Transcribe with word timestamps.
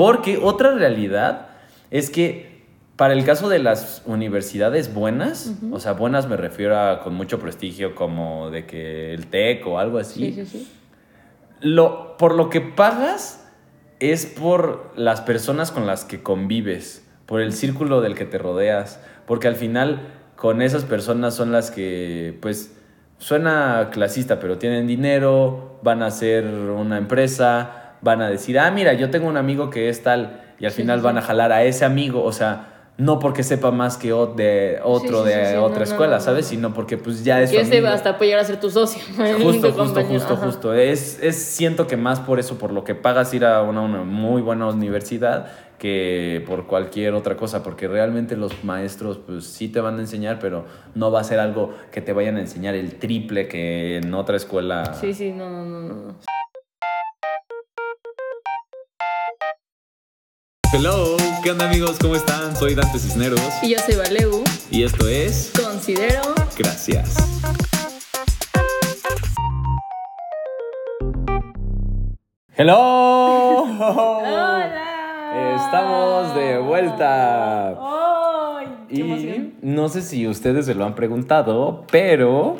Porque 0.00 0.38
otra 0.38 0.72
realidad 0.72 1.48
es 1.90 2.08
que 2.08 2.64
para 2.96 3.12
el 3.12 3.22
caso 3.24 3.50
de 3.50 3.58
las 3.58 4.02
universidades 4.06 4.94
buenas, 4.94 5.52
o 5.70 5.78
sea, 5.78 5.92
buenas 5.92 6.26
me 6.26 6.38
refiero 6.38 6.78
a 6.78 7.00
con 7.00 7.14
mucho 7.14 7.38
prestigio 7.38 7.94
como 7.94 8.50
de 8.50 8.64
que 8.64 9.12
el 9.12 9.26
TEC 9.26 9.66
o 9.66 9.78
algo 9.78 9.98
así, 9.98 10.32
Sí, 10.32 10.44
sí, 10.44 10.46
sí. 10.46 10.72
lo, 11.60 12.16
por 12.16 12.34
lo 12.34 12.48
que 12.48 12.62
pagas 12.62 13.46
es 13.98 14.24
por 14.24 14.90
las 14.96 15.20
personas 15.20 15.70
con 15.70 15.86
las 15.86 16.06
que 16.06 16.22
convives, 16.22 17.06
por 17.26 17.42
el 17.42 17.52
círculo 17.52 18.00
del 18.00 18.14
que 18.14 18.24
te 18.24 18.38
rodeas, 18.38 19.00
porque 19.26 19.48
al 19.48 19.56
final 19.56 20.00
con 20.36 20.62
esas 20.62 20.84
personas 20.84 21.34
son 21.34 21.52
las 21.52 21.70
que, 21.70 22.38
pues, 22.40 22.74
suena 23.18 23.90
clasista, 23.92 24.40
pero 24.40 24.56
tienen 24.56 24.86
dinero, 24.86 25.78
van 25.82 26.02
a 26.02 26.06
hacer 26.06 26.46
una 26.46 26.96
empresa, 26.96 27.79
van 28.02 28.22
a 28.22 28.28
decir, 28.30 28.58
ah, 28.58 28.70
mira, 28.70 28.92
yo 28.94 29.10
tengo 29.10 29.28
un 29.28 29.36
amigo 29.36 29.70
que 29.70 29.88
es 29.88 30.02
tal, 30.02 30.40
y 30.58 30.64
al 30.66 30.72
Sí, 30.72 30.82
final 30.82 30.98
sí, 31.00 31.04
van 31.04 31.18
a 31.18 31.22
jalar 31.22 31.52
a 31.52 31.62
ese 31.64 31.84
amigo, 31.84 32.22
o 32.24 32.32
sea, 32.32 32.66
no 32.98 33.18
porque 33.18 33.42
sepa 33.42 33.70
más 33.70 33.96
que 33.96 34.12
o- 34.12 34.26
de 34.26 34.78
otro 34.84 35.24
sí, 35.24 35.30
de 35.30 35.56
otra 35.56 35.78
no, 35.78 35.84
escuela, 35.84 36.16
no, 36.16 36.20
¿sabes? 36.22 36.44
no. 36.46 36.50
Sino 36.50 36.74
porque 36.74 36.98
pues 36.98 37.24
ya 37.24 37.40
es 37.40 37.50
Y 37.52 37.56
ese 37.56 37.86
hasta 37.86 38.18
puede 38.18 38.30
llegar 38.30 38.44
a 38.44 38.46
ser 38.46 38.60
tu 38.60 38.70
socio. 38.70 39.00
Justo, 39.42 39.72
justo, 39.72 40.04
justo, 40.04 40.34
ajá. 40.34 40.44
justo. 40.44 40.74
Es, 40.74 41.18
es, 41.22 41.36
siento 41.42 41.86
que 41.86 41.96
más 41.96 42.20
por 42.20 42.38
eso, 42.38 42.58
por 42.58 42.72
lo 42.72 42.84
que 42.84 42.94
pagas 42.94 43.32
ir 43.32 43.46
a 43.46 43.62
una, 43.62 43.80
una 43.80 44.02
muy 44.02 44.42
buena 44.42 44.66
universidad, 44.68 45.46
que 45.78 46.44
por 46.46 46.66
cualquier 46.66 47.14
otra 47.14 47.38
cosa, 47.38 47.62
porque 47.62 47.88
realmente 47.88 48.36
los 48.36 48.64
maestros 48.64 49.16
pues 49.16 49.44
sí 49.46 49.68
te 49.68 49.80
van 49.80 49.96
a 49.96 50.00
enseñar, 50.00 50.38
pero 50.38 50.66
no 50.94 51.10
va 51.10 51.20
a 51.20 51.24
ser 51.24 51.40
algo 51.40 51.72
que 51.90 52.02
te 52.02 52.12
vayan 52.12 52.36
a 52.36 52.40
enseñar 52.40 52.74
el 52.74 52.96
triple 52.96 53.48
que 53.48 53.96
en 53.96 54.12
otra 54.12 54.36
escuela. 54.36 54.92
Sí, 54.92 55.14
sí, 55.14 55.32
no, 55.32 55.48
no, 55.48 55.64
no, 55.64 56.14
Hello, 60.72 61.16
¿qué 61.42 61.50
onda 61.50 61.68
amigos? 61.68 61.98
¿Cómo 62.00 62.14
están? 62.16 62.56
Soy 62.56 62.74
Dante 62.74 62.98
Cisneros 62.98 63.40
Y 63.62 63.70
yo 63.70 63.78
soy 63.78 63.96
Valeu. 63.96 64.44
y 64.70 64.82
esto 64.84 65.08
es 65.08 65.52
Considero. 65.56 66.22
Gracias. 66.56 67.14
¡Hello! 72.56 73.62
¡Hola! 73.62 74.70
Estamos 75.56 76.34
de 76.34 76.58
vuelta. 76.58 77.68
¡Ay! 77.78 78.66
¡Qué 78.88 78.94
Y 78.96 79.00
emoción! 79.00 79.54
no 79.62 79.88
sé 79.88 80.02
si 80.02 80.26
ustedes 80.26 80.66
se 80.66 80.74
lo 80.74 80.84
han 80.84 80.94
preguntado, 80.94 81.84
pero 81.90 82.56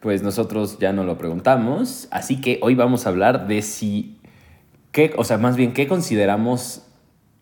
pues 0.00 0.22
nosotros 0.22 0.78
ya 0.78 0.92
no 0.92 1.04
lo 1.04 1.18
preguntamos. 1.18 2.08
Así 2.10 2.40
que 2.40 2.58
hoy 2.62 2.74
vamos 2.74 3.06
a 3.06 3.10
hablar 3.10 3.46
de 3.46 3.62
si, 3.62 4.18
qué, 4.90 5.12
o 5.16 5.24
sea, 5.24 5.38
más 5.38 5.56
bien, 5.56 5.72
¿qué 5.74 5.86
consideramos 5.86 6.86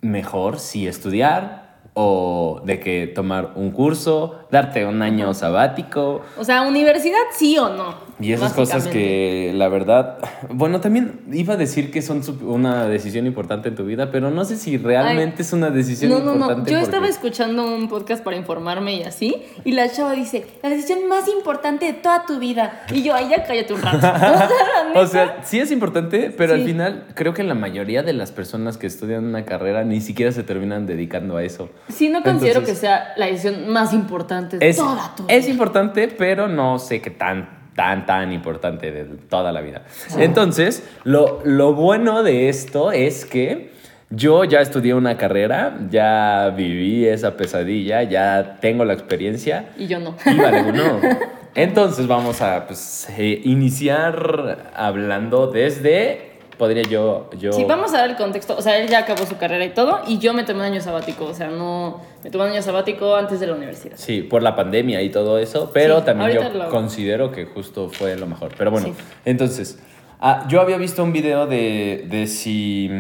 mejor? 0.01 0.59
Si 0.59 0.87
estudiar 0.87 1.79
o 1.95 2.61
de 2.65 2.81
que 2.81 3.07
tomar 3.07 3.53
un 3.57 3.71
curso, 3.71 4.40
darte 4.51 4.85
un 4.87 5.03
año 5.03 5.33
sabático. 5.35 6.23
O 6.39 6.45
sea, 6.45 6.63
universidad 6.63 7.19
sí 7.37 7.57
o 7.59 7.69
no. 7.71 8.11
Y 8.21 8.33
esas 8.35 8.53
cosas 8.53 8.87
que 8.87 9.51
la 9.55 9.69
verdad, 9.69 10.19
bueno, 10.51 10.83
también 10.83 11.21
iba 11.33 11.55
a 11.55 11.57
decir 11.57 11.91
que 11.91 12.03
son 12.03 12.21
una 12.43 12.85
decisión 12.87 13.27
importante 13.27 13.71
en 13.71 13.77
tu 13.77 13.85
vida, 13.87 14.11
pero 14.11 14.31
no 14.31 14.45
sé 14.45 14.57
si 14.57 14.77
realmente 14.77 15.37
Ay. 15.39 15.43
es 15.43 15.53
una 15.55 15.71
decisión 15.71 16.11
No, 16.11 16.19
no, 16.19 16.25
no. 16.27 16.33
importante. 16.35 16.71
Yo 16.71 16.77
porque- 16.77 16.85
estaba 16.85 17.09
escuchando 17.09 17.65
un 17.75 17.89
podcast 17.89 18.23
para 18.23 18.37
informarme 18.37 18.95
y 18.97 19.05
así, 19.05 19.37
y 19.65 19.73
la 19.73 19.91
chava 19.91 20.13
dice, 20.13 20.47
la 20.63 20.69
decisión 20.69 21.09
más 21.09 21.29
importante 21.29 21.87
de 21.87 21.95
toda 21.95 22.27
tu 22.27 22.39
vida. 22.39 22.83
Y 22.93 23.03
yo, 23.03 23.15
ay, 23.15 23.29
ya 23.31 23.43
cállate 23.45 23.73
un 23.73 23.81
rato. 23.83 24.07
O 24.95 25.07
sea, 25.07 25.37
O 25.41 25.45
sí 25.47 25.61
es 25.61 25.71
importante, 25.71 26.35
pero 26.37 26.55
al 26.55 26.65
final 26.65 27.07
creo 27.15 27.33
que 27.33 27.43
la 27.45 27.55
mayoría 27.55 28.03
de 28.03 28.13
las 28.13 28.33
personas 28.33 28.77
que 28.77 28.87
estudian 28.87 29.25
una 29.25 29.45
carrera 29.45 29.85
ni 29.85 30.01
siquiera 30.01 30.31
se 30.33 30.43
terminan 30.43 30.87
dedicando 30.87 31.37
a 31.37 31.43
eso. 31.45 31.71
sí 31.89 32.09
no 32.11 32.23
considero 32.23 32.59
Entonces- 32.61 32.75
que 32.75 32.81
sea 32.87 33.15
la 33.17 33.27
decisión 33.27 33.69
más 33.69 33.93
importante 33.95 34.40
Es, 34.61 34.77
toda 34.77 35.15
tu 35.17 35.25
es 35.29 35.49
importante, 35.49 36.09
pero 36.09 36.49
no 36.49 36.79
sé 36.79 37.01
qué 37.01 37.11
tan, 37.11 37.49
tan, 37.75 38.07
tan 38.07 38.33
importante 38.33 38.91
de 38.91 39.05
toda 39.05 39.53
la 39.53 39.61
vida. 39.61 39.83
Entonces, 40.19 40.89
lo, 41.05 41.41
lo 41.45 41.75
bueno 41.75 42.23
de 42.23 42.49
esto 42.49 42.93
es 42.93 43.25
que 43.25 43.71
yo 44.11 44.43
ya 44.45 44.61
estudié 44.61 44.95
una 44.95 45.17
carrera, 45.17 45.79
ya 45.89 46.53
viví 46.57 47.07
esa 47.07 47.37
pesadilla, 47.37 48.03
ya 48.03 48.59
tengo 48.61 48.85
la 48.85 48.93
experiencia. 48.93 49.71
Y 49.79 49.87
yo 49.87 50.01
no. 50.01 50.17
Y 50.27 50.37
vale, 50.37 50.73
no. 50.73 51.01
Entonces 51.55 52.07
vamos 52.07 52.43
a 52.43 52.67
pues, 52.67 53.09
eh, 53.17 53.41
iniciar 53.45 54.73
hablando 54.75 55.49
desde, 55.49 56.30
podría 56.61 56.83
yo, 56.85 57.29
yo... 57.39 57.53
Sí, 57.53 57.65
vamos 57.67 57.93
a 57.95 57.97
dar 57.99 58.11
el 58.11 58.17
contexto. 58.17 58.55
O 58.57 58.63
sea, 58.63 58.79
él 58.79 58.89
ya 58.89 58.99
acabó 59.01 59.25
su 59.27 59.37
carrera 59.39 59.65
y 59.65 59.71
todo, 59.71 60.01
y 60.07 60.19
yo 60.19 60.33
me 60.35 60.45
tomé 60.45 60.61
un 60.61 60.67
año 60.67 60.81
sabático. 60.81 61.25
O 61.25 61.35
sea, 61.35 61.49
no. 61.49 62.01
Me 62.23 62.31
tomé 62.31 62.45
un 62.45 62.51
año 62.53 62.63
sabático 62.63 63.17
antes 63.17 63.41
de 63.41 63.47
la 63.49 63.55
universidad. 63.55 63.97
Sí, 63.97 64.23
por 64.23 64.43
la 64.43 64.55
pandemia 64.55 65.01
y 65.03 65.09
todo 65.11 65.39
eso, 65.39 65.71
pero 65.75 66.01
Sí, 66.01 66.05
también 66.05 66.33
yo 66.33 66.49
lo- 66.51 66.69
considero 66.69 67.33
que 67.33 67.47
justo 67.47 67.89
fue 67.89 68.15
lo 68.17 68.27
mejor. 68.27 68.53
Pero 68.57 68.71
bueno, 68.71 68.89
Sí. 68.89 68.93
entonces, 69.25 69.79
ah, 70.21 70.45
yo 70.49 70.61
había 70.61 70.77
visto 70.77 71.03
un 71.03 71.13
video 71.13 71.47
de, 71.47 72.05
de 72.09 72.27
si, 72.27 72.91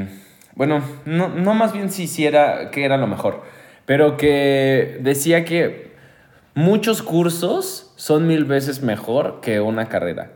bueno, 0.55 0.83
no, 1.05 1.29
no 1.29 1.55
más 1.55 1.73
bien 1.75 1.91
si, 1.91 2.07
si 2.09 2.25
era, 2.27 2.71
que 2.71 2.85
era 2.85 2.97
lo 2.97 3.07
mejor, 3.07 3.43
pero 3.87 4.17
que 4.17 4.99
decía 5.03 5.45
que 5.45 5.93
muchos 6.55 7.03
cursos 7.03 7.93
son 7.97 8.27
mil 8.27 8.45
veces 8.47 8.83
mejor 8.83 9.41
que 9.43 9.61
una 9.61 9.89
carrera. 9.91 10.33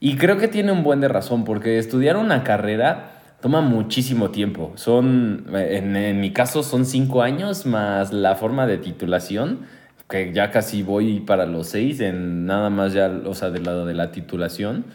Y 0.00 0.16
creo 0.16 0.36
que 0.38 0.48
tiene 0.48 0.72
un 0.72 0.82
buen 0.82 1.00
de 1.00 1.08
razón, 1.08 1.44
porque 1.44 1.78
estudiar 1.78 2.16
una 2.16 2.44
carrera 2.44 3.22
toma 3.40 3.60
muchísimo 3.60 4.30
tiempo. 4.30 4.72
Son, 4.76 5.46
en, 5.54 5.96
en 5.96 6.20
mi 6.20 6.32
caso, 6.32 6.62
son 6.62 6.84
cinco 6.84 7.22
años 7.22 7.66
más 7.66 8.12
la 8.12 8.36
forma 8.36 8.66
de 8.66 8.78
titulación, 8.78 9.60
que 10.08 10.32
ya 10.32 10.50
casi 10.50 10.82
voy 10.82 11.20
para 11.20 11.46
los 11.46 11.68
seis, 11.68 12.00
en 12.00 12.46
nada 12.46 12.70
más 12.70 12.92
ya, 12.92 13.10
o 13.26 13.34
sea, 13.34 13.50
del 13.50 13.64
lado 13.64 13.86
de 13.86 13.94
la 13.94 14.10
titulación. 14.10 14.86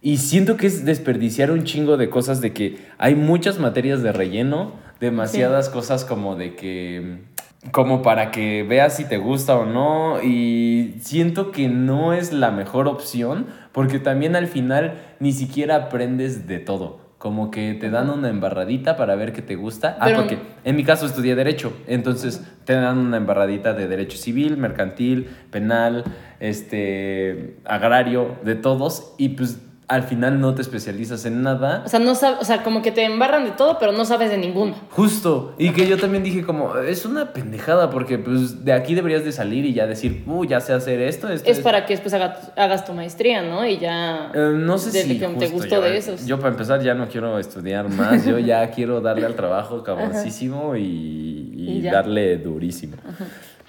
Y 0.00 0.18
siento 0.18 0.56
que 0.56 0.66
es 0.66 0.84
desperdiciar 0.84 1.50
un 1.50 1.64
chingo 1.64 1.96
de 1.96 2.10
cosas, 2.10 2.40
de 2.40 2.52
que 2.52 2.78
hay 2.98 3.14
muchas 3.14 3.58
materias 3.58 4.02
de 4.02 4.12
relleno, 4.12 4.72
demasiadas 5.00 5.68
cosas 5.68 6.04
como 6.04 6.36
de 6.36 6.54
que 6.54 7.32
como 7.70 8.02
para 8.02 8.32
que 8.32 8.64
veas 8.64 8.96
si 8.96 9.04
te 9.04 9.18
gusta 9.18 9.56
o 9.56 9.64
no 9.64 10.20
y 10.20 10.96
siento 11.00 11.52
que 11.52 11.68
no 11.68 12.12
es 12.12 12.32
la 12.32 12.50
mejor 12.50 12.88
opción 12.88 13.46
porque 13.72 13.98
también 13.98 14.36
al 14.36 14.46
final 14.46 14.94
ni 15.20 15.32
siquiera 15.32 15.76
aprendes 15.76 16.46
de 16.46 16.58
todo. 16.58 17.00
Como 17.18 17.52
que 17.52 17.74
te 17.74 17.88
dan 17.88 18.10
una 18.10 18.28
embarradita 18.30 18.96
para 18.96 19.14
ver 19.14 19.32
qué 19.32 19.42
te 19.42 19.54
gusta. 19.54 19.96
Ah, 20.00 20.06
Pero- 20.06 20.18
porque 20.18 20.38
en 20.64 20.74
mi 20.74 20.82
caso 20.82 21.06
estudié 21.06 21.36
Derecho. 21.36 21.72
Entonces 21.86 22.44
te 22.64 22.72
dan 22.74 22.98
una 22.98 23.16
embarradita 23.16 23.74
de 23.74 23.86
Derecho 23.86 24.18
Civil, 24.18 24.56
Mercantil, 24.56 25.28
Penal, 25.50 26.02
este, 26.40 27.56
Agrario, 27.64 28.36
de 28.44 28.54
todos. 28.56 29.14
Y 29.18 29.30
pues 29.30 29.60
al 29.92 30.04
final 30.04 30.40
no 30.40 30.54
te 30.54 30.62
especializas 30.62 31.24
en 31.26 31.42
nada. 31.42 31.82
O 31.84 31.88
sea, 31.88 31.98
no 32.00 32.12
sab- 32.12 32.38
o 32.40 32.44
sea, 32.44 32.62
como 32.62 32.82
que 32.82 32.90
te 32.92 33.04
embarran 33.04 33.44
de 33.44 33.50
todo, 33.52 33.78
pero 33.78 33.92
no 33.92 34.04
sabes 34.04 34.30
de 34.30 34.38
ninguno. 34.38 34.74
Justo, 34.90 35.54
y 35.58 35.70
que 35.70 35.86
yo 35.86 35.98
también 35.98 36.22
dije 36.24 36.42
como, 36.44 36.76
es 36.78 37.04
una 37.04 37.32
pendejada 37.32 37.90
porque 37.90 38.18
pues 38.18 38.64
de 38.64 38.72
aquí 38.72 38.94
deberías 38.94 39.24
de 39.24 39.32
salir 39.32 39.64
y 39.64 39.74
ya 39.74 39.86
decir, 39.86 40.24
uh, 40.26 40.44
ya 40.44 40.60
sé 40.60 40.72
hacer 40.72 41.00
esto, 41.00 41.28
esto 41.28 41.50
Es 41.50 41.60
para 41.60 41.84
que 41.86 41.92
después 41.94 42.12
haga- 42.14 42.40
hagas 42.56 42.84
tu 42.84 42.92
maestría, 42.94 43.42
¿no? 43.42 43.66
Y 43.66 43.78
ya. 43.78 44.30
Eh, 44.34 44.52
no 44.54 44.78
sé 44.78 44.90
Desde 44.90 45.08
si 45.14 45.18
que 45.18 45.26
te 45.28 45.48
gustó 45.48 45.76
yo, 45.76 45.80
de 45.82 45.96
esos. 45.96 46.26
Yo 46.26 46.38
para 46.38 46.48
empezar 46.50 46.82
ya 46.82 46.94
no 46.94 47.08
quiero 47.08 47.38
estudiar 47.38 47.88
más, 47.88 48.24
yo 48.26 48.38
ya 48.38 48.70
quiero 48.74 49.00
darle 49.00 49.26
al 49.26 49.34
trabajo 49.34 49.82
cabroncísimo 49.82 50.74
y, 50.76 51.52
y 51.56 51.82
darle 51.82 52.38
durísimo. 52.38 52.96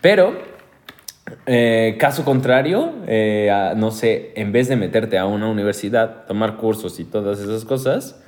Pero, 0.02 0.34
eh, 1.46 1.96
caso 2.00 2.24
contrario, 2.26 2.92
eh, 3.08 3.50
a- 3.52 3.74
no 3.76 3.92
sé, 3.92 4.32
en 4.36 4.52
vez 4.52 4.68
de 4.68 4.76
meterte 4.76 5.18
a 5.18 5.26
una 5.26 5.48
universidad, 5.50 6.26
tomar 6.28 6.58
cursos 6.58 7.00
y 7.00 7.04
todas 7.06 7.40
esas 7.40 7.66
cosas, 7.66 8.20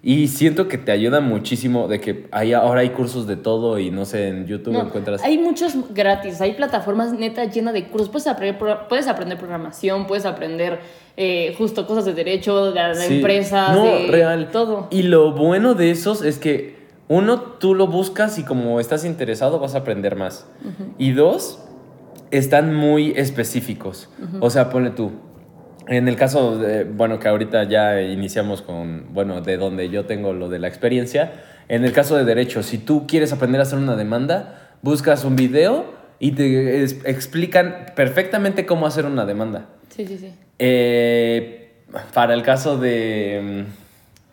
y 0.00 0.28
siento 0.28 0.68
que 0.68 0.78
te 0.78 0.92
ayuda 0.92 1.20
muchísimo 1.20 1.88
de 1.88 2.00
que 2.00 2.28
hay, 2.30 2.52
ahora 2.52 2.82
hay 2.82 2.90
cursos 2.90 3.26
de 3.26 3.34
todo 3.34 3.80
y 3.80 3.90
no 3.90 4.04
sé, 4.04 4.28
en 4.28 4.46
YouTube 4.46 4.72
No, 4.74 4.82
encuentras... 4.82 5.22
hay 5.24 5.38
muchos 5.38 5.72
gratis, 5.92 6.40
hay 6.40 6.52
plataformas 6.54 7.12
neta 7.12 7.44
llenas 7.46 7.74
de 7.74 7.88
cursos. 7.88 8.08
Puedes 8.08 8.28
aprender, 8.28 8.58
puedes 8.88 9.08
aprender 9.08 9.38
programación, 9.38 10.06
puedes 10.06 10.24
aprender 10.24 10.78
eh, 11.16 11.52
justo 11.58 11.84
cosas 11.88 12.04
de 12.04 12.14
derecho, 12.14 12.70
de, 12.70 12.80
de 12.80 12.94
Sí. 12.94 13.16
empresas, 13.16 13.76
No, 13.76 13.86
de 13.86 14.06
real. 14.06 14.50
todo. 14.52 14.86
Y 14.92 15.02
lo 15.02 15.32
bueno 15.32 15.74
de 15.74 15.90
esos 15.90 16.22
es 16.22 16.38
que, 16.38 16.78
uno, 17.08 17.40
tú 17.40 17.74
lo 17.74 17.88
buscas 17.88 18.38
y 18.38 18.44
como 18.44 18.78
estás 18.78 19.04
interesado 19.04 19.58
vas 19.58 19.74
a 19.74 19.78
aprender 19.78 20.14
más. 20.14 20.46
Y 20.96 21.10
dos, 21.10 21.58
están 22.30 22.74
muy 22.74 23.12
específicos. 23.16 24.08
O 24.40 24.50
sea, 24.50 24.70
ponle 24.70 24.90
tú. 24.90 25.12
En 25.86 26.06
el 26.06 26.16
caso 26.16 26.58
de, 26.58 26.84
bueno, 26.84 27.18
que 27.18 27.28
ahorita 27.28 27.64
ya 27.64 28.02
iniciamos 28.02 28.60
con, 28.60 29.06
bueno, 29.14 29.40
de 29.40 29.56
donde 29.56 29.88
yo 29.88 30.04
tengo 30.04 30.34
lo 30.34 30.48
de 30.48 30.58
la 30.58 30.68
experiencia. 30.68 31.32
En 31.68 31.84
el 31.84 31.92
caso 31.92 32.16
de 32.16 32.24
derecho, 32.24 32.62
si 32.62 32.78
tú 32.78 33.06
quieres 33.06 33.32
aprender 33.32 33.60
a 33.60 33.62
hacer 33.62 33.78
una 33.78 33.96
demanda, 33.96 34.74
buscas 34.82 35.24
un 35.24 35.36
video 35.36 35.86
y 36.18 36.32
te 36.32 36.84
explican 36.84 37.86
perfectamente 37.96 38.66
cómo 38.66 38.86
hacer 38.86 39.06
una 39.06 39.24
demanda. 39.24 39.66
Sí, 39.88 40.06
sí, 40.06 40.18
sí. 40.18 40.32
Eh, 40.58 41.72
para 42.12 42.34
el 42.34 42.42
caso 42.42 42.78
de. 42.78 43.64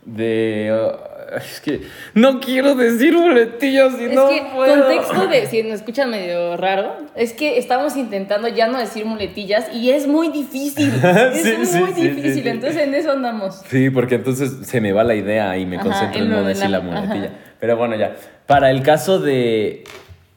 de 0.06 0.92
Es 1.38 1.60
que 1.62 1.82
no 2.14 2.40
quiero 2.40 2.76
decir 2.76 3.14
muletillas 3.18 3.94
y 4.00 4.06
Es 4.06 4.14
no 4.14 4.30
que 4.30 4.44
puedo. 4.54 4.86
contexto 4.86 5.28
de 5.28 5.46
si 5.48 5.64
nos 5.64 5.74
escuchan 5.74 6.10
medio 6.10 6.56
raro, 6.58 6.96
es 7.16 7.34
que 7.34 7.58
estamos 7.58 7.96
intentando 7.98 8.48
ya 8.48 8.68
no 8.68 8.78
decir 8.80 9.06
muletillas 9.06 9.68
y 9.74 9.92
es 9.92 10.08
muy 10.08 10.30
difícil. 10.30 10.92
Es 11.04 11.42
Sí, 11.70 11.78
muy 11.80 11.94
sí, 11.94 12.02
difícil, 12.10 12.44
sí, 12.44 12.50
entonces 12.50 12.82
en 12.82 12.94
eso 12.96 13.12
andamos. 13.12 13.62
Sí, 13.70 13.90
porque 13.90 14.16
entonces 14.16 14.52
se 14.68 14.82
me 14.82 14.92
va 14.94 15.04
la 15.04 15.16
idea 15.16 15.58
y 15.58 15.66
me 15.66 15.76
Ajá, 15.78 15.84
concentro 15.86 16.22
en 16.24 16.30
no 16.30 16.42
de 16.42 16.48
decir 16.50 16.70
la, 16.70 16.78
la- 16.80 16.84
muletilla. 16.84 17.26
ajá. 17.26 17.36
Pero 17.60 17.78
bueno, 17.78 17.96
ya. 17.96 18.16
Para 18.46 18.70
el 18.72 18.82
caso 18.84 19.20
de, 19.20 19.84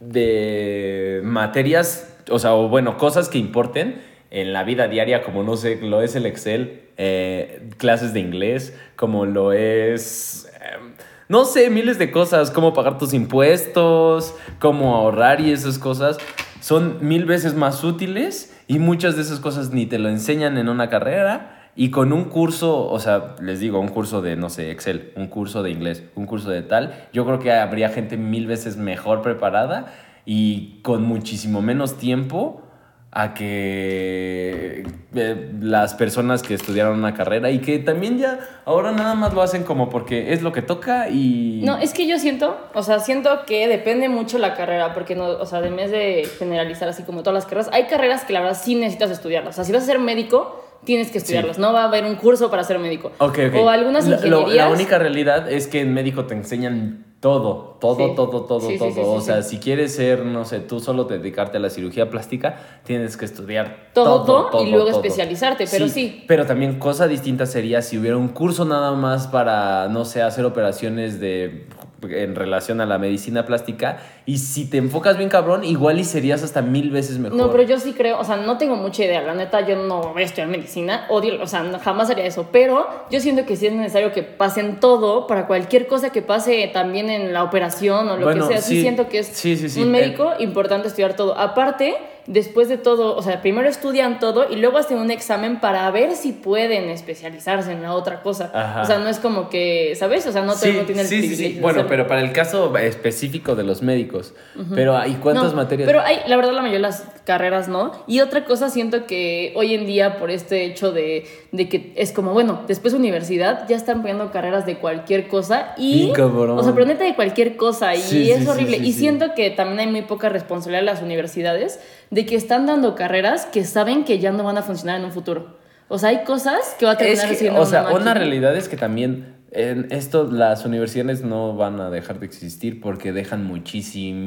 de 0.01 1.21
materias, 1.25 2.15
o 2.31 2.39
sea, 2.39 2.55
o 2.55 2.69
bueno, 2.69 2.97
cosas 2.97 3.29
que 3.29 3.39
importen 3.39 4.01
en 4.31 4.53
la 4.53 4.65
vida 4.65 4.89
diaria, 4.89 5.23
como 5.23 5.43
no 5.43 5.57
sé, 5.57 5.81
lo 5.81 6.03
es 6.03 6.15
el 6.17 6.27
Excel, 6.27 6.83
eh, 6.97 7.71
clases 7.77 8.13
de 8.13 8.21
inglés, 8.21 8.77
como 8.97 9.27
lo 9.27 9.53
es... 9.53 10.51
em, 10.61 10.93
no 11.29 11.45
sé, 11.45 11.71
miles 11.71 11.99
de 11.99 12.11
cosas, 12.11 12.51
cómo 12.51 12.73
pagar 12.73 12.99
tus 12.99 13.13
impuestos, 13.13 14.35
cómo 14.59 14.97
ahorrar 14.97 15.41
y 15.41 15.53
esas 15.53 15.79
cosas, 15.79 16.19
son 16.61 16.99
mil 17.07 17.25
veces 17.25 17.55
más 17.55 17.85
útiles 17.85 18.57
y 18.67 18.79
muchas 18.79 19.17
de 19.17 19.23
esas 19.23 19.41
cosas 19.41 19.71
ni 19.71 19.87
te 19.87 19.99
lo 19.99 20.09
enseñan 20.09 20.59
en 20.59 20.69
una 20.69 20.89
carrera 20.89 21.71
y 21.77 21.91
con 21.91 22.13
un 22.13 22.25
curso, 22.25 22.91
o 22.91 22.99
sea, 22.99 23.37
les 23.41 23.61
digo, 23.61 23.79
un 23.79 23.89
curso 23.89 24.21
de, 24.21 24.37
no 24.37 24.51
sé, 24.51 24.71
Excel, 24.71 25.13
un 25.17 25.29
curso 25.29 25.63
de 25.63 25.71
inglés, 25.71 26.03
un 26.17 26.27
curso 26.27 26.51
de 26.51 26.63
tal, 26.63 27.09
yo 27.13 27.25
creo 27.25 27.39
que 27.39 27.53
habría 27.53 27.89
gente 27.91 28.17
mil 28.17 28.47
veces 28.47 28.77
mejor 28.77 29.23
preparada 29.23 29.95
y 30.27 30.81
con 30.83 31.05
muchísimo 31.05 31.63
menos 31.63 31.97
tiempo 31.97 32.68
a 33.11 33.33
que 33.33 34.85
eh, 35.15 35.51
las 35.61 35.95
personas 35.95 36.43
que 36.43 36.53
estudiaron 36.53 36.99
una 36.99 37.15
carrera 37.15 37.51
y 37.51 37.61
que 37.61 37.79
también 37.79 38.19
ya 38.19 38.39
ahora 38.67 38.93
nada 38.93 39.15
más 39.15 39.33
lo 39.33 39.41
hacen 39.41 39.65
como 39.65 39.89
porque 39.89 40.35
es 40.35 40.43
lo 40.43 40.53
que 40.53 40.61
toca 40.61 41.09
y... 41.09 41.63
No, 41.65 41.79
es 41.79 41.95
que 41.95 42.07
yo 42.07 42.19
siento, 42.19 42.59
o 42.75 42.83
sea, 42.83 43.01
siento 43.01 43.47
que 43.47 43.67
depende 43.67 44.11
mucho 44.11 44.39
la 44.39 44.55
carrera, 44.55 44.93
porque 44.93 45.15
no, 45.15 45.25
o 45.25 45.47
sea, 45.47 45.61
vez 45.61 45.91
de 45.91 46.29
generalizar 46.39 46.89
así 46.89 47.03
como 47.03 47.23
todas 47.23 47.35
las 47.35 47.45
carreras, 47.47 47.71
hay 47.73 47.87
carreras 47.87 48.25
que 48.25 48.35
la 48.35 48.41
verdad 48.41 48.59
sí 48.61 48.75
necesitas 48.75 49.11
estudiarlas. 49.11 49.55
O 49.55 49.57
sea, 49.57 49.65
si 49.65 49.73
vas 49.73 49.85
a 49.85 49.87
ser 49.87 49.99
médico, 49.99 50.68
tienes 50.85 51.11
que 51.11 51.19
estudiarlas. 51.19 51.59
No 51.59 51.73
va 51.73 51.83
a 51.83 51.89
haber 51.89 52.05
un 52.05 52.17
curso 52.17 52.51
para 52.51 52.65
ser 52.65 52.79
médico. 52.79 53.13
Ok, 53.19 53.39
ok. 53.49 53.55
O 53.61 53.69
algunas 53.69 54.07
La- 54.07 54.17
lo- 54.21 54.41
ingenierías. 54.41 54.67
La, 54.69 54.73
única 54.73 54.99
realidad 54.99 55.51
es 55.51 55.67
que 55.67 55.81
en 55.81 55.93
médico 55.95 56.25
te 56.25 56.35
enseñan 56.35 57.05
todo, 57.21 57.77
todo, 57.81 57.97
Sí. 58.11 58.13
todo, 58.15 58.45
todo, 58.45 58.61
Sí, 58.61 58.69
sí, 58.75 58.79
todo. 58.79 58.89
sí, 58.91 58.95
sí, 58.95 59.01
o 59.05 59.19
sí. 59.21 59.27
sea, 59.27 59.43
si 59.43 59.59
quieres 59.59 59.93
ser, 59.93 60.25
no 60.25 60.45
sé, 60.45 60.61
tú 60.61 60.79
solo 60.79 61.03
dedicarte 61.05 61.57
a 61.57 61.61
la 61.61 61.69
cirugía 61.69 62.11
plástica, 62.11 62.61
tienes 62.85 63.17
que 63.17 63.25
estudiar 63.25 63.89
Todo, 63.93 64.23
todo, 64.25 64.63
y 64.65 64.71
luego 64.71 64.87
todo. 64.91 64.97
especializarte, 65.03 65.67
pero 65.69 65.89
sí. 65.89 66.23
Pero 66.29 66.47
también 66.47 66.79
cosa 66.79 67.09
distinta 67.09 67.45
sería 67.47 67.83
si 67.83 67.99
hubiera 67.99 68.17
un 68.17 68.29
curso 68.29 68.65
nada 68.65 68.93
más 68.93 69.27
para, 69.27 69.89
no 69.89 70.05
sé, 70.05 70.23
hacer 70.23 70.45
operaciones 70.45 71.19
de 71.19 71.67
en 72.03 72.35
relación 72.37 72.81
a 72.81 72.87
la 72.87 72.99
medicina 72.99 73.45
plástica 73.45 73.99
y 74.25 74.39
si 74.39 74.69
te 74.71 74.77
enfocas 74.77 75.17
bien 75.17 75.29
cabrón, 75.29 75.65
igual 75.65 75.99
y 75.99 76.05
serías 76.05 76.43
hasta 76.43 76.63
mil 76.63 76.91
veces 76.91 77.19
mejor. 77.19 77.37
No, 77.37 77.51
pero 77.51 77.63
yo 77.65 77.79
sí 77.81 77.93
creo, 77.93 78.19
o 78.21 78.25
sea, 78.25 78.37
no 78.37 78.57
tengo 78.59 78.77
mucha 78.77 79.05
idea, 79.05 79.21
la 79.23 79.35
neta, 79.35 79.67
yo 79.67 79.77
no 79.77 80.13
voy 80.13 80.23
a 80.23 80.25
estudiar 80.27 80.49
medicina, 80.49 81.07
odio, 81.09 81.43
o 81.43 81.47
sea, 81.47 81.65
jamás 81.83 82.11
haría 82.11 82.25
eso, 82.27 82.49
pero 82.53 82.87
yo 83.11 83.19
siento 83.21 83.45
que 83.47 83.57
sí 83.57 83.67
es 83.67 83.73
necesario 83.73 84.13
que 84.13 84.23
pasen 84.23 84.79
todo 84.81 85.27
para 85.27 85.47
cualquier 85.47 85.87
cosa 85.89 86.11
que 86.11 86.23
pase 86.23 86.71
también 86.73 87.11
en 87.11 87.33
la 87.33 87.43
operación 87.43 88.09
o 88.09 88.17
lo 88.17 88.25
Bueno, 88.25 88.47
que 88.47 88.55
sea, 88.55 88.63
sí, 88.63 88.77
sí. 88.77 88.81
siento 88.83 89.09
que 89.09 89.19
es 89.21 89.27
Sí, 89.27 89.57
sí, 89.57 89.69
sí. 89.69 89.83
un 89.83 89.91
médico 89.91 90.33
importante 90.39 90.89
estudiar 90.89 91.15
todo. 91.17 91.37
Aparte, 91.37 91.97
después 92.29 92.69
de 92.69 92.77
todo, 92.77 93.17
o 93.17 93.23
sea, 93.23 93.41
primero 93.41 93.69
estudian 93.69 94.21
todo 94.21 94.47
y 94.49 94.57
luego 94.57 94.79
hacen 94.79 94.99
un 94.99 95.11
examen 95.11 95.61
para 95.61 95.91
ver 95.91 96.15
si 96.15 96.33
pueden 96.33 96.91
especializarse 96.91 97.73
en 97.73 97.83
la 97.83 97.95
otra 97.95 98.21
cosa. 98.23 98.53
Ajá. 98.55 98.83
O 98.83 98.85
sea, 98.85 98.99
no 98.99 99.09
es 99.09 99.19
como 99.19 99.49
que, 99.49 99.95
¿sabes? 99.97 100.27
O 100.27 100.33
sea, 100.33 100.43
no 100.43 100.53
todo 100.55 100.67
el 100.67 100.73
mundo 100.73 100.87
tiene 100.87 101.01
el 101.01 101.09
sí, 101.09 101.17
sí, 101.17 101.23
sí. 101.23 101.29
privilegio 101.29 101.57
de 101.57 101.63
Bueno, 101.63 101.87
pero 101.89 102.07
para 102.07 102.21
el 102.21 102.33
caso 102.33 102.77
específico 102.77 103.57
de 103.57 103.65
los 103.65 103.83
médicos. 103.83 104.35
Pero 104.75 105.05
¿y 105.07 105.15
cuántas 105.15 105.53
No, 105.53 105.57
materias? 105.57 105.87
Pero 105.87 106.03
hay, 106.03 106.19
la 106.27 106.37
verdad, 106.37 106.53
la 106.53 106.61
mayoría 106.61 106.81
las 106.81 107.05
carreras 107.29 107.69
no. 107.69 107.93
Y 108.07 108.21
otra 108.21 108.47
cosa, 108.47 108.71
siento 108.71 109.05
que 109.05 109.53
hoy 109.55 109.75
en 109.75 109.85
día, 109.85 110.17
por 110.17 110.31
este 110.31 110.65
hecho 110.65 110.93
de, 110.93 111.27
de 111.53 111.69
que 111.69 111.93
es 111.95 112.11
como, 112.13 112.33
bueno, 112.33 112.63
después 112.67 112.95
de 112.95 112.99
universidad 112.99 113.69
ya 113.69 113.77
están 113.77 114.01
poniendo 114.01 114.31
carreras 114.31 114.65
de 114.65 114.79
cualquier 114.79 115.29
cosa 115.29 115.75
y. 115.77 116.11
O 116.19 116.63
sea, 116.63 116.73
pero 116.73 116.87
neta 116.87 117.05
de 117.05 117.15
cualquier 117.15 117.59
cosa. 117.59 117.95
Y 117.95 117.99
Sí, 118.01 118.31
es 118.31 118.45
sí, 118.45 118.47
horrible. 118.49 118.79
sí, 118.79 118.87
y 118.87 118.93
sí. 118.95 119.01
siento 119.01 119.35
que 119.35 119.51
también 119.51 119.81
hay 119.81 119.87
muy 119.89 120.03
poca 120.03 120.31
responsabilidad 120.31 120.81
de 120.81 120.87
las 120.87 121.03
universidades 121.03 121.81
de 122.11 122.25
que 122.25 122.35
están 122.35 122.65
dando 122.65 122.95
carreras 122.95 123.45
que 123.45 123.63
saben 123.65 124.05
que 124.05 124.19
ya 124.19 124.33
no 124.33 124.43
van 124.43 124.57
a 124.57 124.63
funcionar 124.63 124.99
en 124.99 125.05
un 125.05 125.13
futuro. 125.13 125.59
O 125.89 125.99
sea, 125.99 126.09
hay 126.09 126.25
cosas 126.25 126.77
que 126.79 126.87
va 126.87 126.93
a 126.93 126.95
Es 126.95 126.99
terminar 127.01 127.29
que, 127.29 127.35
siendo 127.35 127.61
o 127.61 127.67
sea, 127.67 127.89
una 127.95 128.15
realidad 128.15 128.57
es 128.57 128.71
que 128.71 128.79
también 128.79 129.38
en 129.51 129.89
esto 129.91 130.25
las 130.31 130.65
universidades 130.65 131.23
no 131.23 131.57
van 131.57 131.81
a 131.81 131.91
dejar 131.91 132.21
de 132.21 132.27
existir 132.27 132.81
porque 132.81 133.13
dejan 133.13 133.45
muchísimo 133.45 134.25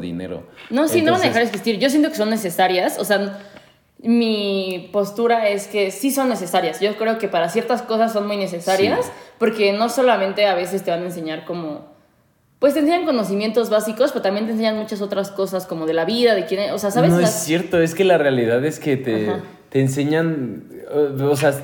dinero. 0.00 0.44
No, 0.70 0.88
sí, 0.88 1.02
no 1.02 1.12
van 1.12 1.20
a 1.22 1.24
dejar 1.24 1.42
de 1.42 1.48
existir. 1.48 1.78
Yo 1.78 1.90
siento 1.90 2.10
que 2.10 2.16
son 2.16 2.30
necesarias. 2.30 2.98
O 2.98 3.04
sea, 3.04 3.38
mi 4.02 4.88
postura 4.92 5.48
es 5.48 5.66
que 5.66 5.90
sí 5.90 6.10
son 6.10 6.28
necesarias. 6.28 6.80
Yo 6.80 6.96
creo 6.96 7.18
que 7.18 7.28
para 7.28 7.48
ciertas 7.48 7.82
cosas 7.82 8.12
son 8.12 8.26
muy 8.26 8.36
necesarias 8.36 9.06
Sí. 9.06 9.12
porque 9.38 9.72
no 9.72 9.88
solamente 9.88 10.46
a 10.46 10.54
veces 10.54 10.82
te 10.82 10.90
van 10.90 11.02
a 11.02 11.06
enseñar 11.06 11.44
como... 11.44 11.96
Pues 12.58 12.74
te 12.74 12.80
enseñan 12.80 13.04
conocimientos 13.04 13.70
básicos, 13.70 14.10
pero 14.10 14.22
también 14.22 14.46
te 14.46 14.52
enseñan 14.52 14.76
muchas 14.76 15.00
otras 15.00 15.30
cosas 15.30 15.64
como 15.64 15.86
de 15.86 15.94
la 15.94 16.04
vida, 16.04 16.34
de 16.34 16.44
quién... 16.44 16.72
O 16.72 16.78
sea, 16.78 16.90
¿sabes? 16.90 17.10
No 17.10 17.20
es 17.20 17.30
cierto, 17.30 17.80
es 17.80 17.94
que 17.94 18.04
la 18.04 18.18
realidad 18.18 18.64
es 18.64 18.80
que 18.80 18.96
te, 18.96 19.30
Ajá. 19.30 19.40
te 19.70 19.80
enseñan, 19.80 20.64
o 20.92 21.36
sea, 21.36 21.54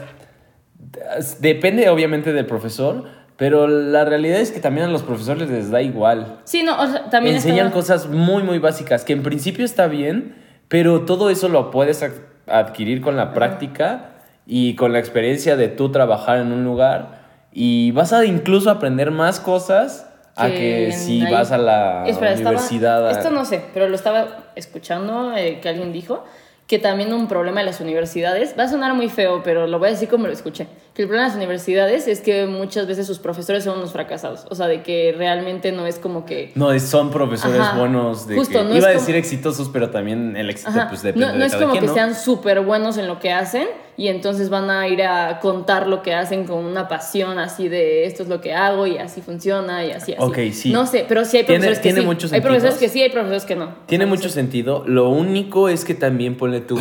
depende 1.41 1.89
obviamente 1.89 2.33
del 2.33 2.47
profesor, 2.47 3.05
pero 3.37 3.67
la 3.67 4.05
realidad 4.05 4.41
es 4.41 4.53
que 4.53 4.61
también 4.61 4.87
a 4.87 4.91
los 4.91 5.03
profesores 5.03 5.49
les 5.51 5.71
da 5.71 5.83
igual. 5.83 6.39
Sí, 6.45 6.63
no, 6.63 6.81
o 6.81 6.87
sea, 6.87 7.11
también 7.11 7.35
enseñan 7.37 7.71
cosas 7.71 8.09
muy, 8.09 8.43
muy 8.43 8.59
básicas, 8.59 9.05
que 9.05 9.13
en 9.13 9.23
principio 9.23 9.65
está 9.65 9.87
bien, 9.89 10.37
pero 10.69 11.03
todo 11.03 11.31
eso 11.31 11.49
lo 11.49 11.71
puedes 11.71 12.03
ad- 12.03 12.13
adquirir 12.47 13.01
con 13.01 13.17
la 13.17 13.33
práctica 13.35 14.11
y 14.47 14.75
con 14.77 14.93
la 14.93 14.99
experiencia 14.99 15.57
de 15.57 15.69
tú 15.69 15.91
trabajar 15.91 16.39
en 16.39 16.53
un 16.53 16.65
lugar 16.65 17.23
y 17.53 17.91
vas 17.93 18.13
a 18.13 18.25
incluso 18.25 18.71
aprender 18.71 19.11
más 19.11 19.41
cosas 19.41 20.09
a 20.37 20.49
que 20.49 20.91
si 20.93 21.25
ahí- 21.25 21.33
vas 21.33 21.53
a 21.53 21.59
la 21.59 22.05
Espera, 22.07 22.33
estaba- 22.33 22.51
universidad. 22.51 23.09
a- 23.09 23.11
esto 23.13 23.31
no 23.31 23.45
sé, 23.45 23.63
pero 23.73 23.89
lo 23.89 23.95
estaba 23.95 24.45
escuchando 24.57 25.33
eh, 25.37 25.61
que 25.61 25.69
alguien 25.69 25.93
dijo 25.93 26.25
que 26.67 26.79
también 26.79 27.13
un 27.13 27.29
problema 27.29 27.61
de 27.61 27.67
las 27.67 27.81
universidades, 27.81 28.55
va 28.59 28.65
a 28.65 28.69
sonar 28.69 28.95
muy 28.95 29.09
feo, 29.09 29.43
pero 29.45 29.67
lo 29.67 29.79
voy 29.79 29.89
a 29.89 29.91
decir 29.93 30.09
como 30.09 30.27
lo 30.27 30.33
escuché, 30.33 30.67
que 30.95 31.03
el 31.03 31.09
problema 31.09 31.25
de 31.25 31.31
las 31.31 31.37
universidades 31.37 32.07
es 32.07 32.21
que 32.21 32.47
muchas 32.47 32.87
veces 32.87 33.05
sus 33.07 33.19
profesores 33.19 33.65
son 33.65 33.79
unos 33.79 33.91
fracasados, 33.93 34.47
o 34.49 34.55
sea, 34.55 34.69
de 34.69 34.83
que 34.85 35.13
realmente 35.19 35.73
no 35.73 35.87
es 35.89 35.99
como 35.99 36.25
que... 36.25 36.53
No, 36.55 36.79
son 36.79 37.11
profesores 37.11 37.59
Ajá. 37.59 37.77
buenos 37.79 38.29
de 38.29 38.37
Justo, 38.37 38.61
que- 38.61 38.65
no 38.65 38.77
iba 38.77 38.87
a 38.89 38.93
decir 38.93 39.17
exitosos, 39.17 39.69
pero 39.73 39.91
también 39.91 40.37
el 40.37 40.51
éxito 40.51 40.71
Ajá, 40.71 40.89
pues 40.89 41.03
depende 41.03 41.27
no, 41.27 41.33
no 41.33 41.39
de 41.41 41.47
es 41.47 41.53
cada 41.53 41.63
como 41.65 41.73
quien, 41.73 41.83
que 41.83 41.89
¿no? 41.89 41.95
sean 41.95 42.15
súper 42.15 42.61
buenos 42.61 42.97
en 42.97 43.09
lo 43.09 43.19
que 43.19 43.33
hacen 43.33 43.67
y 43.97 44.07
entonces 44.07 44.51
van 44.51 44.71
a 44.71 44.87
ir 44.87 45.03
a 45.03 45.41
contar 45.41 45.89
lo 45.89 46.01
que 46.03 46.15
hacen 46.15 46.45
con 46.47 46.65
una 46.65 46.87
pasión 46.87 47.41
así 47.41 47.69
de 47.69 48.05
esto 48.07 48.23
es 48.23 48.29
lo 48.29 48.41
que 48.41 48.55
hago 48.55 48.87
y 48.87 48.99
así 48.99 49.21
funciona 49.21 49.85
y 49.85 49.91
así, 49.91 50.13
así. 50.15 50.23
Ok, 50.25 50.39
sí. 50.53 50.71
No 50.73 50.87
sé, 50.87 51.05
pero 51.09 51.25
sí 51.25 51.39
hay 51.39 51.45
Tiene- 51.45 51.59
profesores 51.67 51.81
tiene 51.83 51.97
que 51.97 52.01
sí. 52.03 52.07
muchos 52.07 52.33
hay 52.33 52.41
profesores 52.41 52.77
que 52.77 52.89
sí, 52.89 53.03
hay 53.03 53.11
profesores 53.11 53.45
que 53.45 53.57
no. 53.57 53.75
Tiene 53.87 54.07
mucho 54.07 54.29
sé. 54.29 54.35
sentido. 54.37 54.85
Lo 54.87 55.09
único 55.09 55.69
es 55.69 55.85
que 55.85 55.95
también 55.95 56.37
ponle 56.37 56.61
tú. 56.61 56.79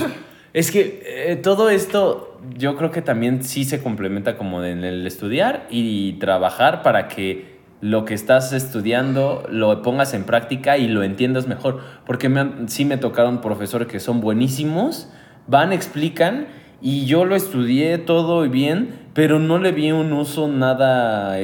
Es 0.53 0.69
que 0.71 1.01
eh, 1.05 1.35
todo 1.37 1.69
esto 1.69 2.39
yo 2.57 2.75
creo 2.77 2.91
que 2.91 3.01
también 3.01 3.43
sí 3.43 3.65
se 3.65 3.81
complementa 3.81 4.37
como 4.37 4.63
en 4.63 4.83
el 4.83 5.05
estudiar 5.07 5.65
y 5.69 6.13
trabajar 6.13 6.83
para 6.83 7.07
que 7.07 7.53
lo 7.81 8.05
que 8.05 8.13
estás 8.13 8.53
estudiando 8.53 9.43
lo 9.49 9.81
pongas 9.81 10.13
en 10.13 10.23
práctica 10.23 10.77
y 10.77 10.87
lo 10.87 11.03
entiendas 11.03 11.47
mejor. 11.47 11.79
Porque 12.05 12.29
me 12.29 12.39
han- 12.41 12.69
sí 12.69 12.85
me 12.85 12.97
tocaron 12.97 13.41
profesores 13.41 13.87
que 13.87 13.99
son 13.99 14.21
buenísimos, 14.21 15.09
van, 15.47 15.73
explican 15.73 16.47
y 16.81 17.05
yo 17.05 17.25
lo 17.25 17.35
estudié 17.35 17.97
todo 17.97 18.47
bien, 18.49 19.09
pero 19.13 19.39
no 19.39 19.57
le 19.57 19.71
vi 19.71 19.91
un 19.91 20.13
uso 20.13 20.47
nada 20.47 21.35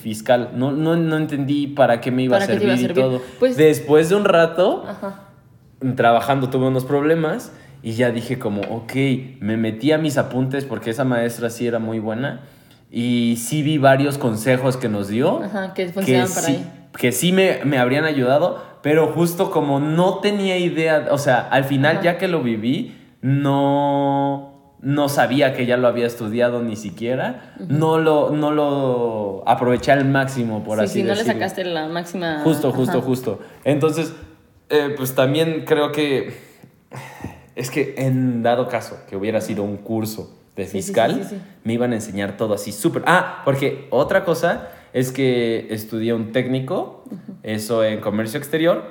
fiscal. 0.00 0.50
No, 0.54 0.72
no, 0.72 0.96
no 0.96 1.16
entendí 1.16 1.66
para 1.66 2.00
qué 2.00 2.10
me 2.10 2.22
iba 2.22 2.36
a 2.36 2.40
¿Para 2.40 2.52
qué 2.54 2.58
te 2.60 2.66
servir, 2.66 2.78
iba 2.80 2.88
a 2.88 2.92
y 2.92 2.94
todo. 2.94 3.22
Pues- 3.38 3.56
Después 3.56 4.08
de 4.08 4.14
un 4.16 4.24
rato, 4.24 4.84
Ajá. 4.88 5.28
trabajando 5.94 6.48
tuve 6.50 6.66
unos 6.68 6.84
problemas 6.84 7.52
y 7.86 7.92
ya 7.92 8.10
dije 8.10 8.36
como, 8.36 8.62
ok, 8.62 8.92
me 9.38 9.56
metí 9.56 9.92
a 9.92 9.98
mis 9.98 10.18
apuntes 10.18 10.64
porque 10.64 10.90
esa 10.90 11.04
maestra 11.04 11.50
sí 11.50 11.68
era 11.68 11.78
muy 11.78 12.00
buena 12.00 12.40
y 12.90 13.36
sí 13.38 13.62
vi 13.62 13.78
varios 13.78 14.18
consejos 14.18 14.76
que 14.76 14.88
nos 14.88 15.06
dio. 15.06 15.40
Ajá, 15.40 15.72
que 15.72 15.86
que 15.86 15.92
funcionan 15.92 16.26
para 16.28 16.46
sí, 16.48 16.52
ahí. 16.54 16.88
que 16.98 17.12
sí 17.12 17.30
me, 17.30 17.60
me 17.64 17.78
habrían 17.78 18.04
ayudado, 18.04 18.60
pero 18.82 19.12
justo 19.12 19.52
como 19.52 19.78
no 19.78 20.18
tenía 20.18 20.58
idea, 20.58 21.06
o 21.12 21.18
sea, 21.18 21.38
al 21.38 21.62
final 21.62 21.98
Ajá. 21.98 22.02
ya 22.02 22.18
que 22.18 22.26
lo 22.26 22.42
viví, 22.42 22.96
no, 23.22 24.74
no 24.80 25.08
sabía 25.08 25.54
que 25.54 25.64
ya 25.64 25.76
lo 25.76 25.86
había 25.86 26.08
estudiado 26.08 26.62
ni 26.64 26.74
siquiera, 26.74 27.54
no, 27.68 27.98
lo, 27.98 28.30
no 28.30 28.50
lo 28.50 29.44
aproveché 29.46 29.92
al 29.92 30.04
máximo, 30.06 30.64
por 30.64 30.78
sí, 30.78 30.84
así 30.86 30.92
sí, 30.94 31.02
no 31.04 31.10
le 31.10 31.18
decirlo. 31.18 31.34
sacaste 31.34 31.64
la 31.64 31.86
máxima. 31.86 32.40
Justo, 32.42 32.72
justo, 32.72 32.98
Ajá. 32.98 33.06
justo. 33.06 33.40
Entonces, 33.62 34.12
eh, 34.70 34.92
pues 34.96 35.14
también 35.14 35.62
creo 35.64 35.92
que 35.92 36.34
es 37.56 37.70
que 37.70 37.94
en 37.98 38.42
dado 38.42 38.68
caso 38.68 38.98
que 39.08 39.16
hubiera 39.16 39.40
sido 39.40 39.64
un 39.64 39.78
curso 39.78 40.32
de 40.54 40.64
Sí, 40.64 40.70
sí, 40.70 40.82
sí, 40.82 40.86
fiscal, 40.88 41.26
sí, 41.28 41.36
me 41.64 41.72
iban 41.74 41.92
a 41.92 41.96
enseñar 41.96 42.36
todo 42.36 42.54
así 42.54 42.70
súper. 42.72 43.02
Ah, 43.06 43.42
porque 43.44 43.88
otra 43.90 44.24
cosa 44.24 44.68
es 44.92 45.10
que 45.12 45.66
estudié 45.70 46.14
un 46.14 46.32
técnico, 46.32 47.04
eso 47.42 47.82
en 47.84 48.00
comercio 48.00 48.38
exterior, 48.38 48.84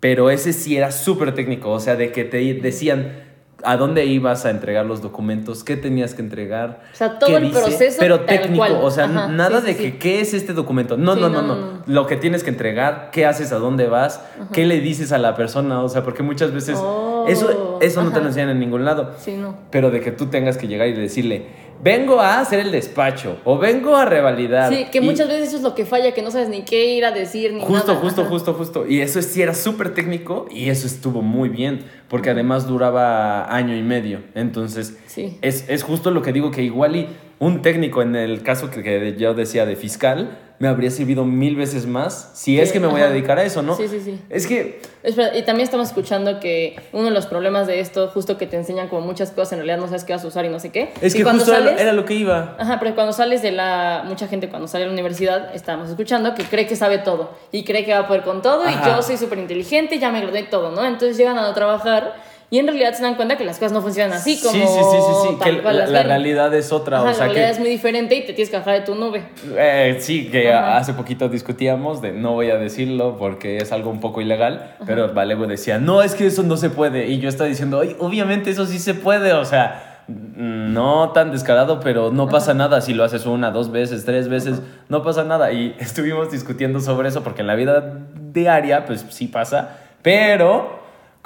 pero 0.00 0.28
ese 0.30 0.52
sí 0.52 0.76
era 0.76 0.92
súper 0.92 1.34
técnico, 1.34 1.70
o 1.70 1.80
sea, 1.80 1.96
de 1.96 2.12
que 2.12 2.24
te 2.24 2.38
decían 2.54 3.24
a 3.62 3.78
dónde 3.78 4.04
ibas 4.04 4.44
a 4.44 4.50
entregar 4.50 4.84
los 4.84 5.00
documentos, 5.00 5.64
qué 5.64 5.76
tenías 5.76 6.14
que 6.14 6.20
entregar. 6.20 6.82
O 6.92 6.96
sea, 6.96 7.18
todo 7.18 7.38
el 7.38 7.50
proceso 7.50 7.96
Pero 7.98 8.20
técnico, 8.20 8.58
cual. 8.58 8.78
o 8.82 8.90
sea, 8.90 9.06
Ajá, 9.06 9.28
nada 9.28 9.60
sí, 9.60 9.66
de 9.68 9.72
sí, 9.72 9.78
que 9.78 9.90
sí. 9.92 9.96
qué 9.98 10.20
es 10.20 10.34
este 10.34 10.52
documento. 10.52 10.98
No, 10.98 11.16
no, 11.16 11.30
no, 11.30 11.40
no, 11.40 11.56
no. 11.56 11.82
Lo 11.86 12.06
que 12.06 12.16
tienes 12.16 12.44
que 12.44 12.50
entregar, 12.50 13.08
qué 13.10 13.24
haces, 13.24 13.52
a 13.52 13.56
dónde 13.56 13.86
vas, 13.88 14.20
qué 14.52 14.66
le 14.66 14.80
dices 14.80 15.10
a 15.12 15.18
la 15.18 15.34
persona, 15.34 15.82
o 15.82 15.88
sea, 15.88 16.02
porque 16.04 16.22
muchas 16.22 16.52
veces 16.52 16.78
Oh, 16.78 17.05
eso, 17.26 17.78
eso 17.80 18.02
no 18.02 18.12
te 18.12 18.20
lo 18.20 18.26
enseñan 18.26 18.50
en 18.50 18.58
ningún 18.60 18.84
lado. 18.84 19.12
Sí, 19.18 19.32
no. 19.36 19.56
Pero 19.70 19.90
de 19.90 20.00
que 20.00 20.10
tú 20.12 20.26
tengas 20.26 20.56
que 20.56 20.66
llegar 20.68 20.88
y 20.88 20.92
decirle, 20.92 21.46
vengo 21.82 22.20
a 22.20 22.40
hacer 22.40 22.60
el 22.60 22.72
despacho 22.72 23.38
o 23.44 23.58
vengo 23.58 23.96
a 23.96 24.04
revalidar. 24.04 24.72
Sí, 24.72 24.86
que 24.90 24.98
Y 24.98 25.00
muchas 25.02 25.28
veces 25.28 25.48
eso 25.48 25.56
es 25.58 25.62
lo 25.62 25.74
que 25.74 25.84
falla, 25.84 26.12
que 26.12 26.22
no 26.22 26.30
sabes 26.30 26.48
ni 26.48 26.62
qué 26.62 26.94
ir 26.94 27.04
a 27.04 27.10
decir 27.10 27.52
ni 27.52 27.60
Justo, 27.60 27.88
nada. 27.88 28.00
justo, 28.00 28.20
Ajá. 28.22 28.30
justo, 28.30 28.54
justo. 28.54 28.86
Y 28.88 29.00
eso 29.00 29.20
sí 29.22 29.42
era 29.42 29.54
súper 29.54 29.92
técnico 29.94 30.46
y 30.50 30.70
eso 30.70 30.86
estuvo 30.86 31.22
muy 31.22 31.48
bien, 31.48 31.84
porque 32.08 32.30
además 32.30 32.66
duraba 32.66 33.54
año 33.54 33.74
y 33.76 33.82
medio. 33.82 34.20
Entonces, 34.34 34.96
Sí. 35.06 35.38
es, 35.42 35.68
es 35.68 35.82
justo 35.82 36.10
lo 36.10 36.22
que 36.22 36.32
digo, 36.32 36.50
que 36.50 36.62
igual 36.62 36.96
y 36.96 37.08
un 37.38 37.62
técnico 37.62 38.02
en 38.02 38.16
el 38.16 38.42
caso 38.42 38.70
que, 38.70 38.82
que 38.82 39.14
yo 39.18 39.34
decía 39.34 39.66
de 39.66 39.76
fiscal, 39.76 40.38
me 40.58 40.68
habría 40.68 40.90
servido 40.90 41.26
mil 41.26 41.54
veces 41.54 41.86
más 41.86 42.30
si 42.34 42.58
es 42.58 42.72
que 42.72 42.80
me 42.80 42.86
voy 42.86 43.02
a 43.02 43.10
dedicar 43.10 43.38
a 43.38 43.42
eso, 43.42 43.60
¿no? 43.60 43.74
Sí, 43.76 43.88
sí, 43.88 44.00
sí. 44.02 44.18
Es 44.30 44.46
que 44.46 44.80
Espera, 45.02 45.36
y 45.36 45.42
también 45.44 45.64
estamos 45.64 45.88
escuchando 45.88 46.40
que 46.40 46.76
uno 46.94 47.04
de 47.04 47.10
los 47.10 47.26
problemas 47.26 47.66
de 47.66 47.80
esto, 47.80 48.08
justo 48.08 48.38
que 48.38 48.46
te 48.46 48.56
enseñan 48.56 48.88
como 48.88 49.02
muchas 49.06 49.32
cosas, 49.32 49.52
en 49.52 49.58
realidad 49.58 49.76
no 49.76 49.86
sabes 49.86 50.04
qué 50.04 50.14
vas 50.14 50.24
a 50.24 50.28
usar 50.28 50.46
y 50.46 50.48
no 50.48 50.58
sé 50.58 50.70
qué. 50.70 50.92
es 51.02 51.14
y 51.14 51.18
que 51.18 51.24
cuando 51.24 51.44
justo 51.44 51.54
era- 51.58 51.66
sales, 51.66 51.80
era 51.82 51.92
lo 51.92 52.06
que 52.06 52.14
iba. 52.14 52.56
Ajá, 52.58 52.78
pero 52.80 52.94
cuando 52.94 53.12
sales 53.12 53.42
de 53.42 53.52
la... 53.52 54.02
Mucha 54.06 54.28
gente 54.28 54.48
cuando 54.48 54.66
sale 54.66 54.84
de 54.84 54.88
la 54.88 54.94
universidad, 54.94 55.54
estábamos 55.54 55.90
escuchando, 55.90 56.34
que 56.34 56.44
cree 56.44 56.66
que 56.66 56.74
sabe 56.74 56.96
todo. 56.98 57.36
Y 57.52 57.64
cree 57.64 57.84
que 57.84 57.92
va 57.92 57.98
a 58.00 58.08
poder 58.08 58.22
con 58.22 58.40
todo 58.40 58.62
Ajá. 58.62 58.88
y 58.88 58.90
yo 58.96 59.02
soy 59.02 59.18
súper 59.18 59.38
inteligente, 59.38 59.98
ya 59.98 60.10
me 60.10 60.22
gradué 60.22 60.40
y 60.40 60.44
todo, 60.48 60.70
¿no? 60.72 60.82
Entonces 60.86 61.18
llegan 61.18 61.36
a 61.38 61.52
trabajar 61.52 62.14
y 62.50 62.58
en 62.58 62.66
realidad 62.66 62.94
se 62.94 63.02
dan 63.02 63.16
cuenta 63.16 63.36
que 63.36 63.44
las 63.44 63.56
cosas 63.58 63.72
no 63.72 63.82
funcionan 63.82 64.12
así 64.12 64.40
como 64.40 64.52
sí, 64.52 64.60
sí, 64.60 64.66
sí, 64.66 64.96
sí, 65.00 65.28
sí, 65.30 65.36
que 65.42 65.62
la, 65.62 65.86
la 65.86 66.02
realidad 66.04 66.54
es 66.54 66.72
otra, 66.72 66.98
Ajá, 66.98 67.10
o 67.10 67.14
sea 67.14 67.26
la 67.26 67.32
realidad 67.32 67.46
que 67.48 67.52
es 67.54 67.58
muy 67.60 67.68
diferente 67.68 68.14
y 68.14 68.20
te 68.26 68.32
tienes 68.32 68.50
que 68.50 68.56
bajar 68.56 68.74
de 68.74 68.80
tu 68.82 68.94
nube. 68.94 69.24
Eh, 69.56 69.96
sí, 70.00 70.28
que 70.30 70.52
Ajá. 70.52 70.76
hace 70.76 70.92
poquito 70.94 71.28
discutíamos 71.28 72.00
de 72.00 72.12
no 72.12 72.32
voy 72.32 72.50
a 72.50 72.56
decirlo 72.56 73.16
porque 73.18 73.58
es 73.58 73.72
algo 73.72 73.90
un 73.90 74.00
poco 74.00 74.20
ilegal, 74.20 74.76
pero 74.86 75.12
Valego 75.12 75.46
decía, 75.46 75.78
no, 75.78 76.02
es 76.02 76.14
que 76.14 76.26
eso 76.26 76.42
no 76.42 76.56
se 76.56 76.70
puede. 76.70 77.08
Y 77.08 77.18
yo 77.18 77.28
estaba 77.28 77.48
diciendo, 77.48 77.80
"Ay, 77.80 77.96
obviamente 77.98 78.50
eso 78.50 78.66
sí 78.66 78.78
se 78.78 78.94
puede, 78.94 79.32
o 79.32 79.44
sea, 79.44 80.02
no 80.08 81.10
tan 81.10 81.32
descarado, 81.32 81.80
pero 81.80 82.12
no 82.12 82.28
pasa 82.28 82.54
nada 82.54 82.80
si 82.80 82.94
lo 82.94 83.02
haces 83.04 83.26
una, 83.26 83.50
dos 83.50 83.72
veces, 83.72 84.04
tres 84.04 84.28
veces, 84.28 84.62
no 84.88 85.02
pasa 85.02 85.24
nada. 85.24 85.52
Y 85.52 85.74
estuvimos 85.80 86.30
discutiendo 86.30 86.80
sobre 86.80 87.08
eso 87.08 87.22
porque 87.22 87.40
en 87.40 87.48
la 87.48 87.54
vida 87.56 87.98
diaria, 88.32 88.84
pues 88.84 89.04
sí 89.10 89.26
pasa, 89.26 89.78
pero 90.02 90.75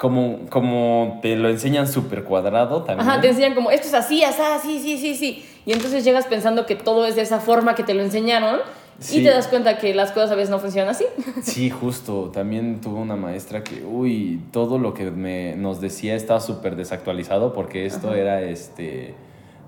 como, 0.01 0.39
como 0.49 1.19
te 1.21 1.35
lo 1.35 1.47
enseñan 1.47 1.87
súper 1.87 2.23
cuadrado 2.23 2.81
también. 2.81 3.07
Ajá, 3.07 3.21
te 3.21 3.29
enseñan 3.29 3.53
como, 3.53 3.69
esto 3.69 3.85
es 3.85 3.93
así, 3.93 4.23
así, 4.23 4.41
sí, 4.63 4.79
sí, 4.79 4.97
sí, 4.97 5.13
sí. 5.15 5.45
Y 5.63 5.73
entonces 5.73 6.03
llegas 6.03 6.25
pensando 6.25 6.65
que 6.65 6.75
todo 6.75 7.05
es 7.05 7.15
de 7.15 7.21
esa 7.21 7.39
forma 7.39 7.75
que 7.75 7.83
te 7.83 7.93
lo 7.93 8.01
enseñaron 8.01 8.61
Sí. 8.97 9.19
y 9.19 9.23
te 9.23 9.29
das 9.29 9.47
cuenta 9.47 9.77
que 9.77 9.93
las 9.93 10.11
cosas 10.11 10.31
a 10.31 10.35
veces 10.35 10.49
no 10.49 10.57
funcionan 10.57 10.89
así. 10.89 11.05
Sí, 11.43 11.69
justo. 11.69 12.31
También 12.33 12.81
tuve 12.81 12.99
una 12.99 13.15
maestra 13.15 13.63
que, 13.63 13.83
uy, 13.83 14.41
todo 14.51 14.79
lo 14.79 14.95
que 14.95 15.11
me, 15.11 15.55
nos 15.55 15.81
decía 15.81 16.15
estaba 16.15 16.39
súper 16.39 16.75
desactualizado 16.75 17.53
porque 17.53 17.85
esto 17.85 18.15
era 18.15 18.41
este 18.41 19.13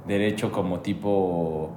derecho 0.07 0.51
como 0.51 0.79
tipo... 0.79 1.69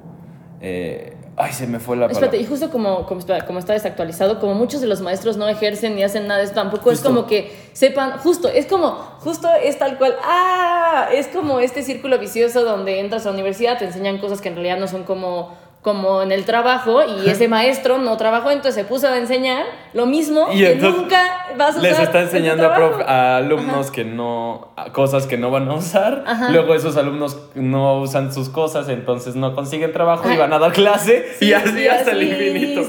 eh, 0.63 1.16
ay, 1.37 1.53
se 1.53 1.67
me 1.67 1.79
fue 1.79 1.97
la 1.97 2.09
palabra. 2.09 2.27
Espérate, 2.27 2.39
y 2.39 2.47
justo 2.47 2.71
como, 2.71 3.07
como, 3.07 3.59
está 3.59 3.73
desactualizado, 3.73 4.41
como 4.41 4.55
muchos 4.55 4.81
de 4.81 4.87
los 4.87 5.01
maestros 5.01 5.37
no 5.37 5.49
ejercen 5.49 5.95
ni 5.95 6.03
hacen 6.03 6.27
nada 6.27 6.47
tampoco 6.53 6.91
es 6.91 7.01
como 7.01 7.27
que 7.27 7.55
sepan, 7.73 8.19
justo, 8.19 8.49
es 8.49 8.67
como, 8.67 8.93
justo 9.21 9.49
es 9.63 9.79
tal 9.79 9.99
cual, 9.99 10.17
ah, 10.23 11.09
es 11.13 11.29
como 11.29 11.61
este 11.61 11.83
círculo 11.83 12.19
vicioso 12.19 12.65
donde 12.65 13.01
entras 13.01 13.27
a 13.27 13.31
la 13.31 13.35
universidad, 13.35 13.79
te 13.79 13.85
enseñan 13.85 14.19
cosas 14.19 14.41
que 14.41 14.49
en 14.49 14.55
realidad 14.55 14.79
no 14.79 14.89
son 14.89 15.05
como 15.05 15.55
como 15.87 16.21
en 16.21 16.33
el 16.33 16.45
trabajo 16.45 17.01
y 17.05 17.31
ese 17.31 17.47
maestro 17.47 17.99
no 17.99 18.17
trabajó, 18.17 18.51
entonces 18.51 18.75
se 18.75 18.83
puso 18.85 19.07
a 19.07 19.17
enseñar 19.17 19.63
lo 19.93 20.05
mismo 20.05 20.49
Y 20.53 20.59
que 20.59 20.75
nunca 20.75 21.47
vas 21.57 21.77
a 21.77 21.79
usar. 21.79 21.83
Les 21.83 21.99
está 22.01 22.19
en 22.19 22.25
enseñando 22.25 22.67
a, 22.67 22.75
prof- 22.75 23.01
a 23.07 23.37
alumnos 23.37 23.93
que 23.93 24.05
no, 24.05 24.73
cosas 24.93 25.29
que 25.29 25.39
no 25.39 25.53
van 25.53 25.69
a 25.69 25.75
usar. 25.75 26.25
Ajá. 26.27 26.51
Luego 26.51 26.75
esos 26.75 26.97
alumnos 26.97 27.39
no 27.55 28.01
usan 28.01 28.35
sus 28.35 28.49
cosas, 28.49 28.89
entonces 28.89 29.37
no 29.37 29.55
consiguen 29.55 29.93
trabajo 29.93 30.29
y 30.29 30.37
van 30.37 30.53
a 30.53 30.59
dar 30.59 30.73
clase 30.73 31.25
Sí, 31.39 31.51
y 31.51 31.53
así 31.53 31.69
sí, 31.71 31.87
hasta 31.87 32.11
el 32.11 32.23
infinito. 32.25 32.83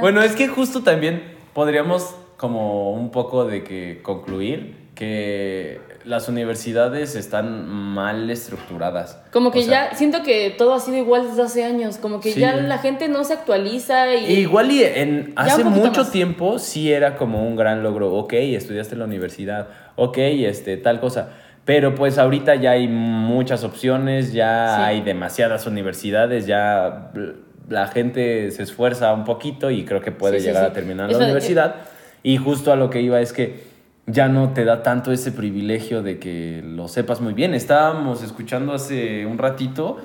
Bueno, 0.00 0.22
es 0.22 0.36
que 0.36 0.46
justo 0.46 0.84
también 0.84 1.34
podríamos 1.54 2.14
como 2.36 2.92
un 2.92 3.10
poco 3.10 3.46
de 3.46 3.64
que 3.64 4.00
concluir 4.04 4.76
que 4.94 5.80
las 6.08 6.28
universidades 6.28 7.14
están 7.16 7.68
mal 7.68 8.30
estructuradas. 8.30 9.20
Como 9.30 9.50
que 9.50 9.58
O 9.58 9.62
sea, 9.62 9.90
ya 9.90 9.96
siento 9.96 10.22
que 10.22 10.54
todo 10.56 10.72
ha 10.74 10.80
sido 10.80 10.96
igual 10.96 11.28
desde 11.28 11.42
hace 11.42 11.64
años, 11.64 11.98
como 11.98 12.20
que 12.20 12.32
Sí. 12.32 12.40
ya 12.40 12.56
la 12.56 12.78
gente 12.78 13.08
no 13.08 13.24
se 13.24 13.34
actualiza 13.34 14.14
y 14.14 14.24
E 14.26 14.32
Igual 14.40 14.70
y 14.70 14.82
en, 14.84 15.32
hace 15.36 15.64
mucho 15.64 16.00
más. 16.00 16.10
tiempo 16.10 16.58
sí 16.58 16.90
era 16.92 17.16
como 17.16 17.46
un 17.46 17.56
gran 17.56 17.82
logro. 17.82 18.12
Ok, 18.14 18.32
estudiaste 18.32 18.94
en 18.94 19.00
la 19.00 19.04
universidad. 19.04 19.68
Ok, 19.96 20.16
este, 20.18 20.76
tal 20.78 20.98
cosa. 21.00 21.28
Pero 21.66 21.94
pues 21.94 22.16
ahorita 22.16 22.54
ya 22.54 22.70
hay 22.70 22.88
muchas 22.88 23.62
opciones, 23.62 24.32
ya 24.32 24.76
Sí. 24.76 24.82
hay 24.86 25.00
demasiadas 25.02 25.66
universidades, 25.66 26.46
ya 26.46 27.10
la 27.68 27.86
gente 27.88 28.50
se 28.50 28.62
esfuerza 28.62 29.12
un 29.12 29.24
poquito 29.24 29.70
y 29.70 29.84
creo 29.84 30.00
que 30.00 30.10
puede 30.10 30.40
Sí, 30.40 30.46
llegar 30.46 30.64
a 30.64 30.72
terminar 30.72 31.10
la 31.12 31.18
universidad. 31.18 31.74
Y 32.22 32.38
justo 32.38 32.72
a 32.72 32.76
lo 32.76 32.88
que 32.88 33.02
iba 33.02 33.20
es 33.20 33.34
que 33.34 33.67
ya 34.10 34.26
no 34.28 34.54
te 34.54 34.64
da 34.64 34.82
tanto 34.82 35.12
ese 35.12 35.32
privilegio 35.32 36.02
de 36.02 36.18
que 36.18 36.62
lo 36.64 36.88
sepas 36.88 37.20
muy 37.20 37.34
bien. 37.34 37.52
Estábamos 37.52 38.22
escuchando 38.22 38.72
hace 38.72 39.26
un 39.26 39.36
ratito 39.36 39.98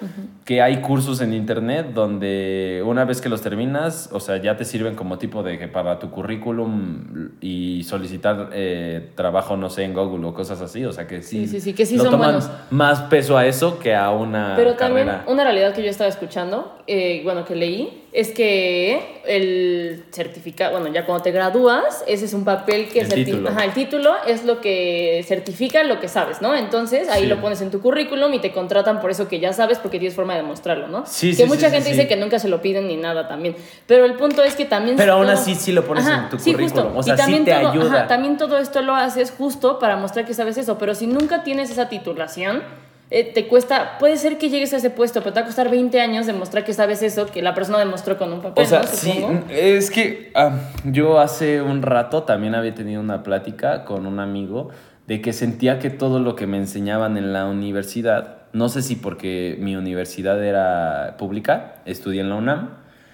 que 0.44 0.62
hay 0.62 0.82
cursos 0.82 1.22
en 1.22 1.34
internet 1.34 1.92
donde 1.94 2.84
una 2.86 3.06
vez 3.06 3.22
que 3.22 3.30
los 3.30 3.42
terminas, 3.42 4.10
o 4.12 4.20
sea, 4.20 4.38
ya 4.42 4.58
te 4.58 4.66
sirven 4.66 4.96
como 4.96 5.18
tipo 5.18 5.42
de 5.42 5.58
que 5.58 5.70
para 5.70 6.00
tu 6.00 6.10
currículum 6.12 7.30
y 7.40 7.84
solicitar 7.84 8.50
eh, 8.52 9.12
trabajo, 9.16 9.56
no 9.56 9.70
sé, 9.70 9.84
en 9.86 9.94
Google 9.94 10.26
o 10.28 10.34
cosas 10.34 10.60
así. 10.62 10.84
O 10.86 10.92
sea, 10.92 11.08
que 11.08 11.22
sí, 11.22 11.48
Sí, 11.48 11.48
sí, 11.48 11.62
sí, 11.62 11.74
que 11.74 11.86
sí 11.86 11.96
lo 11.98 12.04
son 12.04 12.12
toman 12.12 12.32
buenos. 12.34 12.52
más 12.72 13.00
peso 13.04 13.38
a 13.38 13.46
eso 13.46 13.80
que 13.80 13.96
a 13.96 14.12
una 14.12 14.54
Pero 14.58 14.76
también 14.76 15.08
carrera. 15.08 15.32
una 15.32 15.44
realidad 15.44 15.74
que 15.74 15.82
yo 15.84 15.90
estaba 15.90 16.10
escuchando, 16.10 16.78
eh, 16.88 17.22
bueno, 17.24 17.46
que 17.46 17.56
leí, 17.56 18.03
es 18.14 18.30
que 18.32 19.22
el 19.26 20.04
certificado, 20.12 20.74
bueno, 20.80 20.94
ya 20.94 21.04
cuando 21.06 21.24
te 21.24 21.32
gradúas, 21.32 22.04
ese 22.08 22.26
es 22.26 22.34
un 22.36 22.46
papel 22.46 22.88
que 22.90 23.00
El 23.00 23.10
título. 23.10 23.50
Ajá, 23.50 23.66
el 23.66 23.74
título 23.74 24.14
es 24.28 24.46
lo 24.46 24.62
que 24.62 25.26
certifica 25.28 25.84
lo 25.84 26.00
que 26.00 26.08
sabes, 26.08 26.40
¿no? 26.40 26.54
Entonces 26.56 27.10
ahí 27.10 27.24
Sí. 27.24 27.28
lo 27.28 27.42
pones 27.42 27.62
en 27.62 27.72
tu 27.72 27.82
currículum 27.82 28.32
y 28.36 28.40
te 28.40 28.52
contratan 28.52 29.02
por 29.02 29.10
eso 29.10 29.28
que 29.28 29.40
ya 29.40 29.52
sabes 29.52 29.80
porque 29.80 29.98
tienes 29.98 30.16
forma 30.16 30.34
de 30.36 30.42
demostrarlo, 30.44 30.88
¿no? 30.88 31.06
Sí, 31.08 31.32
que 31.32 31.38
sí, 31.38 31.46
mucha 31.46 31.72
gente 31.72 31.90
dice 31.90 32.08
que 32.08 32.16
nunca 32.16 32.38
se 32.38 32.50
lo 32.50 32.62
piden 32.62 32.88
ni 32.88 32.98
nada 32.98 33.28
también. 33.28 33.56
Pero 33.88 34.06
el 34.06 34.14
punto 34.14 34.44
es 34.44 34.56
que 34.56 34.66
también... 34.66 34.96
Pero 34.96 35.14
aún 35.14 35.24
todo- 35.26 35.34
así 35.34 35.56
sí 35.56 35.72
lo 35.72 35.84
pones 35.86 36.06
en 36.08 36.30
tu 36.30 36.38
currículum. 36.38 36.62
justo. 36.64 36.92
O 36.96 37.02
sea, 37.02 37.16
y 37.16 37.18
también 37.18 37.40
sí 37.46 37.46
te 37.46 37.56
todo, 37.60 37.72
ayuda. 37.72 37.98
ajá, 38.00 38.08
también 38.08 38.38
todo 38.38 38.60
esto 38.60 38.82
lo 38.84 38.94
haces 38.96 39.32
justo 39.36 39.80
para 39.80 39.96
mostrar 39.96 40.26
que 40.26 40.36
sabes 40.36 40.58
eso, 40.58 40.78
pero 40.78 40.94
si 40.94 41.08
nunca 41.08 41.44
tienes 41.44 41.72
esa 41.72 41.90
titulación, 41.90 42.62
eh, 43.10 43.32
te 43.34 43.48
cuesta, 43.48 43.98
puede 44.00 44.18
ser 44.18 44.38
que 44.38 44.50
llegues 44.50 44.74
a 44.74 44.78
ese 44.78 44.90
puesto, 44.90 45.20
pero 45.22 45.34
te 45.34 45.40
va 45.40 45.44
a 45.44 45.46
costar 45.46 45.70
20 45.70 46.00
años 46.02 46.26
demostrar 46.26 46.64
que 46.64 46.74
sabes 46.74 47.04
eso 47.04 47.28
que 47.28 47.42
la 47.42 47.54
persona 47.54 47.80
demostró 47.80 48.18
con 48.18 48.34
un 48.34 48.42
papel, 48.42 48.64
O 48.64 48.68
sea, 48.68 48.82
¿no? 48.82 48.88
sí, 48.88 49.24
es 49.50 49.92
que 49.92 50.32
ah, 50.36 50.58
yo 50.86 51.20
hace 51.20 51.62
un 51.62 51.82
rato 51.82 52.24
también 52.24 52.56
había 52.56 52.74
tenido 52.74 53.02
una 53.02 53.22
plática 53.24 53.86
con 53.86 54.08
un 54.08 54.20
amigo 54.20 54.70
de 55.08 55.22
que 55.22 55.34
sentía 55.34 55.80
que 55.80 55.90
todo 55.90 56.20
lo 56.20 56.36
que 56.36 56.48
me 56.48 56.58
enseñaban 56.58 57.18
en 57.18 57.34
la 57.34 57.46
universidad, 57.46 58.38
no 58.54 58.70
sé 58.70 58.82
si 58.82 58.96
porque 58.96 59.58
mi 59.60 59.76
universidad 59.76 60.44
era 60.44 61.16
pública, 61.18 61.76
estudié 61.86 62.22
en 62.22 62.30
la 62.30 62.36
UNAM, 62.36 62.70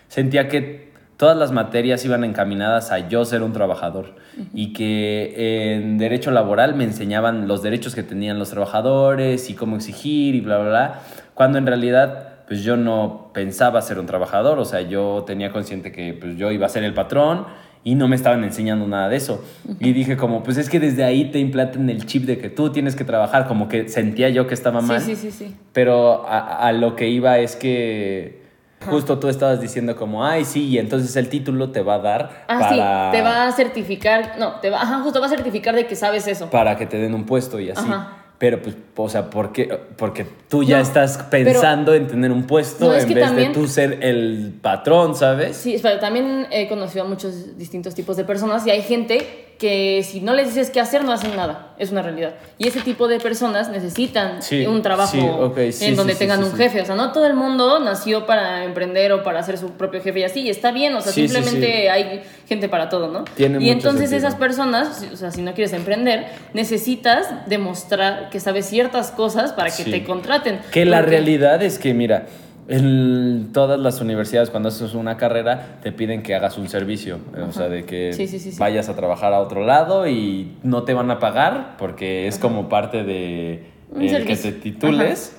sentía 0.08 0.48
que 0.48 0.89
todas 1.20 1.36
las 1.36 1.52
materias 1.52 2.06
iban 2.06 2.24
encaminadas 2.24 2.94
a 2.94 3.10
yo 3.10 3.26
ser 3.26 3.44
un 3.44 3.52
trabajador 3.52 4.16
y 4.54 4.72
que 4.72 5.76
en 5.76 5.98
derecho 5.98 6.32
laboral 6.32 6.76
me 6.76 6.86
enseñaban 6.86 7.46
los 7.46 7.62
derechos 7.62 7.94
que 7.94 8.04
tenían 8.04 8.40
los 8.40 8.52
trabajadores 8.52 9.50
y 9.50 9.54
cómo 9.54 9.76
exigir 9.76 10.34
y 10.36 10.40
bla, 10.40 10.60
bla, 10.60 10.70
bla, 10.70 11.00
cuando 11.34 11.58
en 11.58 11.68
realidad 11.68 12.46
pues 12.48 12.64
yo 12.64 12.78
no 12.78 13.32
pensaba 13.34 13.82
ser 13.82 14.00
un 14.00 14.06
trabajador, 14.06 14.60
o 14.60 14.66
sea, 14.66 14.80
yo 14.80 15.26
tenía 15.28 15.52
consciente 15.52 15.92
que 15.92 16.14
pues 16.14 16.38
yo 16.38 16.52
iba 16.52 16.66
a 16.66 16.70
ser 16.70 16.86
el 16.86 16.94
patrón 16.94 17.48
y 17.84 17.96
no 17.96 18.08
me 18.08 18.16
estaban 18.16 18.46
enseñando 18.46 18.88
nada 18.88 19.10
de 19.10 19.18
eso. 19.18 19.44
Y 19.82 19.92
dije 19.92 20.16
como, 20.16 20.42
pues 20.42 20.58
es 20.58 20.70
que 20.70 20.80
desde 20.80 21.04
ahí 21.04 21.32
te 21.32 21.40
implantan 21.40 21.90
el 21.90 22.06
chip 22.06 22.24
de 22.24 22.38
que 22.38 22.50
tú 22.50 22.72
tienes 22.72 22.96
que 22.96 23.04
trabajar, 23.04 23.46
como 23.46 23.68
que 23.68 23.90
sentía 23.90 24.30
yo 24.30 24.48
que 24.48 24.54
estaba 24.54 24.80
mal. 24.80 25.02
Sí, 25.02 25.18
sí, 25.18 25.32
sí, 25.32 25.46
sí. 25.48 25.56
Pero 25.74 26.26
a, 26.30 26.66
a 26.66 26.72
lo 26.72 26.96
que 26.96 27.10
iba 27.10 27.40
es 27.40 27.58
que 27.58 28.49
justo 28.86 29.20
tú 29.20 29.28
estabas 29.28 29.60
diciendo 29.62 29.96
como, 29.96 30.26
ay, 30.26 30.46
sí, 30.46 30.68
y 30.68 30.78
entonces 30.78 31.16
el 31.16 31.30
título 31.30 31.72
te 31.72 31.82
va 31.82 31.96
a 31.96 32.00
dar 32.00 32.46
Ah, 32.48 32.60
para, 32.60 32.70
sí, 33.12 33.18
te 33.18 33.22
va 33.24 33.48
a 33.48 33.52
certificar, 33.52 34.36
no, 34.40 34.60
te 34.62 34.70
va, 34.70 34.82
ajá, 34.82 35.02
justo 35.04 35.20
va 35.20 35.26
a 35.26 35.30
certificar 35.30 35.76
de 35.76 35.86
que 35.88 35.96
sabes 35.96 36.28
eso. 36.28 36.50
para 36.50 36.78
que 36.78 36.86
te 36.86 36.98
den 36.98 37.14
un 37.14 37.26
puesto 37.26 37.60
y 37.60 37.70
así. 37.72 37.84
Ajá. 37.86 38.16
pero 38.38 38.62
pues, 38.62 38.78
o 38.96 39.10
sea, 39.10 39.30
¿por 39.30 39.52
qué? 39.52 39.66
Porque 39.98 40.26
tú 40.48 40.64
ya 40.64 40.78
No, 40.78 40.84
estás 40.84 41.26
pero- 41.30 41.52
pensando 41.52 41.94
en 41.94 42.08
tener 42.08 42.32
un 42.32 42.44
puesto 42.48 42.86
No, 42.88 42.94
en 42.96 43.14
vez 43.14 43.20
también- 43.26 43.50
de 43.52 43.54
tú 43.60 43.68
ser 43.68 44.00
el 44.02 44.58
patrón, 44.62 45.14
¿sabes? 45.14 45.58
Sí, 45.58 45.78
pero 45.82 46.00
también 46.00 46.48
he 46.50 46.70
conocido 46.70 47.04
a 47.04 47.08
muchos 47.08 47.58
distintos 47.58 47.96
tipos 47.96 48.16
de 48.16 48.24
personas 48.24 48.66
y 48.66 48.70
hay 48.72 48.82
gente 48.82 49.49
que 49.60 50.04
si 50.04 50.22
no 50.22 50.34
les 50.34 50.48
dices 50.48 50.70
qué 50.70 50.80
hacer 50.80 51.04
no 51.04 51.12
hacen 51.12 51.36
nada, 51.36 51.74
es 51.78 51.92
una 51.92 52.02
realidad. 52.02 52.34
Y 52.58 52.68
ese 52.68 52.80
tipo 52.80 53.10
de 53.10 53.20
personas 53.20 53.70
necesitan 53.70 54.42
Sí, 54.42 54.66
un 54.66 54.82
trabajo 54.82 55.12
sí, 55.12 55.20
ok, 55.20 55.58
sí, 55.72 55.86
en 55.86 55.98
donde 55.98 56.16
tengan 56.16 56.42
un 56.42 56.54
jefe, 56.54 56.82
o 56.82 56.86
sea, 56.86 56.96
no 56.96 57.12
todo 57.12 57.28
el 57.28 57.34
mundo 57.34 57.78
nació 57.80 58.26
para 58.26 58.64
emprender 58.64 59.12
o 59.12 59.22
para 59.22 59.44
ser 59.44 59.58
su 59.58 59.72
propio 59.74 60.02
jefe 60.02 60.22
y 60.22 60.24
así, 60.24 60.42
y 60.44 60.50
está 60.50 60.72
bien, 60.72 60.96
o 60.96 61.02
sea, 61.02 61.12
simplemente 61.12 61.90
hay 61.90 62.24
gente 62.48 62.70
para 62.70 62.88
todo, 62.88 63.10
¿no? 63.10 63.26
Tiene 63.36 63.62
y 63.62 63.70
entonces 63.70 64.10
sentido. 64.10 64.30
esas 64.30 64.40
personas, 64.40 65.06
o 65.12 65.18
sea, 65.18 65.30
si 65.32 65.42
no 65.42 65.54
quieres 65.54 65.74
emprender, 65.74 66.28
necesitas 66.54 67.28
demostrar 67.48 68.30
que 68.30 68.40
sabes 68.40 68.66
ciertas 68.66 69.12
cosas 69.12 69.52
para 69.52 69.72
que 69.72 69.84
te 69.84 70.06
contraten. 70.06 70.62
Que 70.72 70.86
la 70.86 71.02
realidad 71.02 71.62
es 71.62 71.80
que, 71.80 71.94
mira, 71.94 72.28
en 72.70 73.50
todas 73.52 73.80
las 73.80 74.00
universidades 74.00 74.52
cuando 74.52 74.70
haces 74.70 74.94
una 74.94 75.18
carrera 75.18 75.80
te 75.82 75.92
piden 75.92 76.22
que 76.22 76.36
hagas 76.36 76.58
un 76.60 76.70
servicio, 76.70 77.18
o 77.48 77.52
sea, 77.52 77.68
de 77.68 77.84
que 77.84 78.14
Sí, 78.14 78.28
sí, 78.28 78.40
sí, 78.40 78.52
sí. 78.52 78.60
vayas 78.60 78.90
a 78.90 78.96
trabajar 78.96 79.34
a 79.34 79.40
otro 79.40 79.66
lado 79.66 80.08
y 80.08 80.56
no 80.62 80.84
te 80.84 80.94
van 80.94 81.10
a 81.10 81.18
pagar 81.20 81.76
porque 81.80 82.28
es 82.28 82.38
como 82.38 82.70
parte 82.70 83.04
de 83.04 83.66
el 84.00 84.26
que 84.26 84.36
te 84.36 84.52
titules. 84.52 85.36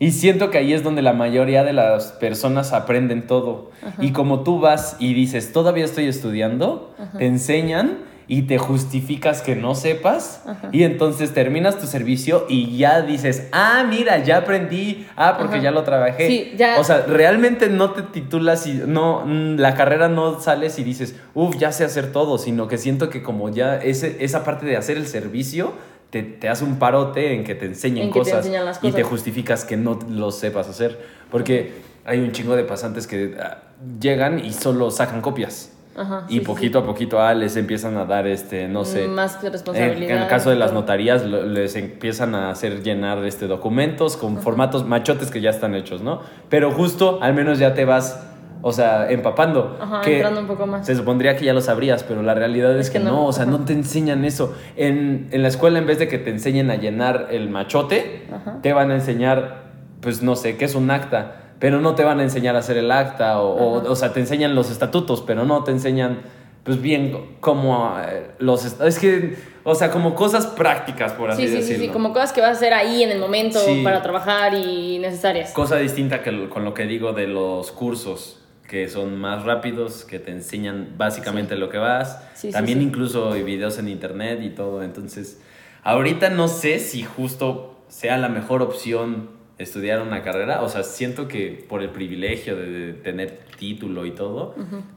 Y 0.00 0.12
siento 0.12 0.50
que 0.50 0.58
ahí 0.58 0.72
es 0.72 0.84
donde 0.84 1.02
la 1.02 1.12
mayoría 1.12 1.64
de 1.64 1.72
las 1.72 2.12
personas 2.12 2.72
aprenden 2.72 3.26
todo. 3.26 3.72
Y 4.00 4.12
como 4.12 4.44
tú 4.44 4.60
vas 4.60 4.96
y 5.00 5.12
dices, 5.12 5.52
todavía 5.52 5.84
estoy 5.84 6.06
estudiando, 6.06 6.94
te 7.18 7.26
enseñan 7.26 7.98
y 8.30 8.42
te 8.42 8.58
justificas 8.58 9.40
que 9.40 9.56
no 9.56 9.74
sepas. 9.74 10.42
Y 10.70 10.82
entonces 10.84 11.32
terminas 11.32 11.78
tu 11.78 11.86
servicio 11.86 12.44
y 12.48 12.76
ya 12.76 13.00
dices, 13.00 13.48
ah, 13.52 13.84
mira, 13.88 14.18
ya 14.22 14.36
aprendí. 14.38 15.06
Ah, 15.16 15.36
porque 15.38 15.54
Ajá. 15.56 15.64
ya 15.64 15.70
lo 15.70 15.82
trabajé. 15.82 16.28
Sí, 16.28 16.52
ya- 16.56 16.78
O 16.78 16.84
sea, 16.84 17.06
realmente 17.06 17.68
no 17.70 17.92
te 17.92 18.02
titulas 18.02 18.66
y 18.66 18.74
no, 18.86 19.24
mm, 19.24 19.56
la 19.56 19.74
carrera 19.74 20.08
no 20.08 20.40
sales 20.40 20.78
y 20.78 20.84
dices, 20.84 21.16
uff, 21.34 21.56
ya 21.56 21.72
sé 21.72 21.84
hacer 21.84 22.12
todo, 22.12 22.36
sino 22.36 22.68
que 22.68 22.76
siento 22.76 23.08
que 23.08 23.22
como 23.22 23.48
ya 23.48 23.76
ese, 23.76 24.22
esa 24.22 24.44
parte 24.44 24.66
de 24.66 24.76
hacer 24.76 24.98
el 24.98 25.06
servicio 25.06 25.72
te, 26.10 26.22
te 26.22 26.48
hace 26.50 26.64
un 26.64 26.78
parote 26.78 27.34
en 27.34 27.44
que 27.44 27.54
te 27.54 27.64
enseñen 27.66 28.04
En 28.04 28.12
que 28.12 28.20
te 28.20 28.30
cosas, 28.30 28.46
las 28.46 28.78
y 28.78 28.88
te 28.88 28.92
cosas. 28.92 29.08
justificas 29.08 29.64
que 29.64 29.76
no 29.78 29.98
lo 30.10 30.30
sepas 30.32 30.68
hacer. 30.68 30.98
Porque 31.30 31.72
hay 32.04 32.18
un 32.20 32.32
chingo 32.32 32.56
de 32.56 32.64
pasantes 32.64 33.06
que 33.06 33.36
ah, 33.40 33.62
llegan 34.00 34.38
y 34.44 34.52
solo 34.52 34.90
sacan 34.90 35.22
copias. 35.22 35.72
Ajá, 35.98 36.24
y 36.28 36.34
sí, 36.34 36.38
sí, 36.38 36.44
poquito 36.44 36.78
a 36.78 36.84
poquito 36.84 37.20
ah, 37.20 37.34
les 37.34 37.56
empiezan 37.56 37.96
a 37.96 38.04
dar, 38.04 38.26
este, 38.26 38.68
no 38.68 38.84
sé, 38.84 39.08
Más 39.08 39.42
en, 39.42 39.52
responsabilidad. 39.52 40.16
en 40.16 40.22
el 40.22 40.28
caso 40.28 40.50
de 40.50 40.56
las 40.56 40.72
notarías, 40.72 41.24
les 41.24 41.74
empiezan 41.74 42.34
a 42.34 42.50
hacer 42.50 42.82
llenar 42.82 43.24
este, 43.24 43.48
documentos 43.48 44.16
con 44.16 44.38
formatos 44.38 44.86
machotes 44.86 45.30
que 45.30 45.40
ya 45.40 45.50
están 45.50 45.74
hechos, 45.74 46.00
¿no? 46.00 46.20
Pero 46.48 46.70
justo, 46.70 47.18
al 47.20 47.34
menos 47.34 47.58
ya 47.58 47.74
te 47.74 47.84
vas, 47.84 48.24
o 48.62 48.72
sea, 48.72 49.10
empapando. 49.10 49.76
Ajá, 49.80 50.00
que 50.02 50.16
entrando 50.16 50.40
un 50.40 50.46
poco 50.46 50.66
más. 50.66 50.86
Se 50.86 50.94
supondría 50.94 51.36
que 51.36 51.44
ya 51.44 51.52
lo 51.52 51.60
sabrías, 51.60 52.04
pero 52.04 52.22
la 52.22 52.34
realidad 52.34 52.72
es, 52.78 52.86
Es 52.86 52.92
que, 52.92 52.98
que 52.98 53.04
no, 53.04 53.10
no, 53.10 53.26
o 53.26 53.32
sea, 53.32 53.44
no 53.44 53.64
te 53.64 53.72
enseñan 53.72 54.24
eso. 54.24 54.54
En, 54.76 55.28
en 55.32 55.42
la 55.42 55.48
escuela, 55.48 55.78
en 55.78 55.86
vez 55.86 55.98
de 55.98 56.06
que 56.06 56.18
te 56.18 56.30
enseñen 56.30 56.70
a 56.70 56.76
llenar 56.76 57.28
el 57.30 57.50
machote, 57.50 58.26
te 58.62 58.72
van 58.72 58.90
a 58.92 58.94
enseñar, 58.94 59.64
pues 60.00 60.22
no 60.22 60.36
sé, 60.36 60.56
qué 60.56 60.64
es 60.64 60.74
un 60.74 60.90
acta. 60.90 61.42
Pero 61.58 61.80
no 61.80 61.94
te 61.94 62.04
van 62.04 62.20
a 62.20 62.22
enseñar 62.22 62.54
a 62.56 62.60
hacer 62.60 62.76
el 62.76 62.90
acta, 62.90 63.40
o, 63.40 63.48
o, 63.80 63.90
o 63.90 63.96
sea, 63.96 64.12
te 64.12 64.20
enseñan 64.20 64.54
los 64.54 64.70
estatutos, 64.70 65.22
pero 65.26 65.44
no 65.44 65.64
te 65.64 65.70
enseñan 65.72 66.20
pues 66.64 66.82
bien 66.82 67.36
como 67.40 67.96
eh, 67.98 68.32
los 68.40 68.64
es 68.82 68.98
que 68.98 69.36
o 69.64 69.74
sea 69.74 69.90
como 69.90 70.14
cosas 70.14 70.46
prácticas 70.48 71.14
por 71.14 71.30
así 71.30 71.42
Sí, 71.42 71.48
sí, 71.48 71.54
sí, 71.54 71.58
decirlo 71.60 71.84
sí, 71.86 71.90
como 71.92 72.12
cosas 72.12 72.32
que 72.32 72.42
vas 72.42 72.50
a 72.50 72.52
hacer 72.52 72.74
ahí 72.74 73.02
en 73.02 73.10
el 73.10 73.18
momento 73.20 73.58
Sí. 73.58 73.80
para 73.82 74.02
trabajar 74.02 74.52
y 74.54 74.98
necesarias. 74.98 75.52
cosa 75.52 75.76
distinta 75.76 76.22
que 76.22 76.48
con 76.50 76.64
lo 76.66 76.74
que 76.74 76.84
digo 76.84 77.14
de 77.14 77.26
los 77.26 77.72
cursos 77.72 78.42
que 78.68 78.88
son 78.90 79.16
más 79.18 79.44
rápidos 79.44 80.04
que 80.04 80.18
te 80.18 80.30
enseñan 80.30 80.94
básicamente 80.98 81.56
lo 81.56 81.70
que 81.70 81.78
vas 81.78 82.20
Sí, 82.34 82.48
sí, 82.48 82.52
también 82.52 82.80
sí. 82.80 82.84
incluso 82.84 83.32
hay 83.32 83.44
videos 83.44 83.78
en 83.78 83.88
internet 83.88 84.40
y 84.42 84.50
todo 84.50 84.82
entonces 84.82 85.40
ahorita 85.84 86.28
no 86.28 86.48
sé 86.48 86.80
si 86.80 87.02
justo 87.02 87.76
sea 87.88 88.18
la 88.18 88.28
mejor 88.28 88.60
opción 88.60 89.30
estudiar 89.58 90.00
una 90.00 90.22
carrera 90.22 90.62
o 90.62 90.68
sea 90.68 90.82
siento 90.82 91.28
que 91.28 91.64
por 91.68 91.82
el 91.82 91.90
privilegio 91.90 92.56
de, 92.56 92.92
tener 92.92 93.40
título 93.58 94.06
y 94.06 94.12
todo 94.12 94.54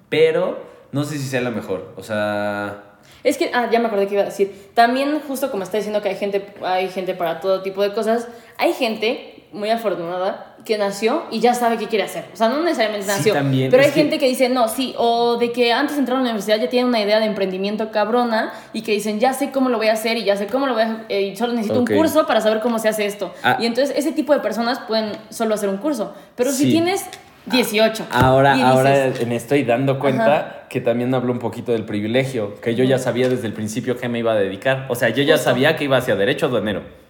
pero 0.10 0.64
no 0.92 1.04
sé 1.04 1.18
si 1.18 1.28
sea 1.28 1.42
la 1.42 1.52
mejor 1.52 1.94
o 1.96 2.04
sea 2.04 2.98
Es 3.24 3.38
que, 3.38 3.52
ah, 3.54 3.70
ya 3.72 3.80
me 3.80 3.88
acordé 3.88 4.08
que 4.08 4.16
iba 4.16 4.24
a 4.24 4.26
decir. 4.26 4.52
También, 4.74 5.20
justo 5.28 5.52
como 5.52 5.64
está 5.64 5.78
diciendo 5.78 6.02
que 6.02 6.10
hay 6.10 6.16
gente, 6.16 6.54
hay 6.64 6.90
gente 6.90 7.14
para 7.14 7.40
todo 7.40 7.62
tipo 7.62 7.84
de 7.84 7.94
cosas, 7.94 8.28
hay 8.58 8.74
gente 8.74 9.31
muy 9.52 9.70
afortunada 9.70 10.56
que 10.64 10.78
nació 10.78 11.24
y 11.32 11.40
ya 11.40 11.54
sabe 11.54 11.78
qué 11.78 11.88
quiere 11.88 12.06
hacer. 12.06 12.26
O 12.34 12.38
sea, 12.38 12.48
no 12.50 12.62
necesariamente 12.62 13.06
Sí, 13.08 13.12
nació. 13.18 13.34
también, 13.34 13.70
pero 13.72 13.84
hay 13.84 13.90
que- 13.90 13.96
gente 13.96 14.20
que 14.20 14.28
dice, 14.28 14.48
no, 14.50 14.68
sí, 14.68 14.94
o 14.98 15.38
de 15.38 15.52
que 15.52 15.74
antes 15.74 15.96
de 15.96 16.00
entrar 16.02 16.18
a 16.18 16.22
la 16.22 16.26
universidad 16.30 16.58
ya 16.60 16.70
tienen 16.70 16.88
una 16.90 17.02
idea 17.02 17.20
de 17.20 17.26
emprendimiento 17.26 17.92
cabrona 17.92 18.54
y 18.74 18.82
que 18.84 18.92
dicen, 18.94 19.20
ya 19.20 19.34
sé 19.34 19.52
cómo 19.52 19.70
lo 19.70 19.78
voy 19.78 19.88
a 19.88 19.94
hacer 19.94 20.18
y 20.18 20.24
ya 20.24 20.38
sé 20.38 20.48
cómo 20.48 20.68
lo 20.68 20.74
voy 20.74 20.84
a 20.84 21.06
eh, 21.10 21.22
y 21.24 21.36
solo 21.36 21.54
necesito 21.54 21.82
Ok. 21.82 21.90
un 21.90 21.96
curso 21.98 22.28
para 22.28 22.40
saber 22.42 22.60
cómo 22.62 22.80
se 22.80 22.90
hace 22.90 23.06
esto. 23.06 23.34
Ah. 23.44 23.58
Y 23.60 23.66
entonces 23.66 23.94
ese 23.98 24.12
tipo 24.12 24.34
de 24.34 24.40
personas 24.40 24.80
pueden 24.88 25.12
solo 25.30 25.56
hacer 25.56 25.68
un 25.70 25.78
curso. 25.78 26.14
Pero 26.36 26.52
si 26.52 26.66
Sí. 26.66 26.72
tienes 26.72 27.06
18 27.48 28.06
Ahora, 28.12 28.54
dices, 28.54 28.70
ahora 28.70 29.12
me 29.28 29.36
estoy 29.36 29.64
dando 29.64 29.98
cuenta 30.00 30.36
Ajá. 30.38 30.56
que 30.70 30.80
también 30.80 31.14
hablo 31.16 31.34
un 31.34 31.40
poquito 31.40 31.72
del 31.72 31.86
privilegio, 31.86 32.62
que 32.62 32.76
yo 32.76 32.84
ya 32.84 33.00
sabía 33.00 33.28
desde 33.30 33.48
el 33.48 33.54
principio 33.54 33.98
que 33.98 34.08
me 34.08 34.20
iba 34.20 34.32
a 34.34 34.36
dedicar. 34.36 34.86
O 34.90 34.96
sea, 34.96 35.10
yo 35.10 35.24
ya 35.24 35.38
sabía 35.40 35.76
que 35.76 35.86
iba 35.86 35.98
hacia 35.98 36.16
derecho 36.16 36.48
o 36.48 36.58
enero. 36.58 37.01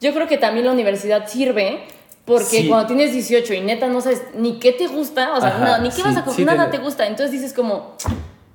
Yo 0.00 0.12
creo 0.14 0.26
que 0.28 0.38
también 0.38 0.66
la 0.66 0.72
universidad 0.72 1.26
sirve 1.28 1.80
porque 2.24 2.62
Sí. 2.62 2.68
cuando 2.68 2.86
tienes 2.86 3.12
18 3.12 3.54
y 3.54 3.60
neta 3.60 3.88
no 3.88 4.00
sabes 4.00 4.22
ni 4.34 4.58
qué 4.58 4.72
te 4.72 4.86
gusta, 4.86 5.32
o 5.34 5.40
sea, 5.40 5.48
Ajá, 5.48 5.58
nada, 5.58 5.78
ni 5.78 5.88
qué 5.88 5.96
sí, 5.96 6.02
vas 6.02 6.16
a 6.16 6.20
sí 6.20 6.24
coger, 6.26 6.46
nada 6.46 6.70
te- 6.70 6.76
te 6.78 6.84
gusta. 6.84 7.06
Entonces 7.06 7.32
dices 7.32 7.52
como, 7.52 7.94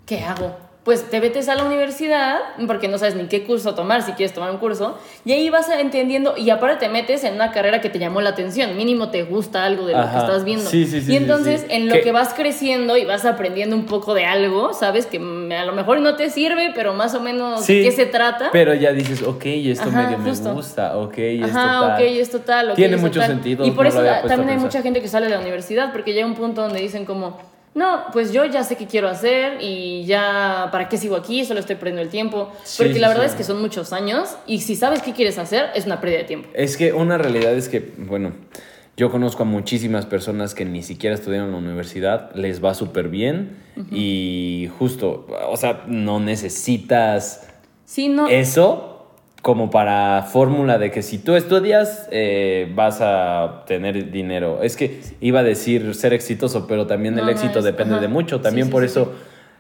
¿qué 0.06 0.20
hago? 0.20 0.56
Pues 0.84 1.10
te 1.10 1.22
metes 1.22 1.48
a 1.48 1.56
la 1.56 1.64
universidad 1.64 2.40
porque 2.68 2.90
no 2.90 2.98
sabes 2.98 3.16
ni 3.16 3.28
qué 3.28 3.44
curso 3.46 3.74
tomar, 3.74 4.02
si 4.04 4.12
quieres 4.12 4.34
tomar 4.34 4.52
un 4.52 4.58
curso, 4.58 4.98
y 5.24 5.32
ahí 5.32 5.50
vas 5.50 5.70
entendiendo 5.70 6.36
y 6.36 6.50
aparte 6.50 6.88
te 6.88 6.90
metes 6.92 7.24
en 7.24 7.36
una 7.36 7.52
carrera 7.54 7.80
que 7.80 7.90
te 7.90 8.00
llamó 8.00 8.20
la 8.20 8.32
atención, 8.32 8.76
mínimo 8.76 9.10
te 9.10 9.24
gusta 9.24 9.64
algo 9.64 9.86
de 9.86 9.94
lo 9.94 10.00
Ajá, 10.00 10.12
que 10.12 10.18
estás 10.18 10.44
viendo. 10.44 10.70
sí, 10.70 10.86
sí, 10.86 11.02
sí, 11.02 11.14
y 11.14 11.16
entonces 11.16 11.66
en 11.70 11.88
lo 11.88 11.96
Que- 11.96 12.02
que 12.02 12.12
vas 12.12 12.34
creciendo 12.34 12.98
y 12.98 13.06
vas 13.06 13.24
aprendiendo 13.24 13.78
un 13.78 13.86
poco 13.86 14.14
de 14.14 14.26
algo, 14.26 14.74
sabes 14.74 15.06
que 15.06 15.18
a 15.20 15.66
lo 15.66 15.72
mejor 15.72 16.02
no 16.02 16.18
te 16.18 16.30
sirve, 16.30 16.74
pero 16.76 16.94
más 16.94 17.16
o 17.16 17.22
menos 17.22 17.66
qué 17.66 17.90
se 17.94 18.06
trata. 18.06 18.50
Pero 18.52 18.74
ya 18.74 18.92
dices, 18.92 19.22
ok, 19.24 19.46
esto 19.46 19.88
Ajá, 19.88 20.02
medio 20.04 20.18
me 20.18 20.32
gusta, 20.54 20.98
ok, 20.98 21.18
esto 21.18 21.58
Ajá, 21.58 21.80
tal. 21.80 21.94
ok, 21.94 22.00
es 22.02 22.30
total. 22.30 22.70
ok, 22.72 22.76
Tiene 22.76 22.98
mucho 22.98 23.22
sentido, 23.22 23.66
Y 23.66 23.72
por 23.72 23.86
no 23.86 23.90
eso 23.90 24.28
también 24.28 24.50
hay 24.50 24.58
mucha 24.58 24.82
gente 24.82 25.02
que 25.02 25.08
sale 25.08 25.28
de 25.28 25.32
la 25.36 25.40
universidad 25.40 25.94
porque 25.94 26.12
llega 26.12 26.26
un 26.26 26.36
punto 26.36 26.62
donde 26.62 26.82
dicen 26.82 27.06
como, 27.06 27.38
no, 27.76 28.04
pues 28.14 28.32
yo 28.32 28.46
ya 28.46 28.64
sé 28.64 28.76
qué 28.76 28.86
quiero 28.88 29.08
hacer 29.10 29.58
y 29.62 30.06
ya, 30.06 30.70
¿para 30.72 30.90
qué 30.90 30.98
sigo 30.98 31.16
aquí? 31.16 31.44
Solo 31.46 31.60
estoy 31.60 31.76
perdiendo 31.76 32.02
el 32.02 32.10
tiempo. 32.10 32.52
Sí, 32.64 32.78
Porque 32.78 32.94
sí, 32.94 33.00
la 33.00 33.08
verdad 33.08 33.24
sí. 33.24 33.30
es 33.30 33.36
que 33.36 33.44
son 33.44 33.62
muchos 33.62 33.94
años 33.94 34.36
y 34.46 34.60
si 34.62 34.76
sabes 34.76 35.02
qué 35.02 35.14
quieres 35.14 35.38
hacer, 35.40 35.68
es 35.76 35.86
una 35.86 36.00
pérdida 36.00 36.20
de 36.20 36.24
tiempo. 36.26 36.50
Es 36.54 36.78
que 36.78 36.94
una 36.94 37.18
realidad 37.18 37.54
es 37.54 37.70
que, 37.70 37.94
bueno, 37.98 38.34
yo 38.96 39.10
conozco 39.10 39.42
a 39.42 39.46
muchísimas 39.48 40.06
personas 40.06 40.54
que 40.54 40.66
ni 40.66 40.84
siquiera 40.84 41.16
estudiaron 41.16 41.48
en 41.48 41.54
la 41.54 41.58
universidad, 41.58 42.30
les 42.36 42.64
va 42.64 42.76
súper 42.76 43.08
bien 43.10 43.58
y 43.92 44.70
justo, 44.78 45.26
o 45.50 45.58
sea, 45.58 45.84
no 45.88 46.20
necesitas 46.20 47.48
Sí, 47.86 48.08
no. 48.08 48.28
eso 48.28 48.93
como 49.44 49.70
para 49.70 50.24
fórmula 50.24 50.80
de 50.80 50.90
que 50.90 51.02
si 51.04 51.18
tú 51.20 51.36
estudias 51.36 52.08
eh, 52.12 52.72
vas 52.74 53.00
a 53.02 53.66
tener 53.68 54.10
dinero. 54.10 54.64
Es 54.64 54.76
que 54.78 55.02
iba 55.20 55.42
a 55.42 55.44
decir 55.44 55.94
ser 55.96 56.14
exitoso, 56.14 56.66
pero 56.66 56.88
también 56.88 57.14
No, 57.16 57.20
el 57.20 57.26
no 57.26 57.32
éxito 57.34 57.60
es- 57.60 57.66
depende 57.66 57.96
ajá. 57.96 58.02
de 58.04 58.08
mucho. 58.08 58.40
También 58.40 58.68
sí, 58.68 58.72
por 58.72 58.82
sí, 58.84 58.86
eso, 58.88 59.12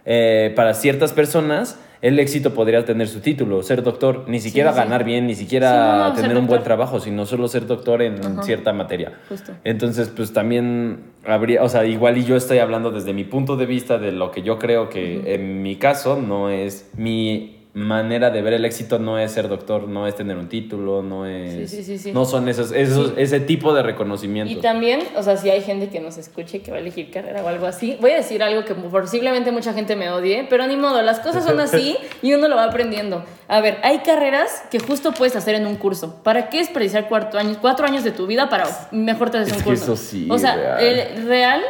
eh, 0.05 0.53
para 0.55 0.73
ciertas 0.73 1.11
personas, 1.11 1.77
el 2.01 2.17
éxito 2.19 2.53
podría 2.53 2.85
tener 2.85 3.09
su 3.09 3.19
título, 3.19 3.61
ser 3.61 3.83
doctor, 3.83 4.23
ni 4.27 4.39
siquiera 4.39 4.71
ganar 4.71 5.03
bien, 5.03 5.27
ni 5.27 5.35
siquiera 5.35 6.07
no, 6.09 6.13
tener 6.15 6.37
un 6.37 6.47
buen 6.47 6.63
trabajo, 6.63 7.01
sino 7.01 7.25
solo 7.25 7.49
ser 7.49 7.65
doctor 7.67 8.01
en 8.01 8.19
Ajá. 8.25 8.43
cierta 8.43 8.71
materia. 8.71 9.11
Justo. 9.27 9.51
Entonces, 9.65 10.07
pues 10.15 10.31
también 10.31 11.11
habría, 11.25 11.61
o 11.61 11.67
sea, 11.67 11.83
igual 11.85 12.17
y 12.17 12.23
yo 12.23 12.37
estoy 12.37 12.59
hablando 12.59 12.91
desde 12.91 13.11
mi 13.11 13.25
punto 13.25 13.57
de 13.57 13.65
vista 13.65 13.97
de 13.97 14.13
lo 14.13 14.31
que 14.31 14.43
yo 14.43 14.59
creo 14.59 14.89
que 14.89 15.33
en 15.35 15.61
mi 15.61 15.75
caso 15.75 16.21
no 16.21 16.49
es 16.49 16.89
mi 16.97 17.62
manera 17.75 18.29
de 18.29 18.41
ver 18.43 18.53
el 18.53 18.65
éxito 18.65 18.99
no 18.99 19.17
es 19.17 19.31
ser 19.31 19.47
doctor, 19.47 19.87
no 19.87 20.05
es 20.05 20.15
tener 20.15 20.37
un 20.37 20.47
título, 20.47 21.01
no 21.01 21.25
es 21.25 21.71
Sí, 21.71 21.77
sí, 21.77 21.83
sí, 21.83 21.97
sí. 21.97 22.11
no 22.11 22.23
son 22.25 22.47
esos, 22.47 22.71
esos 22.71 23.13
ese 23.17 23.39
tipo 23.39 23.73
de 23.73 23.81
Y 23.81 23.83
reconocimientos. 23.83 24.61
también, 24.61 25.01
o 25.17 25.23
sea, 25.23 25.37
si 25.37 25.49
hay 25.49 25.61
gente 25.61 25.89
que 25.89 25.99
nos 25.99 26.17
escuche 26.17 26.61
que 26.61 26.69
va 26.69 26.77
a 26.77 26.79
elegir 26.81 27.09
carrera 27.09 27.43
o 27.43 27.47
algo 27.47 27.65
así, 27.65 27.97
voy 27.99 28.11
a 28.11 28.17
decir 28.17 28.43
algo 28.43 28.63
que 28.63 28.75
posiblemente 28.75 29.51
mucha 29.51 29.73
gente 29.73 29.95
me 29.95 30.11
odie, 30.11 30.45
pero 30.49 30.67
ni 30.67 30.77
modo, 30.77 31.01
las 31.01 31.19
cosas 31.19 31.43
son 31.45 31.59
así 31.59 31.97
y 32.21 32.33
uno 32.33 32.47
lo 32.47 32.55
va 32.55 32.65
aprendiendo. 32.65 33.25
A 33.47 33.59
ver, 33.59 33.77
hay 33.81 33.99
carreras 33.99 34.63
que 34.69 34.79
justo 34.79 35.11
puedes 35.11 35.35
hacer 35.35 35.55
en 35.55 35.65
un 35.65 35.75
curso. 35.75 36.21
¿Para 36.23 36.49
qué 36.49 36.59
desperdiciar 36.59 37.09
cuatro 37.09 37.39
años, 37.39 37.57
cuatro 37.59 37.87
años 37.87 38.03
de 38.03 38.11
tu 38.11 38.27
vida 38.27 38.49
para 38.49 38.67
mejor 38.91 39.31
te 39.31 39.39
haces 39.39 39.57
un 39.57 39.63
curso? 39.63 39.93
eso 39.93 39.95
sí, 39.97 40.27
O 40.29 40.37
sea, 40.37 40.55
real. 40.55 40.79
el 41.17 41.27
real, 41.27 41.61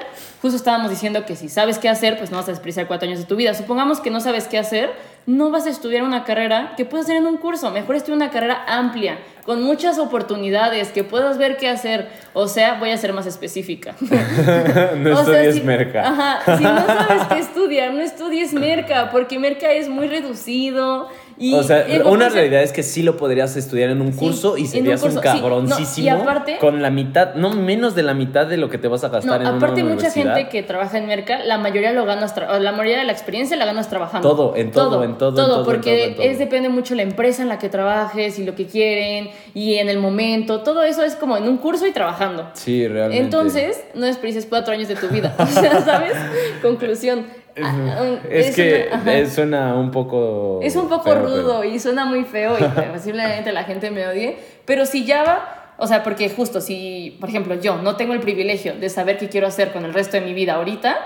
justo 0.43 0.57
estábamos 0.57 0.89
diciendo 0.91 1.25
que 1.25 1.37
si 1.37 1.47
sabes 1.47 1.79
qué 1.79 1.87
hacer, 1.87 2.17
pues 2.17 2.29
no 2.29 2.35
vas 2.35 2.49
a 2.49 2.51
desperdiciar 2.51 2.85
cuatro 2.85 3.07
años 3.07 3.19
de 3.19 3.25
tu 3.25 3.37
vida. 3.37 3.53
Supongamos 3.53 4.01
que 4.01 4.09
no 4.11 4.19
sabes 4.19 4.49
qué 4.49 4.57
hacer, 4.57 4.91
no 5.25 5.51
vas 5.51 5.65
a 5.67 5.69
estudiar 5.69 6.03
una 6.03 6.25
carrera 6.25 6.73
que 6.75 6.83
puedes 6.83 7.05
hacer 7.05 7.15
en 7.15 7.27
un 7.27 7.37
curso. 7.37 7.71
Mejor 7.71 7.95
estudia 7.95 8.17
una 8.17 8.29
carrera 8.29 8.61
amplia 8.67 9.19
con 9.45 9.63
muchas 9.63 9.99
oportunidades, 9.99 10.89
que 10.89 11.05
puedas 11.05 11.37
ver 11.37 11.55
qué 11.55 11.69
hacer. 11.69 12.09
O 12.33 12.49
sea, 12.49 12.73
voy 12.77 12.91
a 12.91 12.97
ser 12.97 13.13
más 13.13 13.25
específica. 13.25 13.95
no 14.97 15.17
O 15.19 15.23
sea, 15.23 15.43
estudies 15.43 15.55
si- 15.55 15.61
merca. 15.61 16.09
Ajá, 16.09 16.57
si 16.57 16.63
no 16.63 16.85
sabes 16.87 17.23
qué 17.29 17.39
estudiar, 17.39 17.93
no 17.93 18.01
estudies 18.01 18.51
merca, 18.53 19.11
porque 19.11 19.39
merca 19.39 19.71
es 19.71 19.87
muy 19.87 20.09
reducido. 20.09 21.07
Y 21.37 21.53
o 21.55 21.63
sea, 21.63 21.85
una 22.05 22.29
realidad 22.29 22.61
es 22.61 22.71
que 22.71 22.83
sí 22.83 23.01
lo 23.03 23.17
podrías 23.17 23.55
estudiar 23.55 23.89
en 23.89 24.01
un 24.01 24.13
Sí, 24.13 24.19
curso 24.19 24.57
y 24.57 24.61
un 24.63 24.67
serías 24.67 25.01
un, 25.03 25.11
sí. 25.11 25.15
No, 25.15 25.21
y 25.21 25.23
cabroncísimo 25.23 26.15
aparte- 26.21 26.57
con 26.59 26.81
la 26.81 26.89
mitad, 26.89 27.35
no 27.35 27.49
menos 27.51 27.95
de 27.95 28.03
la 28.03 28.13
mitad 28.13 28.45
de 28.45 28.57
lo 28.57 28.69
que 28.69 28.77
te 28.77 28.87
vas 28.87 29.03
a 29.03 29.07
No, 29.07 29.13
gastar 29.13 29.41
en 29.41 29.47
aparte 29.47 29.83
una 29.83 29.95
mucha 29.95 30.11
gente 30.11 30.47
que 30.49 30.63
trabaja 30.63 30.97
en 30.97 31.07
merca, 31.07 31.39
la 31.43 31.57
mayoría 31.57 31.91
lo 31.93 32.05
ganas, 32.05 32.33
la 32.37 32.71
mayoría 32.71 32.99
de 32.99 33.03
la 33.05 33.11
experiencia 33.11 33.57
la 33.57 33.65
ganas 33.65 33.89
trabajando. 33.89 34.27
Todo, 34.29 34.55
en 34.55 34.71
todo, 34.71 35.03
en 35.03 35.17
todo, 35.17 35.29
en 35.29 35.35
todo, 35.35 35.59
en 35.59 35.65
porque 35.65 35.91
todo, 35.95 36.03
en 36.09 36.15
todo. 36.15 36.25
es 36.25 36.39
depende 36.39 36.69
mucho 36.69 36.95
la 36.95 37.01
empresa 37.03 37.41
en 37.41 37.49
la 37.49 37.57
que 37.59 37.69
trabajes 37.69 38.37
y 38.39 38.43
lo 38.45 38.55
que 38.55 38.67
quieren 38.67 39.29
y 39.53 39.75
en 39.75 39.89
el 39.89 39.97
momento, 39.99 40.61
todo 40.61 40.83
eso 40.83 41.03
es 41.03 41.15
como 41.15 41.37
en 41.37 41.43
un 41.47 41.57
curso 41.57 41.87
y 41.87 41.91
trabajando. 41.91 42.49
Sí, 42.53 42.87
realmente. 42.87 43.23
Entonces, 43.23 43.83
no 43.93 44.05
desperdicies 44.05 44.45
cuatro 44.45 44.73
años 44.73 44.87
de 44.87 44.95
tu 44.95 45.07
vida. 45.07 45.35
O 45.43 45.45
sea, 45.47 45.81
¿sabes? 45.81 46.13
Conclusión. 46.61 47.25
Ah, 47.61 48.01
um, 48.01 48.17
es, 48.29 48.55
que 48.55 48.89
una- 48.91 49.25
suena 49.29 49.75
un 49.75 49.91
poco. 49.91 50.59
Es 50.63 50.75
un 50.75 50.89
poco 50.89 51.03
feo, 51.11 51.19
rudo 51.21 51.63
y 51.63 51.79
suena 51.79 52.05
muy 52.05 52.23
feo 52.23 52.57
y 52.59 52.63
posiblemente 52.93 53.51
la 53.51 53.63
gente 53.63 53.91
me 53.91 54.07
odie, 54.07 54.37
pero 54.65 54.85
si 54.85 55.05
ya 55.05 55.23
va, 55.23 55.73
o 55.77 55.85
sea, 55.87 56.03
porque 56.03 56.29
justo 56.29 56.61
si, 56.61 57.17
por 57.19 57.29
ejemplo, 57.29 57.55
yo 57.55 57.77
no 57.77 57.95
tengo 57.95 58.13
el 58.13 58.19
privilegio 58.19 58.73
de 58.75 58.89
saber 58.89 59.17
qué 59.17 59.29
quiero 59.29 59.47
hacer 59.47 59.71
con 59.71 59.85
el 59.85 59.93
resto 59.93 60.17
de 60.17 60.21
mi 60.21 60.33
vida 60.33 60.53
ahorita, 60.55 60.97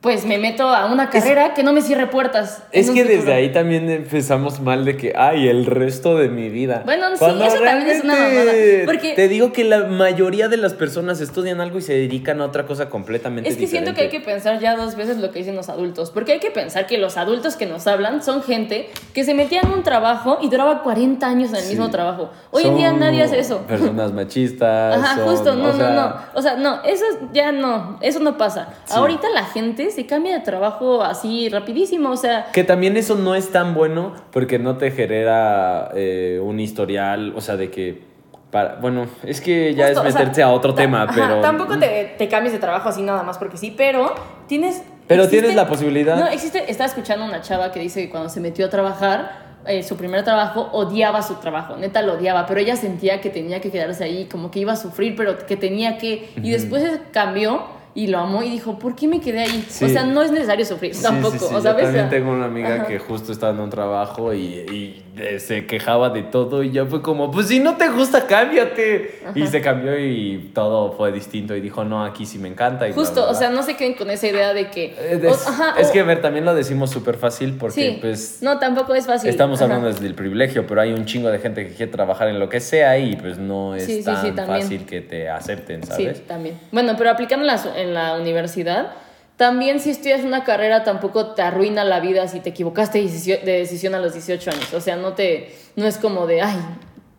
pues 0.00 0.24
me 0.24 0.38
meto 0.38 0.68
a 0.68 0.86
una 0.86 1.10
carrera 1.10 1.52
que 1.54 1.62
no 1.64 1.72
me 1.72 1.80
cierre 1.82 2.06
puertas. 2.06 2.62
Es 2.70 2.90
que 2.90 3.02
desde 3.04 3.32
ahí 3.32 3.50
también 3.52 3.90
empezamos 3.90 4.60
mal 4.60 4.84
de 4.84 4.96
que, 4.96 5.14
ay, 5.16 5.48
el 5.48 5.66
resto 5.66 6.16
de 6.16 6.28
mi 6.28 6.48
vida. 6.48 6.82
Bueno, 6.84 7.06
sí, 7.12 7.16
Cuando 7.18 7.44
eso 7.44 7.58
también 7.60 7.90
es 7.96 8.04
una 8.04 8.14
mamada, 8.14 8.52
porque- 8.84 9.14
Te 9.16 9.26
digo 9.28 9.52
que 9.52 9.64
la 9.64 9.84
mayoría 9.86 10.48
de 10.48 10.58
las 10.58 10.74
personas 10.74 11.20
estudian 11.20 11.60
algo 11.60 11.78
y 11.78 11.82
se 11.82 11.94
dedican 11.94 12.40
a 12.40 12.44
otra 12.44 12.66
cosa 12.66 12.88
completamente 12.88 13.48
Es 13.48 13.56
que 13.56 13.62
diferente. 13.62 13.90
siento 13.92 13.98
que 13.98 14.04
hay 14.04 14.10
que 14.20 14.24
pensar 14.24 14.60
ya 14.60 14.76
dos 14.76 14.94
veces 14.96 15.16
lo 15.16 15.32
que 15.32 15.40
dicen 15.40 15.56
los 15.56 15.68
adultos, 15.68 16.10
porque 16.10 16.32
hay 16.32 16.40
que 16.40 16.50
pensar 16.50 16.86
que 16.86 16.98
los 16.98 17.16
adultos 17.16 17.56
que 17.56 17.66
nos 17.66 17.86
hablan 17.86 18.22
son 18.22 18.42
gente 18.42 18.90
que 19.12 19.24
se 19.24 19.34
metía 19.34 19.62
en 19.62 19.70
un 19.70 19.82
trabajo 19.82 20.38
y 20.40 20.48
duraba 20.50 20.82
40 20.82 21.26
años 21.26 21.50
en 21.50 21.56
el 21.56 21.62
Sí. 21.62 21.70
mismo 21.70 21.90
trabajo. 21.90 22.30
Hoy 22.52 22.64
en 22.64 22.76
día 22.76 22.90
Son 22.90 23.00
nadie 23.00 23.22
hace 23.22 23.40
eso. 23.40 23.58
Personas 23.66 24.12
machistas. 24.12 24.96
Ajá, 25.02 25.16
son- 25.16 25.28
justo, 25.28 25.54
no, 25.56 25.70
o 25.70 25.72
sea, 25.72 25.90
no, 25.90 25.94
no. 26.08 26.14
O 26.34 26.42
sea, 26.42 26.56
no, 26.56 26.82
eso 26.84 27.04
ya 27.32 27.50
no, 27.50 27.98
eso 28.02 28.20
no 28.20 28.36
pasa. 28.38 28.68
Sí. 28.84 28.92
Ahorita 28.94 29.28
la 29.30 29.44
gente 29.44 29.90
se 29.96 30.06
cambia 30.06 30.34
de 30.34 30.40
trabajo 30.44 31.02
así 31.02 31.48
rapidísimo, 31.48 32.10
o 32.10 32.16
sea, 32.16 32.48
Que 32.52 32.64
también 32.64 32.98
eso 32.98 33.14
no 33.16 33.34
es 33.34 33.50
tan 33.50 33.72
bueno 33.74 34.12
porque 34.30 34.58
no 34.58 34.76
te 34.76 34.90
genera 34.90 35.90
eh, 35.94 36.38
un 36.42 36.60
historial, 36.60 37.32
o 37.34 37.40
sea, 37.40 37.56
de 37.56 37.70
que... 37.70 38.04
Para, 38.50 38.76
bueno, 38.76 39.06
es 39.24 39.40
que 39.40 39.74
ya 39.74 39.86
justo, 39.86 40.02
o 40.02 40.04
es 40.04 40.12
sea, 40.12 40.20
meterse 40.20 40.42
a 40.42 40.50
otro 40.50 40.74
tema, 40.74 41.02
ajá, 41.02 41.12
pero... 41.14 41.40
Tampoco 41.40 41.78
te, 41.78 42.14
te 42.16 42.28
cambies 42.28 42.52
de 42.52 42.58
trabajo 42.58 42.88
así 42.90 43.02
nada 43.02 43.22
más 43.22 43.38
porque 43.38 43.56
sí, 43.56 43.74
pero 43.76 44.14
tienes... 44.46 44.82
Pero 45.08 45.28
tienes 45.28 45.54
la 45.54 45.66
posibilidad. 45.66 46.16
No, 46.16 46.26
existe, 46.28 46.70
estaba 46.70 46.86
escuchando 46.86 47.24
una 47.24 47.40
chava 47.40 47.72
que 47.72 47.80
dice 47.80 48.02
que 48.02 48.10
cuando 48.10 48.28
se 48.28 48.40
metió 48.40 48.66
a 48.66 48.70
trabajar, 48.70 49.46
eh, 49.66 49.82
su 49.82 49.96
primer 49.96 50.24
trabajo, 50.24 50.68
odiaba 50.72 51.22
su 51.22 51.36
trabajo, 51.36 51.76
neta 51.76 52.02
lo 52.02 52.14
odiaba, 52.14 52.44
pero 52.46 52.60
ella 52.60 52.76
sentía 52.76 53.20
que 53.20 53.30
tenía 53.30 53.60
que 53.60 53.70
quedarse 53.70 54.04
ahí, 54.04 54.26
como 54.26 54.50
que 54.50 54.60
iba 54.60 54.74
a 54.74 54.76
sufrir, 54.76 55.16
pero 55.16 55.38
que 55.46 55.56
tenía 55.56 55.96
que... 55.96 56.30
Y 56.42 56.50
después 56.50 56.84
cambió 57.12 57.75
y 57.96 58.08
lo 58.08 58.18
amó 58.18 58.42
y 58.42 58.50
dijo, 58.50 58.78
¿por 58.78 58.94
qué 58.94 59.08
me 59.08 59.20
quedé 59.20 59.40
ahí? 59.40 59.64
Sí. 59.68 59.86
O 59.86 59.88
sea, 59.88 60.04
no 60.04 60.22
es 60.22 60.30
necesario 60.30 60.66
sufrir 60.66 60.94
Sí, 60.94 61.02
tampoco, 61.02 61.38
sí, 61.38 61.54
Yo 61.54 61.62
también 61.62 62.10
tengo 62.10 62.30
una 62.30 62.44
amiga 62.44 62.74
ajá. 62.74 62.86
que 62.86 62.98
justo 62.98 63.32
estaba 63.32 63.54
en 63.54 63.60
un 63.60 63.70
trabajo 63.70 64.34
y, 64.34 64.38
y, 64.38 65.02
se 65.38 65.66
quejaba 65.66 66.10
de 66.10 66.22
todo 66.22 66.62
y 66.62 66.70
ya 66.72 66.84
fue 66.86 67.02
como, 67.02 67.30
pues 67.30 67.48
si 67.48 67.58
no 67.60 67.76
te 67.76 67.88
gusta, 67.88 68.26
cámbiate. 68.26 69.20
Y 69.34 69.46
se 69.46 69.60
cambió 69.60 69.98
y 69.98 70.50
todo 70.54 70.92
fue 70.92 71.12
distinto 71.12 71.54
y 71.56 71.60
dijo, 71.60 71.84
no, 71.84 72.04
aquí 72.04 72.26
sí 72.26 72.38
me 72.38 72.48
encanta. 72.48 72.86
Y 72.88 72.92
bla, 72.92 73.00
Justo, 73.02 73.22
bla, 73.22 73.30
o 73.30 73.34
sea, 73.34 73.50
no 73.50 73.62
se 73.62 73.76
queden 73.76 73.94
con 73.94 74.10
esa 74.10 74.26
idea 74.26 74.52
de 74.54 74.70
que... 74.70 74.94
Eh, 74.98 75.20
o- 75.26 75.30
Es, 75.30 75.46
ajá, 75.46 75.74
es 75.78 75.88
o- 75.88 75.92
que, 75.92 76.00
a 76.00 76.04
ver, 76.04 76.20
también 76.22 76.44
lo 76.44 76.54
decimos 76.54 76.90
súper 76.90 77.16
fácil 77.16 77.56
porque, 77.58 77.74
sí, 77.92 77.98
pues, 78.00 78.38
no, 78.42 78.58
tampoco 78.58 78.94
es 78.94 79.06
fácil. 79.06 79.30
estamos 79.30 79.58
Ajá. 79.60 79.64
hablando 79.64 79.88
desde 79.92 80.06
el 80.06 80.14
privilegio, 80.14 80.66
pero 80.66 80.80
hay 80.80 80.92
un 80.92 81.04
chingo 81.06 81.28
de 81.30 81.38
gente 81.38 81.66
que 81.66 81.74
quiere 81.74 81.90
trabajar 81.92 82.28
en 82.28 82.38
lo 82.38 82.48
que 82.48 82.60
sea 82.60 82.98
y, 82.98 83.16
pues, 83.16 83.38
no 83.38 83.74
es 83.74 83.84
Sí, 83.86 84.02
tan 84.04 84.22
sí, 84.24 84.32
fácil 84.46 84.84
que 84.86 85.00
te 85.00 85.28
acepten, 85.28 85.82
¿sabes? 85.84 86.18
Sí, 86.18 86.24
también. 86.26 86.58
Bueno, 86.72 86.94
pero 86.98 87.10
aplicando 87.10 87.44
en 87.44 87.46
la, 87.48 87.80
en 87.80 87.94
la 87.94 88.14
universidad, 88.18 88.92
también 89.36 89.80
si 89.80 89.90
estudias 89.90 90.24
una 90.24 90.44
carrera 90.44 90.82
tampoco 90.84 91.34
te 91.34 91.42
arruina 91.42 91.84
la 91.84 92.00
vida 92.00 92.26
si 92.28 92.40
te 92.40 92.50
equivocaste 92.50 92.98
de 93.02 93.52
decisión 93.52 93.94
a 93.94 93.98
los 94.00 94.12
18 94.14 94.50
años. 94.50 94.72
O 94.74 94.80
sea, 94.80 94.96
no 94.96 95.12
te 95.12 95.50
no 95.76 95.86
es 95.86 95.98
como 95.98 96.26
de, 96.26 96.40
ay, 96.42 96.56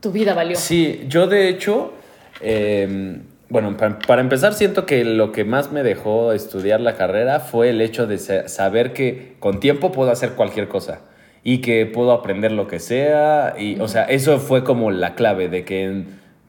tu 0.01 0.11
vida 0.11 0.33
valió. 0.33 0.55
Sí, 0.57 1.05
yo 1.07 1.27
de 1.27 1.47
hecho, 1.49 1.93
eh, 2.41 3.19
bueno, 3.49 3.77
pa- 3.77 3.99
para, 3.99 4.21
empezar 4.21 4.53
siento 4.53 4.85
que 4.85 5.03
lo 5.05 5.31
que 5.31 5.43
más 5.43 5.71
me 5.71 5.83
dejó 5.83 6.33
estudiar 6.33 6.81
la 6.81 6.95
carrera 6.95 7.39
fue 7.39 7.69
el 7.69 7.81
hecho 7.81 8.07
de 8.07 8.17
sa- 8.17 8.47
saber 8.47 8.93
que 8.93 9.35
con 9.39 9.59
tiempo 9.59 9.91
puedo 9.91 10.11
hacer 10.11 10.31
cualquier 10.31 10.67
cosa 10.67 11.01
y 11.43 11.59
que 11.59 11.85
puedo 11.85 12.11
aprender 12.11 12.51
lo 12.51 12.67
que 12.67 12.79
sea 12.79 13.55
y, 13.57 13.79
o 13.79 13.87
sea, 13.87 14.03
eso 14.05 14.39
fue 14.39 14.63
como 14.63 14.91
la 14.91 15.15
clave 15.15 15.47
de 15.49 15.63
que 15.63 16.03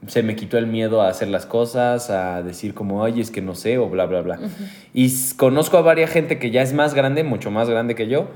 se 0.07 0.23
me 0.23 0.35
quitó 0.35 0.57
el 0.57 0.67
miedo 0.67 1.01
a 1.01 1.09
hacer 1.09 1.27
las 1.27 1.45
cosas, 1.45 2.09
a 2.09 2.41
decir 2.41 2.73
como, 2.73 3.01
oye, 3.01 3.21
es 3.21 3.31
que 3.31 3.41
no 3.41 3.53
sé 3.53 3.77
o 3.77 3.89
bla, 3.89 4.05
bla, 4.05 4.21
bla. 4.21 4.39
Y 4.93 5.11
conozco 5.35 5.77
a 5.77 5.81
varias 5.81 6.09
gente 6.09 6.39
que 6.39 6.51
ya 6.51 6.61
es 6.61 6.73
más 6.73 6.93
grande, 6.93 7.23
mucho 7.23 7.51
más 7.51 7.69
grande 7.69 7.95
que 7.95 8.07
yo, 8.07 8.29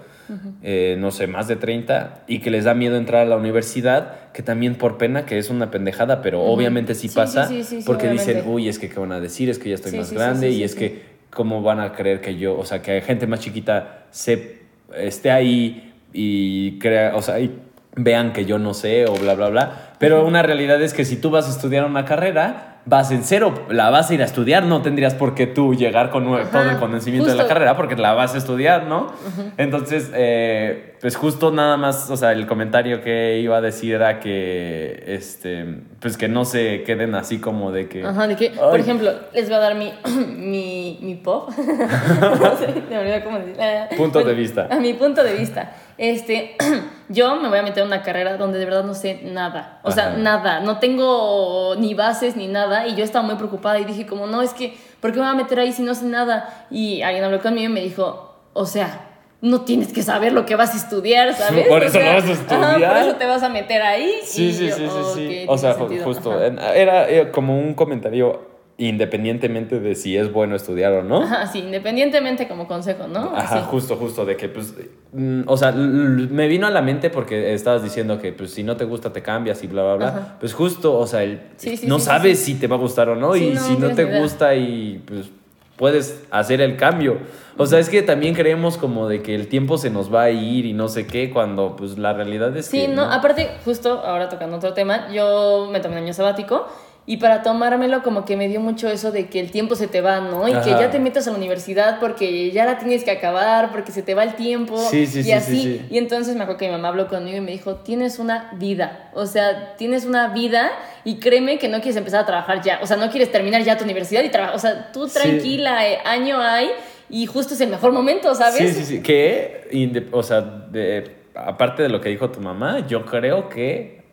eh, 0.62 0.98
no 1.00 1.12
sé, 1.12 1.28
más 1.28 1.48
de 1.48 1.56
30, 1.56 2.26
y 2.28 2.40
que 2.40 2.52
les 2.52 2.66
da 2.66 2.74
miedo 2.74 2.98
entrar 2.98 3.22
a 3.22 3.26
la 3.26 3.38
universidad, 3.38 4.32
que 4.34 4.44
también 4.44 4.76
por 4.76 4.98
pena, 4.98 5.26
que 5.26 5.38
es 5.38 5.50
una 5.50 5.72
pendejada, 5.72 6.22
pero 6.22 6.42
obviamente 6.42 6.96
sí 6.96 7.08
Sí, 7.08 7.16
pasa, 7.16 7.48
sí, 7.48 7.64
sí, 7.64 7.80
porque 7.86 8.10
dicen, 8.10 8.44
uy, 8.46 8.68
es 8.68 8.78
que 8.78 8.90
qué 8.90 9.00
van 9.00 9.12
a 9.12 9.20
decir, 9.20 9.50
es 9.50 9.58
que 9.58 9.70
ya 9.70 9.76
estoy 9.76 9.98
más 9.98 10.12
grande, 10.12 10.50
y 10.50 10.64
es 10.64 10.76
que 10.76 11.14
cómo 11.30 11.62
van 11.62 11.80
a 11.80 11.94
creer 11.94 12.20
que 12.20 12.38
yo, 12.38 12.58
o 12.58 12.66
sea, 12.66 12.82
que 12.82 13.00
gente 13.02 13.26
más 13.26 13.40
chiquita 13.40 14.06
se, 14.12 14.64
esté 14.96 15.32
ahí 15.32 15.94
y 16.12 16.78
crea, 16.80 17.16
o 17.16 17.22
sea, 17.22 17.40
y 17.40 17.52
vean 17.96 18.34
que 18.34 18.46
yo 18.46 18.60
no 18.60 18.74
sé 18.74 19.06
o 19.06 19.14
bla, 19.14 19.36
bla, 19.36 19.50
bla. 19.50 19.93
Pero 20.04 20.26
una 20.26 20.42
realidad 20.42 20.82
es 20.82 20.94
que 20.94 21.06
si 21.06 21.16
tú 21.16 21.30
vas 21.30 21.48
a 21.48 21.52
estudiar 21.52 21.86
una 21.86 22.04
carrera, 22.04 22.74
vas 22.86 23.12
en 23.12 23.24
cero, 23.24 23.54
la 23.70 23.90
vas 23.90 24.10
a 24.10 24.14
ir 24.14 24.22
a 24.22 24.26
estudiar, 24.26 24.66
no 24.66 24.82
tendrías 24.82 25.14
por 25.14 25.36
qué 25.36 25.48
tú 25.48 25.74
llegar 25.74 26.10
con 26.10 26.28
Ajá, 26.34 26.50
todo 26.52 26.70
el 26.70 26.78
conocimiento 26.78 27.30
de 27.30 27.36
la 27.36 27.48
carrera 27.48 27.78
porque 27.78 27.96
la 27.96 28.14
vas 28.14 28.36
a 28.36 28.38
estudiar, 28.38 28.86
¿no? 28.86 29.14
Entonces, 29.58 30.12
eh, 30.14 30.96
pues 31.00 31.16
justo 31.16 31.52
nada 31.52 31.78
más, 31.78 32.10
o 32.10 32.18
sea, 32.18 32.34
el 32.34 32.46
comentario 32.46 33.02
que 33.02 33.40
iba 33.40 33.58
a 33.58 33.62
decir 33.62 33.96
era 33.96 34.20
que, 34.20 35.04
este, 35.08 35.66
pues 36.00 36.18
que 36.18 36.28
no 36.28 36.44
se 36.44 36.84
queden 36.84 37.16
así 37.16 37.40
como 37.40 37.72
de 37.72 37.88
que... 37.88 38.04
Ajá, 38.04 38.28
de 38.28 38.36
que, 38.36 38.50
por 38.50 38.80
ejemplo, 38.80 39.12
les 39.34 39.48
voy 39.48 39.56
a 39.56 39.60
dar 39.60 39.76
mi, 39.76 39.94
mi, 40.28 41.00
mi 41.02 41.16
pop. 41.16 41.50
no 41.58 42.58
sé, 42.58 42.84
me 42.90 42.98
olvidó 43.00 43.24
cómo 43.24 43.40
decir. 43.40 43.56
Punto 43.96 44.24
de 44.24 44.34
vista. 44.34 44.68
A 44.70 44.80
mi 44.80 44.94
punto 44.94 45.24
de 45.24 45.34
vista. 45.36 45.74
Este, 45.98 46.56
yo 47.10 47.36
me 47.36 47.50
voy 47.50 47.60
a 47.60 47.64
meter 47.64 47.80
en 47.84 47.88
una 47.88 48.02
carrera 48.02 48.38
donde 48.38 48.60
de 48.60 48.66
verdad 48.66 48.84
no 48.84 48.94
sé 48.94 49.22
nada. 49.24 49.80
O 49.84 49.92
sea, 49.92 50.12
nada. 50.12 50.60
No 50.62 50.80
tengo 50.80 51.76
ni 51.78 51.94
bases 51.94 52.36
ni 52.36 52.48
nada. 52.48 52.88
Y 52.88 52.96
yo 52.96 53.04
estaba 53.04 53.26
muy 53.26 53.36
preocupada 53.36 53.80
y 53.80 53.86
dije 53.86 54.06
como, 54.06 54.28
no, 54.28 54.42
es 54.42 54.54
que, 54.54 54.76
¿por 55.00 55.12
qué 55.12 55.20
me 55.20 55.26
voy 55.26 55.34
a 55.34 55.36
meter 55.38 55.60
ahí 55.60 55.72
si 55.72 55.82
no 55.84 55.94
sé 55.96 56.06
nada? 56.06 56.66
Y 56.72 57.02
alguien 57.02 57.24
habló 57.24 57.42
conmigo 57.42 57.70
y 57.70 57.74
me 57.74 57.82
dijo, 57.82 58.36
o 58.54 58.66
sea... 58.66 59.10
No 59.42 59.60
tienes 59.66 59.92
que 59.92 60.04
saber 60.04 60.32
lo 60.32 60.46
que 60.46 60.56
vas 60.56 60.74
a 60.74 60.78
estudiar, 60.78 61.34
¿sabes? 61.34 61.68
Por 61.68 61.82
O 61.82 61.86
eso 61.86 62.00
lo 62.00 62.06
sea, 62.06 62.14
vas 62.16 62.24
a 62.24 62.28
ajá, 62.56 62.72
estudiar. 62.72 62.94
por 62.94 63.02
eso 63.10 63.16
te 63.18 63.26
vas 63.26 63.44
a 63.44 63.50
meter 63.50 63.82
ahí. 63.82 64.14
Sí, 64.24 64.46
y 64.48 64.54
sí, 64.54 64.68
yo, 64.70 64.76
sí, 64.78 64.84
sí, 64.88 64.88
"Ok, 65.02 65.16
sí. 65.18 65.46
O 65.50 65.58
sea, 65.58 65.74
ju- 65.76 65.80
sentido". 65.80 66.06
justo, 66.06 66.32
Ajá. 66.32 66.74
era 66.74 67.10
eh, 67.10 67.30
como 67.30 67.60
un 67.60 67.74
comentario 67.74 68.40
independientemente 68.78 69.80
de 69.80 69.96
si 69.96 70.18
es 70.18 70.32
bueno 70.32 70.56
estudiar 70.56 70.94
o 70.94 71.04
no. 71.04 71.22
Ajá, 71.24 71.48
sí, 71.48 71.60
independientemente 71.60 72.48
como 72.48 72.68
consejo, 72.68 73.08
¿no? 73.08 73.32
Ajá, 73.36 73.62
justo, 73.62 73.96
justo, 73.96 74.26
de 74.26 74.36
que 74.36 74.50
pues, 74.50 74.74
mm, 75.12 75.42
o 75.46 75.58
sea, 75.58 75.72
me 75.72 76.48
vino 76.48 76.66
a 76.66 76.72
la 76.72 76.82
mente 76.82 77.10
porque 77.10 77.54
estabas 77.54 77.84
diciendo 77.84 78.20
que 78.20 78.32
pues 78.34 78.52
si 78.52 78.64
no 78.64 78.76
te 78.76 78.86
gusta 78.86 79.14
te 79.14 79.22
cambias 79.22 79.64
y 79.64 79.68
bla, 79.68 79.84
bla, 79.84 79.96
bla. 79.96 80.08
Ajá. 80.08 80.38
Pues 80.40 80.54
justo, 80.54 80.98
o 80.98 81.06
sea, 81.06 81.24
el, 81.24 81.42
Sí, 81.58 81.78
sí, 81.78 81.88
no 81.88 81.96
sí, 81.96 82.02
sí, 82.02 82.08
sabes 82.08 82.40
sí. 82.40 82.54
si 82.54 82.60
te 82.60 82.68
va 82.68 82.76
a 82.76 82.80
gustar 82.80 83.10
o 83.10 83.16
no 83.16 83.34
Sí, 83.34 83.50
y 83.50 83.54
no, 83.54 83.62
si 83.62 83.78
no 83.78 83.94
te 83.94 84.20
gusta 84.20 84.56
y 84.56 85.04
pues 85.06 85.30
puedes 85.78 86.24
hacer 86.32 86.62
el 86.62 86.76
cambio. 86.78 87.18
O 87.58 87.68
sea, 87.68 87.78
es 87.78 87.90
que 87.90 88.02
también 88.02 88.34
creemos 88.34 88.78
como 88.78 89.08
de 89.08 89.22
que 89.22 89.36
el 89.36 89.48
tiempo 89.48 89.78
se 89.78 89.92
nos 89.92 90.12
va 90.12 90.24
a 90.24 90.32
ir 90.32 90.66
y 90.66 90.74
no 90.74 90.88
sé 90.88 91.06
qué, 91.06 91.30
cuando 91.30 91.76
pues 91.76 92.00
la 92.00 92.14
realidad 92.14 92.56
es 92.58 92.66
Sí, 92.66 92.82
que 92.82 92.88
no, 92.88 93.04
aparte, 93.04 93.50
justo 93.66 94.00
ahora 94.04 94.30
tocando 94.30 94.58
otro 94.58 94.74
tema, 94.74 95.12
yo 95.14 95.68
me 95.72 95.80
tomé 95.80 95.98
un 95.98 96.04
año 96.04 96.14
sabático 96.14 96.68
y 97.06 97.18
para 97.18 97.42
tomármelo 97.44 98.02
como 98.02 98.24
que 98.24 98.38
me 98.38 98.48
dio 98.48 98.62
mucho 98.62 98.88
eso 98.90 99.12
de 99.12 99.28
que 99.28 99.40
el 99.42 99.52
tiempo 99.52 99.76
se 99.76 99.88
te 99.88 100.00
va, 100.00 100.22
¿no? 100.22 100.48
Y 100.48 100.54
que 100.62 100.70
ya 100.70 100.90
te 100.90 101.00
metas 101.00 101.28
a 101.28 101.32
la 101.32 101.38
universidad 101.38 102.00
porque 102.00 102.52
ya 102.52 102.64
la 102.66 102.78
tienes 102.78 103.04
que 103.04 103.12
acabar, 103.12 103.72
porque 103.74 103.92
se 103.92 104.04
te 104.04 104.14
va 104.16 104.24
el 104.24 104.36
tiempo 104.36 104.78
Sí, 104.78 105.06
sí, 105.06 105.20
y 105.20 105.24
sí, 105.24 105.32
así. 105.34 105.56
sí, 105.58 105.62
sí. 105.80 105.86
Y 105.90 105.98
entonces 105.98 106.36
me 106.36 106.44
acuerdo 106.44 106.60
que 106.60 106.66
mi 106.68 106.72
mamá 106.72 106.88
habló 106.88 107.08
conmigo 107.10 107.36
y 107.38 107.42
me 107.42 107.52
dijo, 107.52 107.76
tienes 107.76 108.20
una 108.20 108.52
vida, 108.58 109.10
o 109.14 109.26
sea, 109.26 109.76
tienes 109.76 110.06
una 110.06 110.30
vida 110.30 110.72
y 111.04 111.20
créeme 111.20 111.58
que 111.60 111.68
no 111.68 111.78
quieres 111.80 111.98
empezar 111.98 112.22
a 112.22 112.26
trabajar 112.26 112.62
ya, 112.62 112.80
o 112.82 112.88
sea, 112.88 112.96
no 112.96 113.10
quieres 113.10 113.32
terminar 113.32 113.62
ya 113.64 113.78
tu 113.78 113.84
universidad 113.84 114.24
y 114.24 114.30
trabajar, 114.30 114.56
o 114.56 114.60
sea, 114.60 114.92
tú 114.94 115.08
tranquila, 115.08 115.86
eh, 115.90 115.98
año 116.06 116.40
hay 116.40 116.70
y 117.10 117.26
justo 117.26 117.54
es 117.54 117.60
el 117.62 117.70
mejor 117.70 117.92
momento, 117.92 118.34
¿sabes? 118.34 118.56
Sí, 118.60 118.68
sí, 118.74 118.86
sí. 118.86 119.02
Que, 119.04 120.08
o 120.14 120.24
sea, 120.24 120.40
de- 120.42 121.18
aparte 121.36 121.84
de 121.84 121.90
lo 121.90 122.00
que 122.00 122.08
dijo 122.08 122.30
tu 122.32 122.40
mamá, 122.40 122.88
yo 122.88 123.06
creo 123.06 123.50
que 123.50 124.04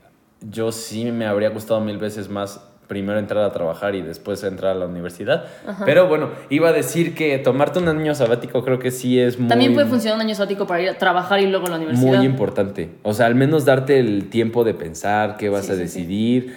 yo 0.40 0.72
sí 0.72 1.04
me 1.12 1.26
habría 1.26 1.50
gustado 1.50 1.80
mil 1.80 1.98
veces 1.98 2.28
más 2.28 2.66
primero 2.90 3.20
entrar 3.20 3.44
a 3.44 3.52
trabajar 3.52 3.94
y 3.94 4.02
después 4.02 4.42
entrar 4.42 4.72
a 4.72 4.78
la 4.80 4.86
universidad. 4.86 5.44
Pero 5.86 6.08
bueno, 6.08 6.30
iba 6.50 6.70
a 6.70 6.72
decir 6.72 7.14
que 7.14 7.38
tomarte 7.38 7.78
un 7.78 7.86
año 7.86 8.14
sabático 8.16 8.64
creo 8.64 8.80
que 8.80 8.90
sí 8.90 9.18
es 9.18 9.38
muy... 9.38 9.48
También 9.48 9.72
puede 9.74 9.86
funcionar 9.86 10.16
un 10.16 10.22
año 10.26 10.34
sabático 10.34 10.66
para 10.66 10.82
ir 10.82 10.88
a 10.88 10.98
trabajar 10.98 11.38
y 11.40 11.46
luego 11.46 11.68
a 11.68 11.70
la 11.70 11.76
universidad. 11.76 12.16
Muy 12.16 12.26
importante. 12.26 12.90
O 13.04 13.14
sea, 13.14 13.26
al 13.26 13.36
menos 13.36 13.64
darte 13.64 14.00
el 14.00 14.28
tiempo 14.28 14.64
de 14.64 14.74
pensar 14.74 15.36
qué 15.36 15.48
vas 15.48 15.66
Sí, 15.66 15.72
a 15.72 15.74
sí, 15.76 15.78
sí. 15.78 15.84
decidir. 16.00 16.56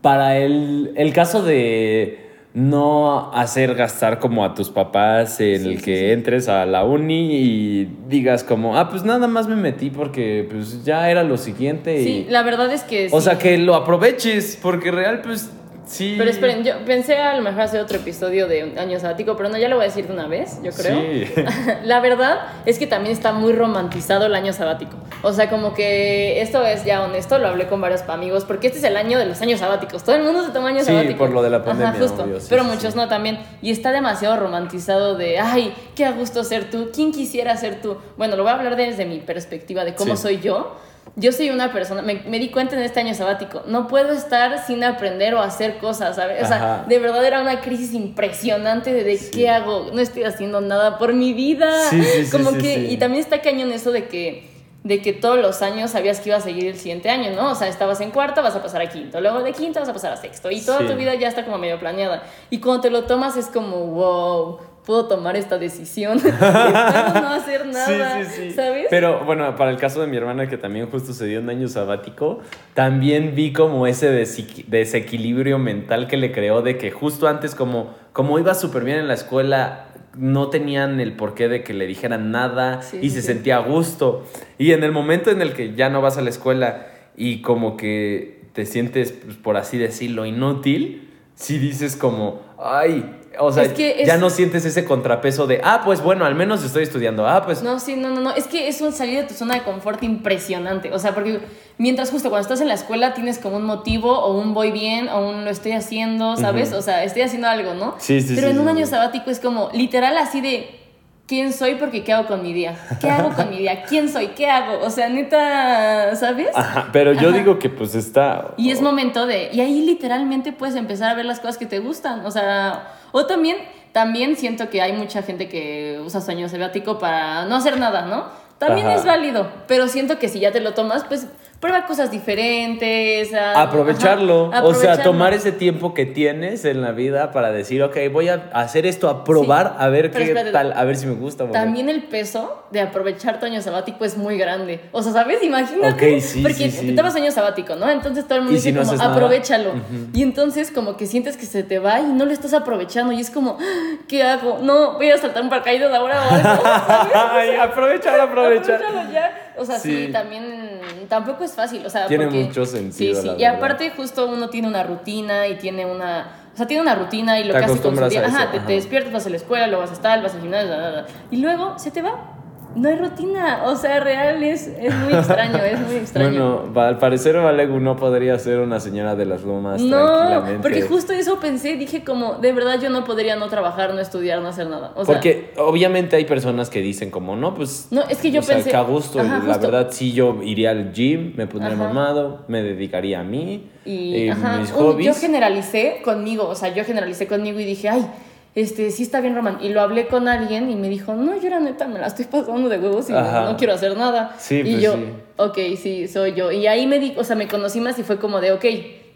Para 0.00 0.38
el, 0.38 0.92
el 0.94 1.12
caso 1.12 1.42
de 1.42 2.20
no 2.54 3.32
hacer 3.32 3.74
gastar 3.74 4.20
como 4.20 4.44
a 4.44 4.54
tus 4.54 4.70
papás 4.70 5.40
en 5.40 5.62
Sí, 5.64 5.68
el 5.70 5.82
que 5.82 5.98
sí. 5.98 6.04
entres 6.12 6.48
a 6.48 6.64
la 6.66 6.84
uni 6.84 7.34
y 7.34 7.88
digas 8.08 8.44
como, 8.44 8.78
ah, 8.78 8.88
pues 8.88 9.02
nada 9.02 9.26
más 9.26 9.48
me 9.48 9.56
metí 9.56 9.90
porque 9.90 10.46
pues 10.48 10.84
ya 10.84 11.10
era 11.10 11.24
lo 11.24 11.36
siguiente. 11.36 12.00
y- 12.00 12.04
Sí, 12.04 12.26
la 12.30 12.44
verdad 12.44 12.72
es 12.72 12.84
que 12.84 13.08
O 13.10 13.20
sea, 13.20 13.38
que 13.38 13.58
lo 13.58 13.74
aproveches 13.74 14.56
porque 14.62 14.92
real 14.92 15.20
pues 15.22 15.50
sí. 15.86 16.14
Pero 16.18 16.30
esperen, 16.30 16.64
yo 16.64 16.74
pensé 16.84 17.16
a 17.18 17.34
lo 17.34 17.42
mejor 17.42 17.62
hacer 17.62 17.80
otro 17.80 17.96
episodio 17.98 18.46
de 18.48 18.64
un 18.64 18.78
año 18.78 18.98
sabático, 19.00 19.36
pero 19.36 19.48
no, 19.48 19.58
ya 19.58 19.68
lo 19.68 19.76
voy 19.76 19.84
a 19.84 19.88
decir 19.88 20.06
de 20.06 20.12
una 20.12 20.26
vez, 20.26 20.60
yo 20.62 20.72
creo. 20.72 21.00
Sí. 21.00 21.32
La 21.84 22.00
verdad 22.00 22.40
es 22.66 22.78
que 22.78 22.86
también 22.86 23.12
está 23.14 23.32
muy 23.32 23.52
romantizado 23.52 24.26
el 24.26 24.34
año 24.34 24.52
sabático. 24.52 24.96
O 25.22 25.32
sea, 25.32 25.48
como 25.50 25.74
que 25.74 26.40
esto 26.42 26.64
es 26.66 26.84
ya 26.84 27.02
honesto, 27.02 27.38
lo 27.38 27.48
hablé 27.48 27.66
con 27.66 27.80
varios 27.80 28.02
amigos, 28.08 28.44
porque 28.44 28.66
este 28.66 28.78
es 28.78 28.84
el 28.84 28.96
año 28.96 29.18
de 29.18 29.26
los 29.26 29.40
años 29.40 29.60
sabáticos. 29.60 30.02
Todo 30.04 30.16
el 30.16 30.22
mundo 30.22 30.44
se 30.44 30.50
toma 30.52 30.68
año 30.68 30.80
Sí, 30.80 30.86
sabático. 30.86 31.18
por 31.18 31.30
lo 31.30 31.42
de 31.42 31.50
la 31.50 31.64
pandemia, 31.64 31.90
Ajá, 31.90 31.98
justo. 32.00 32.22
obvio, 32.24 32.40
sí, 32.40 32.46
pero 32.50 32.64
muchos 32.64 32.94
no 32.94 33.08
también. 33.08 33.38
Y 33.62 33.70
está 33.70 33.92
demasiado 33.92 34.36
romantizado 34.36 35.16
de, 35.16 35.38
ay, 35.38 35.74
qué 35.94 36.04
a 36.04 36.12
gusto 36.12 36.44
ser 36.44 36.70
tú, 36.70 36.90
¿quién 36.94 37.12
quisiera 37.12 37.56
ser 37.56 37.80
tú? 37.80 37.96
Bueno, 38.16 38.36
lo 38.36 38.42
voy 38.42 38.52
a 38.52 38.56
hablar 38.56 38.76
desde 38.76 39.06
mi 39.06 39.18
perspectiva 39.18 39.84
de 39.84 39.94
cómo 39.94 40.16
soy 40.16 40.40
yo. 40.40 40.76
Yo 41.16 41.30
soy 41.30 41.50
una 41.50 41.72
persona, 41.72 42.02
me, 42.02 42.22
me 42.26 42.40
di 42.40 42.48
cuenta 42.50 42.74
en 42.74 42.82
este 42.82 42.98
año 42.98 43.14
sabático, 43.14 43.62
no 43.68 43.86
puedo 43.86 44.12
estar 44.12 44.66
sin 44.66 44.82
aprender 44.82 45.34
o 45.36 45.40
hacer 45.40 45.78
cosas, 45.78 46.16
¿sabes? 46.16 46.42
O 46.42 46.46
sea, 46.46 46.56
Ajá. 46.56 46.84
de 46.88 46.98
verdad 46.98 47.24
era 47.24 47.40
una 47.40 47.60
crisis 47.60 47.92
impresionante 47.94 48.92
de, 48.92 49.04
de 49.04 49.16
Sí. 49.16 49.30
qué 49.30 49.48
hago, 49.48 49.90
no 49.92 50.00
estoy 50.00 50.24
haciendo 50.24 50.60
nada 50.60 50.98
por 50.98 51.12
mi 51.12 51.32
vida. 51.32 51.70
Sí, 51.88 52.02
sí, 52.02 52.30
Como 52.32 52.52
que, 52.58 52.88
y 52.90 52.96
también 52.96 53.22
está 53.22 53.40
cañón 53.42 53.70
eso 53.70 53.92
de 53.92 54.08
que, 54.08 54.50
de 54.82 55.00
que 55.02 55.12
todos 55.12 55.38
los 55.38 55.62
años 55.62 55.92
sabías 55.92 56.18
que 56.18 56.30
iba 56.30 56.38
a 56.38 56.40
seguir 56.40 56.66
el 56.66 56.76
siguiente 56.78 57.08
año, 57.10 57.30
¿no? 57.30 57.52
O 57.52 57.54
sea, 57.54 57.68
estabas 57.68 58.00
en 58.00 58.10
cuarto, 58.10 58.42
vas 58.42 58.56
a 58.56 58.62
pasar 58.62 58.82
a 58.82 58.88
quinto, 58.88 59.20
luego 59.20 59.40
de 59.44 59.52
quinto 59.52 59.78
vas 59.78 59.88
a 59.88 59.92
pasar 59.92 60.12
a 60.12 60.16
sexto, 60.16 60.50
y 60.50 60.60
toda 60.62 60.80
Sí. 60.80 60.86
tu 60.86 60.94
vida 60.96 61.14
ya 61.14 61.28
está 61.28 61.44
como 61.44 61.58
medio 61.58 61.78
planeada. 61.78 62.24
Y 62.50 62.58
cuando 62.58 62.82
te 62.82 62.90
lo 62.90 63.04
tomas 63.04 63.36
es 63.36 63.46
como, 63.46 63.76
wow, 63.86 64.58
puedo 64.84 65.06
tomar 65.06 65.36
esta 65.36 65.58
decisión, 65.58 66.20
puedo 66.20 66.32
no 66.40 67.28
hacer 67.30 67.66
nada, 67.66 68.22
Sí, 68.24 68.30
sí, 68.30 68.48
sí. 68.48 68.50
¿sabes? 68.52 68.86
Pero 68.90 69.24
bueno, 69.24 69.54
para 69.56 69.70
el 69.70 69.76
caso 69.78 70.00
de 70.00 70.06
mi 70.06 70.16
hermana 70.16 70.48
que 70.48 70.56
también 70.58 70.88
justo 70.90 71.12
se 71.12 71.26
dio 71.26 71.40
un 71.40 71.48
año 71.50 71.68
sabático, 71.68 72.40
también 72.74 73.34
vi 73.34 73.52
como 73.52 73.86
ese 73.86 74.10
desequi- 74.10 74.64
desequilibrio 74.66 75.58
mental 75.58 76.06
que 76.06 76.16
le 76.16 76.32
creó 76.32 76.62
de 76.62 76.76
que 76.78 76.90
justo 76.90 77.28
antes 77.28 77.54
como, 77.54 77.94
como 78.12 78.38
iba 78.38 78.54
súper 78.54 78.84
bien 78.84 78.98
en 78.98 79.08
la 79.08 79.14
escuela, 79.14 79.86
no 80.16 80.48
tenían 80.48 81.00
el 81.00 81.14
porqué 81.14 81.48
de 81.48 81.64
que 81.64 81.74
le 81.74 81.86
dijeran 81.86 82.30
nada 82.30 82.80
y 83.02 83.10
se 83.10 83.20
sentía 83.22 83.56
a 83.56 83.60
gusto. 83.60 84.24
Y 84.58 84.70
en 84.72 84.84
el 84.84 84.92
momento 84.92 85.30
en 85.30 85.42
el 85.42 85.54
que 85.54 85.74
ya 85.74 85.88
no 85.88 86.00
vas 86.02 86.18
a 86.18 86.22
la 86.22 86.30
escuela 86.30 86.86
y 87.16 87.42
como 87.42 87.76
que 87.76 88.42
te 88.52 88.64
sientes, 88.66 89.10
pues, 89.12 89.36
por 89.36 89.56
así 89.56 89.76
decirlo, 89.78 90.24
inútil, 90.24 91.10
si 91.34 91.58
dices 91.58 91.96
como, 91.96 92.42
ay, 92.58 93.04
o 93.38 93.52
sea, 93.52 93.64
Es 93.64 93.72
que 93.72 94.02
es- 94.02 94.06
ya 94.06 94.16
no 94.16 94.30
sientes 94.30 94.64
ese 94.64 94.84
contrapeso 94.84 95.46
de, 95.46 95.60
ah, 95.64 95.82
pues 95.84 96.00
bueno, 96.02 96.24
al 96.24 96.34
menos 96.34 96.64
estoy 96.64 96.82
estudiando, 96.84 97.26
ah, 97.28 97.42
pues 97.44 97.62
No, 97.62 97.78
sí, 97.80 97.96
no, 97.96 98.10
no, 98.10 98.20
no. 98.20 98.30
Es 98.34 98.46
que 98.46 98.68
es 98.68 98.80
un 98.80 98.92
salir 98.92 99.20
de 99.20 99.24
tu 99.26 99.34
zona 99.34 99.54
de 99.54 99.62
confort 99.62 100.02
impresionante. 100.02 100.92
O 100.92 100.98
sea, 100.98 101.14
porque 101.14 101.40
mientras 101.78 102.10
justo 102.10 102.30
cuando 102.30 102.42
estás 102.42 102.60
en 102.60 102.68
la 102.68 102.74
escuela 102.74 103.14
tienes 103.14 103.38
como 103.38 103.56
un 103.56 103.64
motivo 103.64 104.10
o 104.18 104.38
un 104.40 104.54
voy 104.54 104.70
bien 104.72 105.08
o 105.08 105.28
un 105.28 105.44
lo 105.44 105.50
estoy 105.50 105.72
haciendo, 105.72 106.36
¿sabes? 106.36 106.72
O 106.72 106.82
sea, 106.82 107.04
estoy 107.04 107.22
haciendo 107.22 107.48
algo, 107.48 107.74
¿no? 107.74 107.94
Sí, 107.98 108.20
sí, 108.20 108.34
Pero 108.34 108.48
sí, 108.48 108.54
en 108.54 108.60
un 108.60 108.66
sí, 108.66 108.70
año 108.76 108.86
sabático 108.86 109.30
es 109.30 109.40
como 109.40 109.70
literal 109.72 110.16
así 110.18 110.40
de 110.40 110.80
quién 111.26 111.54
soy 111.54 111.76
porque 111.76 112.04
qué 112.04 112.12
hago 112.12 112.28
con 112.28 112.42
mi 112.42 112.52
día. 112.52 112.76
¿Qué 113.00 113.08
hago 113.08 113.30
con 113.34 113.48
mi 113.48 113.56
día? 113.56 113.84
¿Quién 113.84 114.10
soy? 114.10 114.28
¿Qué 114.36 114.46
hago? 114.50 114.84
O 114.84 114.90
sea, 114.90 115.08
neta, 115.08 116.14
¿sabes? 116.16 116.48
Ajá, 116.54 116.88
pero 116.92 117.12
yo 117.14 117.28
Ajá. 117.30 117.38
digo 117.38 117.58
que 117.58 117.70
pues 117.70 117.94
está... 117.94 118.52
Y 118.58 118.70
es 118.70 118.80
momento 118.82 119.26
de. 119.26 119.48
Y 119.52 119.60
ahí 119.60 119.80
literalmente 119.86 120.52
puedes 120.52 120.74
empezar 120.76 121.10
a 121.10 121.14
ver 121.14 121.24
las 121.24 121.40
cosas 121.40 121.56
que 121.58 121.66
te 121.66 121.78
gustan. 121.78 122.24
O 122.26 122.30
sea, 122.30 122.88
o 123.16 123.26
también, 123.26 123.58
también 123.92 124.36
siento 124.36 124.68
que 124.70 124.82
hay 124.82 124.92
mucha 124.92 125.22
gente 125.22 125.48
que 125.48 126.00
usa 126.04 126.20
su 126.20 126.32
año 126.32 126.48
sabático 126.48 126.98
para 126.98 127.44
no 127.44 127.54
hacer 127.54 127.78
nada, 127.78 128.06
¿no? 128.06 128.24
También 128.58 128.88
Ajá. 128.88 128.96
es 128.96 129.04
válido. 129.04 129.52
Pero 129.68 129.86
siento 129.86 130.18
que 130.18 130.28
si 130.28 130.40
ya 130.40 130.50
te 130.50 130.58
lo 130.58 130.74
tomas, 130.74 131.04
pues 131.04 131.28
prueba 131.64 131.86
cosas 131.86 132.10
diferentes. 132.10 133.32
ah, 133.32 133.62
Aprovecharlo, 133.62 134.50
ajá, 134.52 134.64
o 134.64 134.74
sea, 134.74 135.02
tomar 135.02 135.32
ese 135.32 135.50
tiempo 135.50 135.94
que 135.94 136.04
tienes 136.04 136.66
en 136.66 136.82
la 136.82 136.92
vida 136.92 137.32
para 137.32 137.52
decir, 137.52 137.82
ok, 137.82 137.96
voy 138.12 138.28
a 138.28 138.50
hacer 138.52 138.84
esto, 138.84 139.08
a 139.08 139.24
probar, 139.24 139.68
Sí. 139.68 139.72
a 139.78 139.88
ver 139.88 140.10
Pero 140.10 140.18
qué 140.24 140.30
espérate, 140.32 140.52
tal, 140.52 140.72
a 140.76 140.84
ver 140.84 140.96
si 140.96 141.06
me 141.06 141.14
gusta. 141.14 141.44
porque- 141.44 141.58
También 141.58 141.88
el 141.88 142.02
peso 142.02 142.64
de 142.70 142.80
aprovechar 142.82 143.40
tu 143.40 143.46
año 143.46 143.62
sabático 143.62 144.04
es 144.04 144.18
muy 144.18 144.36
grande. 144.36 144.80
O 144.92 145.02
sea, 145.02 145.12
¿sabes? 145.12 145.42
Imagínate. 145.42 146.16
Ok, 146.16 146.20
sí, 146.20 146.42
Porque 146.42 146.54
sí, 146.54 146.70
sí. 146.70 146.86
te 146.88 146.92
tomas 146.92 147.14
año 147.16 147.30
sabático, 147.30 147.76
¿no? 147.76 147.88
Entonces 147.88 148.26
todo 148.26 148.36
el 148.40 148.44
mundo 148.44 148.60
si 148.60 148.70
dice 148.70 148.84
no 148.84 148.86
como, 148.86 149.02
aprovechalo. 149.02 149.72
Y 150.12 150.22
entonces 150.22 150.70
como 150.70 150.98
que 150.98 151.06
sientes 151.06 151.38
que 151.38 151.46
se 151.46 151.62
te 151.62 151.78
va 151.78 152.00
y 152.00 152.04
no 152.12 152.26
lo 152.26 152.32
estás 152.32 152.52
aprovechando. 152.52 153.12
Y 153.14 153.20
es 153.22 153.30
como, 153.30 153.56
"Ah, 153.58 153.96
¿qué 154.06 154.22
hago? 154.22 154.58
No, 154.60 154.94
voy 154.94 155.10
a 155.10 155.16
saltar 155.16 155.42
un 155.42 155.48
paracaídas 155.48 155.94
ahora 155.94 156.20
o 156.20 156.34
algo. 156.34 156.62
¿sabes? 156.62 157.14
Ay, 157.32 157.56
aprovechar, 157.56 158.20
aprovechar. 158.20 158.74
Aprovechalo 158.82 159.12
ya. 159.12 159.40
O 159.56 159.64
sea, 159.64 159.78
sí. 159.78 160.06
Sí. 160.06 160.12
también 160.12 160.80
tampoco 161.08 161.44
es 161.44 161.52
fácil. 161.52 161.84
O 161.86 161.90
sea, 161.90 162.06
Tiene 162.06 162.24
porque- 162.24 162.44
mucho 162.44 162.66
sentido, 162.66 163.14
Sí, 163.14 163.20
sí. 163.20 163.26
la 163.26 163.38
y 163.38 163.44
aparte, 163.44 163.90
justo 163.96 164.26
uno 164.26 164.48
tiene 164.50 164.68
una 164.68 164.82
rutina 164.82 165.46
y 165.48 165.56
tiene 165.56 165.86
una. 165.86 166.28
O 166.52 166.56
sea, 166.56 166.66
tiene 166.66 166.82
una 166.82 166.94
rutina 166.94 167.38
y 167.40 167.44
lo 167.44 167.52
Te 167.52 167.58
que 167.60 167.64
hace 167.64 167.80
con 167.80 167.96
su 167.96 168.08
día. 168.08 168.20
a 168.20 168.26
eso, 168.26 168.36
Ajá, 168.36 168.50
te, 168.50 168.58
ajá. 168.58 168.66
te 168.66 168.72
despiertas, 168.74 169.12
vas 169.12 169.26
a 169.26 169.30
la 169.30 169.36
escuela, 169.36 169.66
luego 169.66 169.82
vas 169.82 169.90
a 169.90 169.94
estar, 169.94 170.22
vas 170.22 170.34
al 170.34 170.40
gimnasio, 170.40 170.68
bla, 170.68 170.78
bla, 170.78 170.90
bla. 170.90 171.06
y 171.30 171.36
luego 171.38 171.78
se 171.78 171.90
te 171.90 172.00
va. 172.02 172.33
No 172.76 172.88
hay 172.88 172.96
rutina. 172.96 173.62
O 173.66 173.76
sea, 173.76 174.00
real 174.00 174.42
es, 174.42 174.66
es 174.66 174.94
muy 174.94 175.12
extraño, 175.14 175.56
es 175.58 175.80
muy 175.80 175.94
extraño. 175.96 176.58
Bueno, 176.64 176.80
al 176.80 176.98
parecer 176.98 177.36
Valegu 177.36 177.78
no 177.80 177.96
podría 177.96 178.38
ser 178.38 178.58
una 178.60 178.80
señora 178.80 179.14
de 179.16 179.24
las 179.26 179.42
lomas 179.42 179.80
no, 179.80 179.96
tranquilamente. 179.96 180.58
porque 180.62 180.82
justo 180.82 181.12
eso 181.12 181.38
pensé, 181.40 181.76
dije 181.76 182.02
como, 182.04 182.34
de 182.34 182.52
verdad 182.52 182.80
yo 182.80 182.90
no 182.90 183.04
podría 183.04 183.36
no 183.36 183.48
trabajar, 183.48 183.94
no 183.94 184.00
estudiar, 184.00 184.40
no 184.42 184.48
hacer 184.48 184.66
nada. 184.68 184.92
O 184.96 185.04
sea, 185.04 185.14
Porque 185.14 185.52
obviamente 185.56 186.16
hay 186.16 186.24
personas 186.24 186.68
que 186.70 186.80
dicen 186.80 187.10
como, 187.10 187.36
no, 187.36 187.54
pues... 187.54 187.88
No, 187.90 188.02
es 188.08 188.18
que 188.18 188.30
yo 188.30 188.40
o 188.40 188.42
sea, 188.42 188.56
pensé- 188.58 188.70
que 188.70 188.76
a 188.76 188.82
gusto, 188.82 189.20
Ajá, 189.20 189.38
la 189.38 189.54
justo. 189.54 189.60
verdad 189.70 189.88
sí 189.90 190.12
yo 190.12 190.40
iría 190.42 190.70
al 190.70 190.92
gym, 190.92 191.34
me 191.36 191.46
pondría 191.46 191.74
Ajá. 191.74 191.84
mamado, 191.84 192.44
me 192.48 192.62
dedicaría 192.62 193.20
a 193.20 193.24
mí, 193.24 193.70
Y 193.84 194.28
eh, 194.28 194.34
mis 194.60 194.70
hobbies. 194.72 195.06
yo 195.06 195.14
generalicé 195.14 196.00
conmigo, 196.04 196.48
o 196.48 196.54
sea, 196.54 196.74
yo 196.74 196.84
generalicé 196.84 197.26
conmigo 197.26 197.60
y 197.60 197.64
dije, 197.64 197.88
ay, 197.88 198.06
este, 198.54 198.90
sí 198.90 199.02
está 199.02 199.20
bien 199.20 199.34
Roman. 199.34 199.58
Y 199.60 199.70
lo 199.70 199.80
hablé 199.80 200.06
con 200.06 200.28
alguien 200.28 200.70
y 200.70 200.76
me 200.76 200.88
dijo, 200.88 201.14
no, 201.14 201.40
yo 201.40 201.50
la 201.50 201.60
neta 201.60 201.86
me 201.88 201.98
la 201.98 202.06
estoy 202.06 202.26
pasando 202.26 202.68
de 202.68 202.78
huevos 202.78 203.10
y 203.10 203.12
Ajá. 203.12 203.44
no 203.44 203.56
quiero 203.56 203.74
hacer 203.74 203.96
nada. 203.96 204.34
Sí, 204.38 204.60
y 204.60 204.62
pues 204.72 204.82
yo, 204.82 204.94
sí. 204.94 205.04
ok, 205.36 205.58
sí, 205.80 206.08
soy 206.08 206.34
yo. 206.34 206.52
Y 206.52 206.66
ahí 206.66 206.86
me 206.86 206.98
di, 206.98 207.14
o 207.16 207.24
sea, 207.24 207.36
me 207.36 207.48
conocí 207.48 207.80
más 207.80 207.98
y 207.98 208.02
fue 208.02 208.18
como 208.18 208.40
de, 208.40 208.52
ok, 208.52 208.64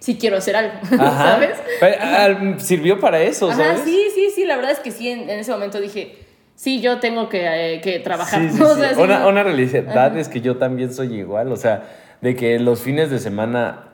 sí 0.00 0.18
quiero 0.18 0.36
hacer 0.36 0.56
algo, 0.56 0.72
Ajá. 0.98 1.38
¿sabes? 1.80 2.62
Sirvió 2.62 3.00
para 3.00 3.20
eso, 3.20 3.50
¿sabes? 3.52 3.80
sí, 3.84 4.06
sí, 4.14 4.30
sí, 4.34 4.44
la 4.44 4.56
verdad 4.56 4.72
es 4.72 4.80
que 4.80 4.90
sí, 4.90 5.08
en, 5.08 5.28
en 5.30 5.38
ese 5.40 5.52
momento 5.52 5.80
dije, 5.80 6.18
sí, 6.54 6.80
yo 6.80 6.98
tengo 6.98 7.28
que, 7.28 7.74
eh, 7.74 7.80
que 7.80 8.00
trabajar. 8.00 8.42
Sí, 8.42 8.56
sí, 8.56 8.62
O 8.62 8.74
sí. 8.74 8.80
sea, 8.80 8.94
sí, 8.94 9.00
una, 9.00 9.42
realidad 9.42 10.16
es 10.18 10.28
que 10.28 10.40
yo 10.40 10.56
también 10.56 10.92
soy 10.92 11.14
igual, 11.14 11.52
o 11.52 11.56
sea, 11.56 11.84
de 12.20 12.34
que 12.34 12.58
los 12.58 12.80
fines 12.80 13.10
de 13.10 13.18
semana 13.20 13.84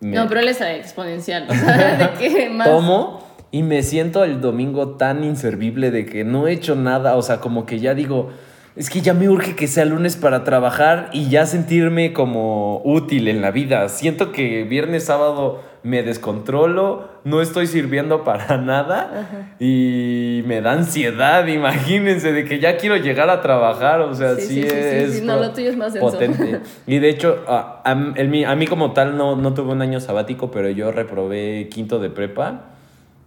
me 0.00 0.16
No, 0.16 0.28
pero 0.28 0.40
él 0.40 0.48
es 0.48 0.60
exponencial, 0.60 1.46
o 1.48 1.54
sea, 1.54 1.96
de 2.18 2.28
que 2.28 2.50
más... 2.50 2.68
tomo 2.68 3.31
y 3.52 3.62
me 3.62 3.82
siento 3.84 4.24
el 4.24 4.40
domingo 4.40 4.96
tan 4.96 5.22
inservible 5.22 5.90
de 5.92 6.06
que 6.06 6.24
no 6.24 6.48
he 6.48 6.52
hecho 6.52 6.74
nada, 6.74 7.16
o 7.16 7.22
sea, 7.22 7.38
como 7.38 7.66
que 7.66 7.78
ya 7.78 7.94
digo, 7.94 8.30
es 8.74 8.88
que 8.88 9.02
ya 9.02 9.12
me 9.12 9.28
urge 9.28 9.54
que 9.54 9.66
sea 9.68 9.84
lunes 9.84 10.16
para 10.16 10.42
trabajar 10.42 11.10
y 11.12 11.28
ya 11.28 11.44
sentirme 11.44 12.14
como 12.14 12.80
útil 12.84 13.28
en 13.28 13.42
la 13.42 13.50
vida. 13.50 13.88
Siento 13.90 14.32
que 14.32 14.64
viernes, 14.64 15.04
sábado 15.04 15.60
me 15.82 16.02
descontrolo, 16.02 17.08
no 17.24 17.42
estoy 17.42 17.66
sirviendo 17.66 18.24
para 18.24 18.56
nada 18.56 19.54
y 19.60 20.42
me 20.46 20.62
da 20.62 20.72
ansiedad, 20.72 21.46
imagínense, 21.46 22.32
de 22.32 22.46
que 22.46 22.58
ya 22.58 22.78
quiero 22.78 22.96
llegar 22.96 23.28
a 23.28 23.42
trabajar, 23.42 24.00
o 24.00 24.14
sea, 24.14 24.36
Sí, 24.36 24.62
es 24.62 25.18
sí, 25.18 25.24
no, 25.26 25.36
lo 25.38 25.52
tuyo 25.52 25.68
es 25.68 25.76
más 25.76 25.92
denso. 25.92 26.10
potente. 26.10 26.60
Y 26.86 26.98
de 27.00 27.10
hecho, 27.10 27.44
a, 27.46 27.82
a 27.84 27.90
a 27.92 28.54
mí 28.56 28.66
como 28.66 28.92
tal 28.92 29.18
no, 29.18 29.36
no 29.36 29.52
tuve 29.52 29.72
un 29.72 29.82
año 29.82 30.00
sabático, 30.00 30.50
pero 30.50 30.70
yo 30.70 30.90
reprobé 30.90 31.68
quinto 31.68 31.98
de 31.98 32.08
prepa. 32.08 32.71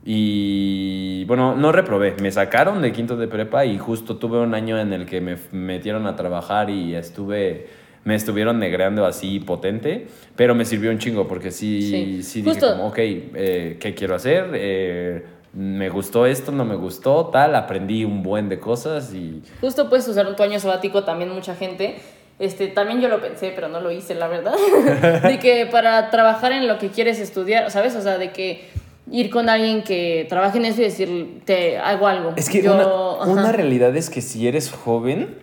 Y 0.08 1.26
bueno, 1.26 1.56
no 1.56 1.72
reprobé, 1.72 2.16
me 2.22 2.32
sacaron 2.32 2.82
de 2.84 2.92
quinto 2.92 3.18
de 3.18 3.28
prepa 3.28 3.66
y 3.66 3.80
justo 3.80 4.18
tuve 4.18 4.40
un 4.40 4.54
año 4.54 4.80
en 4.80 4.94
el 4.94 5.08
que 5.08 5.20
me 5.20 5.36
metieron 5.52 6.06
a 6.06 6.16
trabajar 6.16 6.70
y 6.70 6.94
estuve, 6.96 7.68
me 8.04 8.14
estuvieron 8.14 8.60
negreando 8.60 9.06
así 9.08 9.40
potente, 9.40 10.06
pero 10.36 10.54
me 10.54 10.64
sirvió 10.64 10.92
un 10.92 11.00
chingo 11.00 11.28
porque 11.28 11.50
sí, 11.50 11.82
Sí. 11.82 12.24
sí, 12.24 12.42
dije 12.44 12.52
Justo- 12.60 12.72
como, 12.74 12.88
ok, 12.90 12.98
eh, 13.00 13.78
¿qué 13.80 13.96
quiero 13.96 14.14
hacer? 14.14 14.52
Eh, 14.54 15.26
me 15.54 15.90
gustó 15.90 16.28
esto, 16.28 16.52
no 16.52 16.66
me 16.66 16.76
gustó, 16.76 17.26
tal, 17.34 17.56
aprendí 17.56 18.06
un 18.06 18.22
buen 18.22 18.48
de 18.48 18.60
cosas 18.60 19.12
y... 19.14 19.42
Justo 19.60 19.90
puedes 19.90 20.08
usar 20.08 20.36
tu 20.36 20.44
año 20.44 20.60
sabático 20.60 21.04
también 21.04 21.32
mucha 21.34 21.56
gente. 21.56 21.96
este, 22.38 22.68
también 22.68 23.02
yo 23.02 23.08
lo 23.08 23.22
pensé, 23.22 23.54
pero 23.56 23.70
no 23.70 23.80
lo 23.82 23.90
hice, 23.90 24.14
la 24.14 24.28
verdad, 24.28 24.54
de 25.24 25.40
que 25.40 25.66
para 25.72 26.12
trabajar 26.12 26.52
en 26.52 26.68
lo 26.68 26.78
que 26.78 26.90
quieres 26.90 27.20
estudiar, 27.20 27.72
¿sabes? 27.72 27.96
O 27.96 28.02
sea, 28.02 28.18
de 28.20 28.32
que 28.32 28.66
ir 29.12 29.30
con 29.30 29.50
alguien 29.50 29.84
que 29.84 30.26
trabaje 30.30 30.58
en 30.58 30.66
eso 30.66 30.82
y 30.82 30.86
decir, 30.86 31.42
te 31.46 31.78
hago 31.78 32.08
algo. 32.08 32.34
Es 32.36 32.50
que 32.50 32.62
Yo- 32.62 33.20
una, 33.26 33.52
realidad 33.52 33.96
es 33.96 34.10
que 34.10 34.22
si 34.22 34.48
eres 34.48 34.72
joven, 34.72 35.38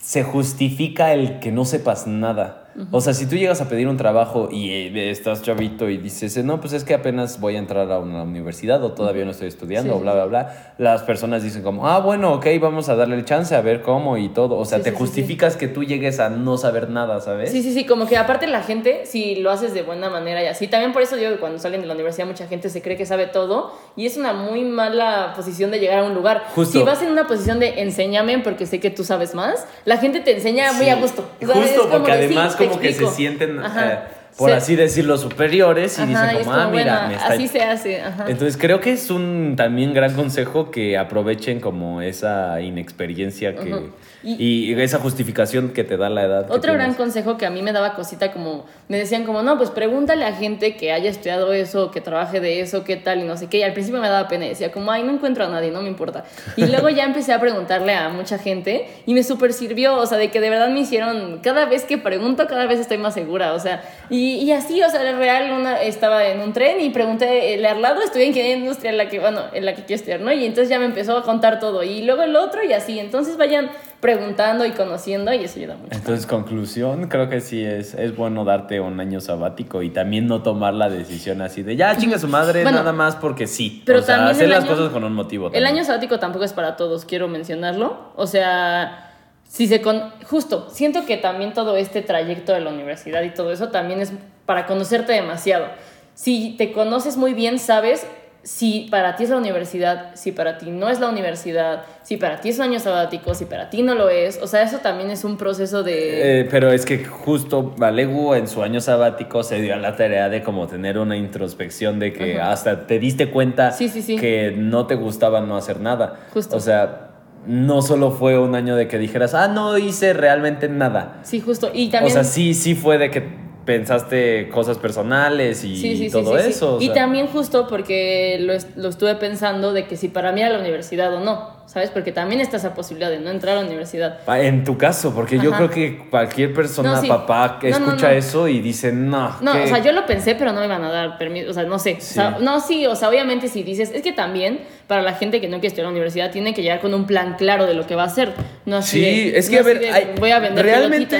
se 0.00 0.22
justifica 0.22 1.12
el 1.12 1.38
que 1.40 1.52
no 1.52 1.64
sepas 1.64 2.06
nada. 2.06 2.63
O 2.90 3.00
sea, 3.00 3.14
si 3.14 3.26
tú 3.26 3.36
llegas 3.36 3.60
a 3.60 3.68
pedir 3.68 3.86
un 3.88 3.96
trabajo 3.96 4.48
y 4.50 4.70
eh, 4.70 5.10
estás 5.10 5.42
chavito 5.42 5.88
y 5.88 5.96
dices, 5.96 6.42
no, 6.44 6.60
pues 6.60 6.72
es 6.72 6.84
que 6.84 6.94
apenas 6.94 7.40
voy 7.40 7.56
a 7.56 7.58
entrar 7.58 7.90
a 7.92 7.98
una 7.98 8.22
universidad 8.22 8.82
o 8.82 8.92
todavía 8.92 9.24
no 9.24 9.30
estoy 9.30 9.48
estudiando 9.48 9.92
Sí, 9.92 9.98
o 9.98 10.00
bla, 10.00 10.14
bla, 10.14 10.26
bla, 10.26 10.74
las 10.78 11.02
personas 11.02 11.42
dicen 11.42 11.62
como, 11.62 11.88
ah, 11.88 12.00
bueno, 12.00 12.32
ok, 12.34 12.46
vamos 12.60 12.88
a 12.88 12.96
darle 12.96 13.16
el 13.16 13.24
chance 13.24 13.54
a 13.54 13.60
ver 13.60 13.82
cómo 13.82 14.16
y 14.16 14.28
todo. 14.28 14.56
O 14.56 14.64
sea, 14.64 14.78
Sí, 14.78 14.84
te 14.84 14.90
sí, 14.90 14.96
justificas 14.96 15.56
que 15.56 15.68
tú 15.68 15.84
llegues 15.84 16.20
a 16.20 16.30
no 16.30 16.56
saber 16.56 16.90
nada, 16.90 17.20
¿sabes? 17.20 17.52
Sí, 17.52 17.62
sí, 17.62 17.72
sí, 17.72 17.86
como 17.86 18.06
que 18.06 18.16
aparte 18.16 18.46
la 18.46 18.62
gente, 18.62 19.06
si 19.06 19.36
lo 19.36 19.50
haces 19.50 19.74
de 19.74 19.82
buena 19.82 20.10
manera 20.10 20.42
y 20.42 20.46
así, 20.46 20.66
también 20.66 20.92
por 20.92 21.02
eso 21.02 21.16
digo 21.16 21.30
que 21.30 21.38
cuando 21.38 21.58
salen 21.58 21.80
de 21.80 21.86
la 21.86 21.94
universidad 21.94 22.26
mucha 22.26 22.46
gente 22.46 22.70
se 22.70 22.82
cree 22.82 22.96
que 22.96 23.06
sabe 23.06 23.26
todo 23.26 23.72
y 23.96 24.06
es 24.06 24.16
una 24.16 24.32
muy 24.32 24.64
mala 24.64 25.32
posición 25.36 25.70
de 25.70 25.78
llegar 25.78 26.00
a 26.00 26.04
un 26.04 26.14
lugar. 26.14 26.44
Justo. 26.54 26.78
Si 26.78 26.84
vas 26.84 27.02
en 27.02 27.10
una 27.10 27.26
posición 27.26 27.60
de 27.60 27.82
enséñame 27.82 28.38
porque 28.40 28.66
sé 28.66 28.80
que 28.80 28.90
tú 28.90 29.04
sabes 29.04 29.34
más, 29.34 29.66
la 29.84 29.98
gente 29.98 30.20
te 30.20 30.32
enseña 30.32 30.72
muy 30.72 30.88
a 30.88 30.96
gusto. 30.96 31.24
O 31.42 31.46
sea, 31.46 31.62
es 31.62 31.70
Justo, 31.70 31.88
porque 31.90 32.12
además 32.12 32.56
como 32.68 32.80
que 32.80 32.92
se 32.92 33.06
sienten, 33.08 33.58
Ajá. 33.60 33.92
eh, 33.92 33.98
por 34.36 34.50
Se- 34.50 34.56
así 34.56 34.76
decirlo, 34.76 35.16
superiores 35.16 35.98
y 35.98 36.02
Ajá, 36.02 36.10
dicen 36.10 36.36
y 36.36 36.40
es 36.40 36.46
como, 36.46 36.58
ah, 36.58 36.68
mira, 36.70 36.92
bueno, 36.92 37.08
me 37.08 37.14
está... 37.14 37.26
así 37.28 37.48
se 37.48 37.62
hace. 37.62 38.00
Ajá. 38.00 38.24
Entonces 38.28 38.56
creo 38.56 38.80
que 38.80 38.92
es 38.92 39.10
un 39.10 39.54
también 39.56 39.94
gran 39.94 40.14
consejo 40.14 40.70
que 40.70 40.98
aprovechen 40.98 41.60
como 41.60 42.02
esa 42.02 42.60
inexperiencia 42.60 43.54
que, 43.54 43.72
Ujú. 43.74 43.90
y, 44.22 44.72
esa 44.80 44.98
justificación 44.98 45.70
que 45.70 45.84
te 45.84 45.96
da 45.96 46.10
la 46.10 46.24
edad. 46.24 46.50
Otro 46.50 46.72
gran 46.74 46.94
consejo 46.94 47.36
que 47.36 47.46
a 47.46 47.50
mí 47.50 47.62
me 47.62 47.72
daba 47.72 47.94
cosita 47.94 48.32
como, 48.32 48.66
me 48.88 48.98
decían 48.98 49.24
como, 49.24 49.42
no, 49.42 49.56
pues 49.56 49.70
pregúntale 49.70 50.24
a 50.24 50.32
gente 50.32 50.76
que 50.76 50.92
haya 50.92 51.10
estudiado 51.10 51.52
eso, 51.52 51.90
que 51.90 52.00
trabaje 52.00 52.40
de 52.40 52.60
eso, 52.60 52.84
qué 52.84 52.96
tal 52.96 53.20
y 53.20 53.24
no 53.24 53.36
sé 53.36 53.46
qué. 53.46 53.58
Y 53.58 53.62
al 53.62 53.72
principio 53.72 54.00
me 54.00 54.08
daba 54.08 54.28
pena 54.28 54.46
y 54.46 54.50
decía 54.50 54.72
como, 54.72 54.90
ay, 54.90 55.04
no 55.04 55.12
encuentro 55.12 55.44
a 55.44 55.48
nadie, 55.48 55.70
no 55.70 55.80
me 55.80 55.88
importa. 55.88 56.24
Y 56.56 56.66
luego 56.66 56.88
ya 56.88 57.04
empecé 57.04 57.32
a 57.32 57.40
preguntarle 57.40 57.94
a 57.94 58.08
mucha 58.08 58.38
gente 58.38 58.88
y 59.06 59.14
me 59.14 59.22
súper 59.22 59.52
sirvió, 59.52 59.96
o 59.96 60.06
sea, 60.06 60.18
de 60.18 60.30
que 60.30 60.40
de 60.40 60.50
verdad 60.50 60.68
me 60.70 60.80
hicieron, 60.80 61.38
cada 61.40 61.66
vez 61.66 61.84
que 61.84 61.98
pregunto, 61.98 62.46
cada 62.48 62.66
vez 62.66 62.80
estoy 62.80 62.98
más 62.98 63.14
segura, 63.14 63.52
o 63.54 63.60
sea, 63.60 63.82
y, 64.10 64.23
y 64.42 64.52
así, 64.52 64.82
o 64.82 64.88
sea, 64.90 65.02
era 65.02 65.16
real, 65.18 65.52
una, 65.52 65.80
estaba 65.82 66.24
en 66.26 66.40
un 66.40 66.52
tren 66.52 66.80
y 66.80 66.90
pregunté, 66.90 67.54
el 67.54 67.64
al 67.66 67.80
lado 67.82 68.02
estudié 68.02 68.26
ingeniería 68.26 68.56
industrial, 68.58 68.96
la 68.96 69.08
que, 69.08 69.18
bueno, 69.20 69.40
en 69.52 69.64
la 69.64 69.74
que 69.74 69.84
quiero 69.84 69.96
estudiar, 70.00 70.20
¿no? 70.20 70.32
Y 70.32 70.44
entonces 70.44 70.68
ya 70.68 70.78
me 70.78 70.84
empezó 70.86 71.16
a 71.16 71.22
contar 71.22 71.58
todo 71.60 71.82
y 71.82 72.02
luego 72.02 72.22
el 72.22 72.36
otro 72.36 72.62
y 72.62 72.72
así, 72.72 72.98
entonces 72.98 73.36
vayan 73.36 73.70
preguntando 74.00 74.66
y 74.66 74.72
conociendo 74.72 75.32
y 75.32 75.44
eso 75.44 75.58
ayuda 75.58 75.76
mucho. 75.76 75.96
Entonces, 75.96 76.26
conclusión, 76.26 77.08
creo 77.08 77.30
que 77.30 77.40
sí 77.40 77.64
es, 77.64 77.94
es 77.94 78.14
bueno 78.14 78.44
darte 78.44 78.78
un 78.80 79.00
año 79.00 79.20
sabático 79.20 79.82
y 79.82 79.88
también 79.90 80.26
no 80.26 80.42
tomar 80.42 80.74
la 80.74 80.90
decisión 80.90 81.40
así 81.40 81.62
de 81.62 81.74
ya 81.76 81.96
chinga 81.96 82.18
su 82.18 82.28
madre 82.28 82.62
Bueno, 82.64 82.78
nada 82.78 82.92
más 82.92 83.16
porque 83.16 83.46
sí. 83.46 83.82
pero 83.86 84.00
o 84.00 84.02
sea, 84.02 84.16
también 84.16 84.36
hacer 84.36 84.48
las 84.50 84.64
año- 84.64 84.72
cosas 84.76 84.90
con 84.92 85.04
un 85.04 85.14
motivo. 85.14 85.50
El 85.54 85.64
año 85.64 85.84
sabático 85.84 86.18
tampoco 86.18 86.44
es 86.44 86.52
para 86.52 86.76
todos, 86.76 87.06
quiero 87.06 87.28
mencionarlo. 87.28 88.12
O 88.16 88.26
sea, 88.26 89.13
si 89.54 89.68
se 89.68 89.80
con... 89.80 90.10
Justo, 90.28 90.66
siento 90.68 91.06
que 91.06 91.16
también 91.16 91.52
todo 91.52 91.76
este 91.76 92.02
trayecto 92.02 92.52
de 92.52 92.58
la 92.58 92.70
universidad 92.70 93.22
y 93.22 93.30
todo 93.30 93.52
eso 93.52 93.68
también 93.68 94.00
es 94.00 94.12
para 94.46 94.66
conocerte 94.66 95.12
demasiado. 95.12 95.66
Si 96.14 96.56
te 96.58 96.72
conoces 96.72 97.16
muy 97.16 97.34
bien, 97.34 97.60
sabes 97.60 98.04
si 98.42 98.88
para 98.90 99.14
ti 99.14 99.22
es 99.22 99.30
la 99.30 99.36
universidad, 99.36 100.10
si 100.16 100.32
para 100.32 100.58
ti 100.58 100.72
no 100.72 100.88
es 100.88 100.98
la 100.98 101.08
universidad, 101.08 101.84
si 102.02 102.16
para 102.16 102.40
ti 102.40 102.48
es 102.48 102.58
un 102.58 102.64
año 102.64 102.80
sabático, 102.80 103.32
si 103.32 103.44
para 103.44 103.70
ti 103.70 103.84
no 103.84 103.94
lo 103.94 104.08
es. 104.08 104.40
O 104.42 104.48
sea, 104.48 104.62
eso 104.62 104.78
también 104.78 105.12
es 105.12 105.22
un 105.22 105.36
proceso 105.36 105.84
de... 105.84 106.40
Eh, 106.40 106.48
pero 106.50 106.72
es 106.72 106.84
que 106.84 107.04
justo 107.04 107.74
Valegu 107.78 108.34
en 108.34 108.48
su 108.48 108.60
año 108.60 108.80
sabático 108.80 109.44
se 109.44 109.60
dio 109.60 109.74
a 109.74 109.76
la 109.76 109.94
tarea 109.94 110.30
de 110.30 110.42
como 110.42 110.66
tener 110.66 110.98
una 110.98 111.16
introspección 111.16 112.00
de 112.00 112.12
que 112.12 112.40
Ajá. 112.40 112.50
hasta 112.50 112.88
te 112.88 112.98
diste 112.98 113.30
cuenta 113.30 113.70
Sí, 113.70 113.88
sí, 113.88 114.02
sí. 114.02 114.16
que 114.16 114.52
no 114.56 114.88
te 114.88 114.96
gustaba 114.96 115.40
no 115.40 115.56
hacer 115.56 115.78
nada. 115.78 116.16
Justo. 116.34 116.56
O 116.56 116.60
sea, 116.60 117.13
no 117.46 117.82
solo 117.82 118.10
fue 118.10 118.38
un 118.38 118.54
año 118.54 118.76
de 118.76 118.88
que 118.88 118.98
dijeras, 118.98 119.34
ah, 119.34 119.48
no 119.48 119.78
hice 119.78 120.12
realmente 120.12 120.68
nada. 120.68 121.20
Sí, 121.22 121.40
justo. 121.40 121.70
Y 121.72 121.88
también... 121.90 122.12
O 122.12 122.14
sea, 122.14 122.24
sí, 122.24 122.54
sí 122.54 122.74
fue 122.74 122.98
de 122.98 123.10
que 123.10 123.22
pensaste 123.64 124.48
cosas 124.50 124.78
personales 124.78 125.64
y 125.64 125.76
Sí, 125.76 125.96
sí, 125.96 126.04
sí, 126.06 126.10
todo 126.10 126.38
sí, 126.38 126.48
eso. 126.50 126.76
o 126.76 126.80
Y 126.80 126.90
también 126.90 127.26
justo 127.26 127.66
porque 127.66 128.38
lo, 128.40 128.52
lo 128.80 128.88
estuve 128.88 129.14
pensando 129.14 129.72
de 129.72 129.86
que 129.86 129.96
si 129.96 130.08
para 130.08 130.32
mí 130.32 130.42
era 130.42 130.50
la 130.50 130.58
universidad 130.60 131.12
o 131.14 131.20
no, 131.20 131.53
¿sabes? 131.66 131.90
Porque 131.90 132.12
también 132.12 132.40
está 132.40 132.56
esa 132.58 132.74
posibilidad 132.74 133.10
de 133.10 133.18
no 133.20 133.30
entrar 133.30 133.56
a 133.56 133.60
la 133.62 133.66
universidad. 133.66 134.18
Ah, 134.26 134.40
En 134.40 134.64
tu 134.64 134.76
caso, 134.78 135.14
porque 135.14 135.38
yo 135.38 135.50
creo 135.52 135.70
que 135.70 135.98
cualquier 136.10 136.52
persona, 136.54 136.92
No, 136.96 137.00
sí. 137.00 137.08
papá, 137.08 137.58
que 137.60 137.70
No, 137.70 137.76
escucha 137.78 138.08
no. 138.10 138.14
eso 138.14 138.48
y 138.48 138.60
dice, 138.60 138.92
no. 138.92 139.36
No, 139.40 139.52
¿qué?". 139.54 139.62
o 139.64 139.66
sea, 139.66 139.78
yo 139.78 139.92
lo 139.92 140.06
pensé, 140.06 140.34
pero 140.34 140.52
no 140.52 140.60
me 140.60 140.66
iban 140.66 140.84
a 140.84 140.90
dar 140.90 141.18
permiso, 141.18 141.50
o 141.50 141.52
sea, 141.54 141.64
no 141.64 141.78
sé. 141.78 141.96
O 141.98 142.00
sea, 142.00 142.36
Sí. 142.38 142.44
no, 142.44 142.60
sí, 142.60 142.86
o 142.86 142.94
sea, 142.94 143.08
obviamente 143.08 143.48
si 143.48 143.62
dices, 143.62 143.90
es 143.94 144.02
que 144.02 144.12
también 144.12 144.60
para 144.86 145.02
la 145.02 145.14
gente 145.14 145.40
que 145.40 145.48
no 145.48 145.56
quiere 145.56 145.68
estudiar 145.68 145.84
en 145.86 145.92
la 145.92 145.96
universidad 145.96 146.30
tiene 146.30 146.54
que 146.54 146.62
llegar 146.62 146.80
con 146.80 146.92
un 146.94 147.06
plan 147.06 147.36
claro 147.38 147.66
de 147.66 147.74
lo 147.74 147.86
que 147.86 147.94
va 147.94 148.02
a 148.02 148.06
hacer. 148.06 148.32
No 148.66 148.76
así 148.76 148.98
Sí, 149.02 149.30
de- 149.30 149.38
es 149.38 149.48
que 149.50 149.58
a 149.58 149.62
ver, 149.62 149.80
de, 149.80 149.90
hay- 149.90 150.14
voy 150.20 150.30
a 150.30 150.38
vender 150.38 150.64
realmente 150.64 151.16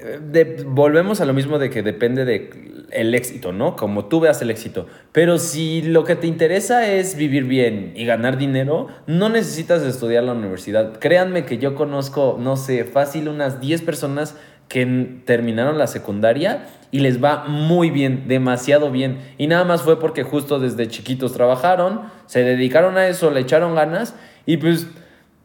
eh, 0.00 0.18
de- 0.22 0.62
volvemos 0.66 1.20
a 1.20 1.24
lo 1.24 1.32
mismo 1.32 1.58
de 1.58 1.70
que 1.70 1.82
depende 1.82 2.24
de 2.24 2.77
el 2.90 3.14
éxito, 3.14 3.52
¿no? 3.52 3.76
Como 3.76 4.06
tú 4.06 4.20
veas 4.20 4.40
el 4.42 4.50
éxito. 4.50 4.86
Pero 5.12 5.38
si 5.38 5.82
lo 5.82 6.04
que 6.04 6.16
te 6.16 6.26
interesa 6.26 6.86
es 6.88 7.16
vivir 7.16 7.44
bien 7.44 7.92
y 7.94 8.04
ganar 8.04 8.38
dinero, 8.38 8.88
no 9.06 9.28
necesitas 9.28 9.82
estudiar 9.82 10.24
la 10.24 10.32
universidad. 10.32 10.98
Créanme 10.98 11.44
que 11.44 11.58
yo 11.58 11.74
conozco, 11.74 12.36
no 12.40 12.56
sé, 12.56 12.84
fácil 12.84 13.28
unas 13.28 13.60
10 13.60 13.82
personas 13.82 14.36
que 14.68 15.20
terminaron 15.24 15.78
la 15.78 15.86
secundaria 15.86 16.66
y 16.90 17.00
les 17.00 17.22
va 17.22 17.44
muy 17.44 17.90
bien, 17.90 18.28
demasiado 18.28 18.90
bien. 18.90 19.18
Y 19.38 19.46
nada 19.46 19.64
más 19.64 19.82
fue 19.82 19.98
porque 19.98 20.22
justo 20.22 20.58
desde 20.58 20.88
chiquitos 20.88 21.32
trabajaron, 21.32 22.02
se 22.26 22.44
dedicaron 22.44 22.96
a 22.96 23.08
eso, 23.08 23.30
le 23.30 23.40
echaron 23.40 23.74
ganas 23.74 24.14
y 24.46 24.58
pues 24.58 24.86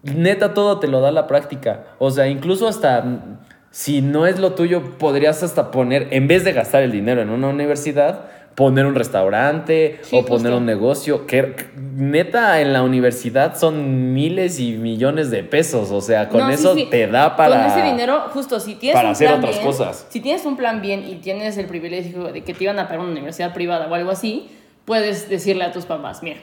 neta 0.03 0.53
todo 0.53 0.79
te 0.79 0.87
lo 0.87 0.99
da 0.99 1.11
la 1.11 1.27
práctica. 1.27 1.85
O 1.99 2.11
sea, 2.11 2.27
incluso 2.27 2.67
hasta 2.67 3.39
si 3.75 4.03
no 4.03 4.27
es 4.27 4.37
lo 4.37 4.53
tuyo, 4.53 4.97
podrías 4.99 5.41
hasta 5.41 5.71
poner, 5.71 6.09
en 6.11 6.27
vez 6.27 6.43
de 6.43 6.53
gastar 6.53 6.83
el 6.83 6.91
dinero 6.91 7.23
en 7.23 7.31
una 7.31 7.47
universidad, 7.47 8.25
poner 8.53 8.85
un 8.85 8.93
restaurante 8.93 9.97
Sí, 10.03 10.15
o 10.15 10.23
poner 10.23 10.51
justo. 10.51 10.57
un 10.57 10.65
negocio. 10.67 11.25
Que 11.25 11.55
neta 11.95 12.61
en 12.61 12.71
la 12.71 12.83
universidad 12.83 13.57
son 13.57 14.13
miles 14.13 14.59
y 14.59 14.73
millones 14.73 15.31
de 15.31 15.43
pesos. 15.43 15.89
O 15.89 16.01
sea, 16.01 16.29
con 16.29 16.41
No, 16.41 16.47
sí, 16.49 16.53
eso 16.53 16.75
sí. 16.75 16.87
te 16.91 17.07
da 17.07 17.35
para. 17.35 17.55
Con 17.63 17.71
ese 17.79 17.81
dinero, 17.81 18.25
justo, 18.31 18.59
si 18.59 18.75
tienes 18.75 18.95
para 18.95 19.07
un 19.07 19.13
hacer 19.13 19.29
plan 19.29 19.39
otras 19.39 19.55
bien, 19.55 19.65
cosas. 19.65 20.05
Si 20.09 20.19
tienes 20.19 20.45
un 20.45 20.55
plan 20.55 20.79
bien 20.83 21.03
y 21.09 21.15
tienes 21.15 21.57
el 21.57 21.65
privilegio 21.65 22.25
de 22.31 22.43
que 22.43 22.53
te 22.53 22.63
iban 22.63 22.77
a 22.77 22.83
pagar 22.83 22.99
una 22.99 23.11
universidad 23.11 23.55
privada 23.55 23.87
o 23.87 23.93
algo 23.95 24.11
así, 24.11 24.51
puedes 24.85 25.29
decirle 25.29 25.63
a 25.63 25.71
tus 25.71 25.85
papás, 25.85 26.21
mira, 26.21 26.37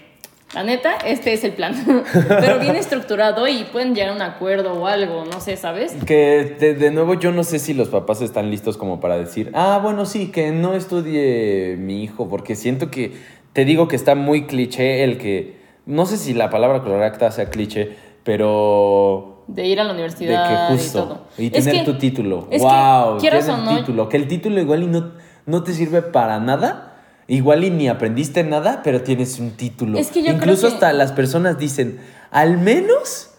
la 0.54 0.64
neta, 0.64 0.94
este 1.06 1.32
es 1.32 1.44
el 1.44 1.52
plan. 1.52 1.74
Pero 2.28 2.58
bien 2.58 2.74
estructurado 2.76 3.46
y 3.46 3.64
pueden 3.64 3.94
llegar 3.94 4.10
a 4.10 4.14
un 4.16 4.22
acuerdo 4.22 4.72
o 4.74 4.86
algo, 4.86 5.24
no 5.24 5.40
sé, 5.40 5.56
¿sabes? 5.56 5.92
Que 6.06 6.56
de, 6.58 6.74
de 6.74 6.90
nuevo 6.90 7.14
yo 7.14 7.30
no 7.32 7.44
sé 7.44 7.58
si 7.58 7.72
los 7.74 7.88
papás 7.88 8.20
están 8.20 8.50
listos 8.50 8.76
como 8.76 8.98
para 9.00 9.16
decir, 9.16 9.50
ah, 9.54 9.78
bueno, 9.82 10.06
sí, 10.06 10.30
que 10.32 10.50
no 10.50 10.74
estudie 10.74 11.76
mi 11.78 12.02
hijo, 12.02 12.28
porque 12.28 12.56
siento 12.56 12.90
que, 12.90 13.12
te 13.52 13.64
digo 13.64 13.86
que 13.88 13.96
está 13.96 14.14
muy 14.14 14.46
cliché 14.46 15.04
el 15.04 15.18
que, 15.18 15.60
no 15.86 16.06
sé 16.06 16.16
si 16.16 16.34
la 16.34 16.50
palabra 16.50 16.82
correcta 16.82 17.30
sea 17.30 17.50
cliché, 17.50 17.96
pero 18.24 19.44
De 19.48 19.66
ir 19.66 19.80
a 19.80 19.84
la 19.84 19.88
de 19.92 19.94
universidad 19.94 20.68
que 20.68 20.74
y 20.74 20.76
justo, 20.78 21.02
todo. 21.04 21.20
y, 21.38 21.50
tener 21.50 21.74
que- 21.76 21.84
tu 21.84 21.98
título, 21.98 22.48
es 22.50 22.62
que, 22.62 22.68
wow, 22.68 23.18
quieras 23.18 23.48
o 23.48 23.56
no- 23.56 23.76
título, 23.78 24.08
que 24.08 24.16
el 24.16 24.26
título 24.28 24.60
igual 24.60 24.82
y 24.82 24.86
no, 24.86 25.12
no 25.46 25.62
te 25.62 25.72
sirve 25.72 26.02
para 26.02 26.38
nada. 26.40 26.89
Igual 27.30 27.64
y 27.64 27.70
ni 27.70 27.88
aprendiste 27.88 28.42
nada, 28.44 28.82
pero 28.82 29.02
tienes 29.02 29.38
un 29.38 29.52
título. 29.52 29.98
Es 29.98 30.08
que 30.08 30.18
yo 30.20 30.24
creo 30.26 30.36
Incluso 30.36 30.66
que- 30.68 30.74
hasta 30.74 30.92
las 30.92 31.12
personas 31.12 31.58
dicen, 31.58 32.00
al 32.30 32.58
menos 32.58 33.29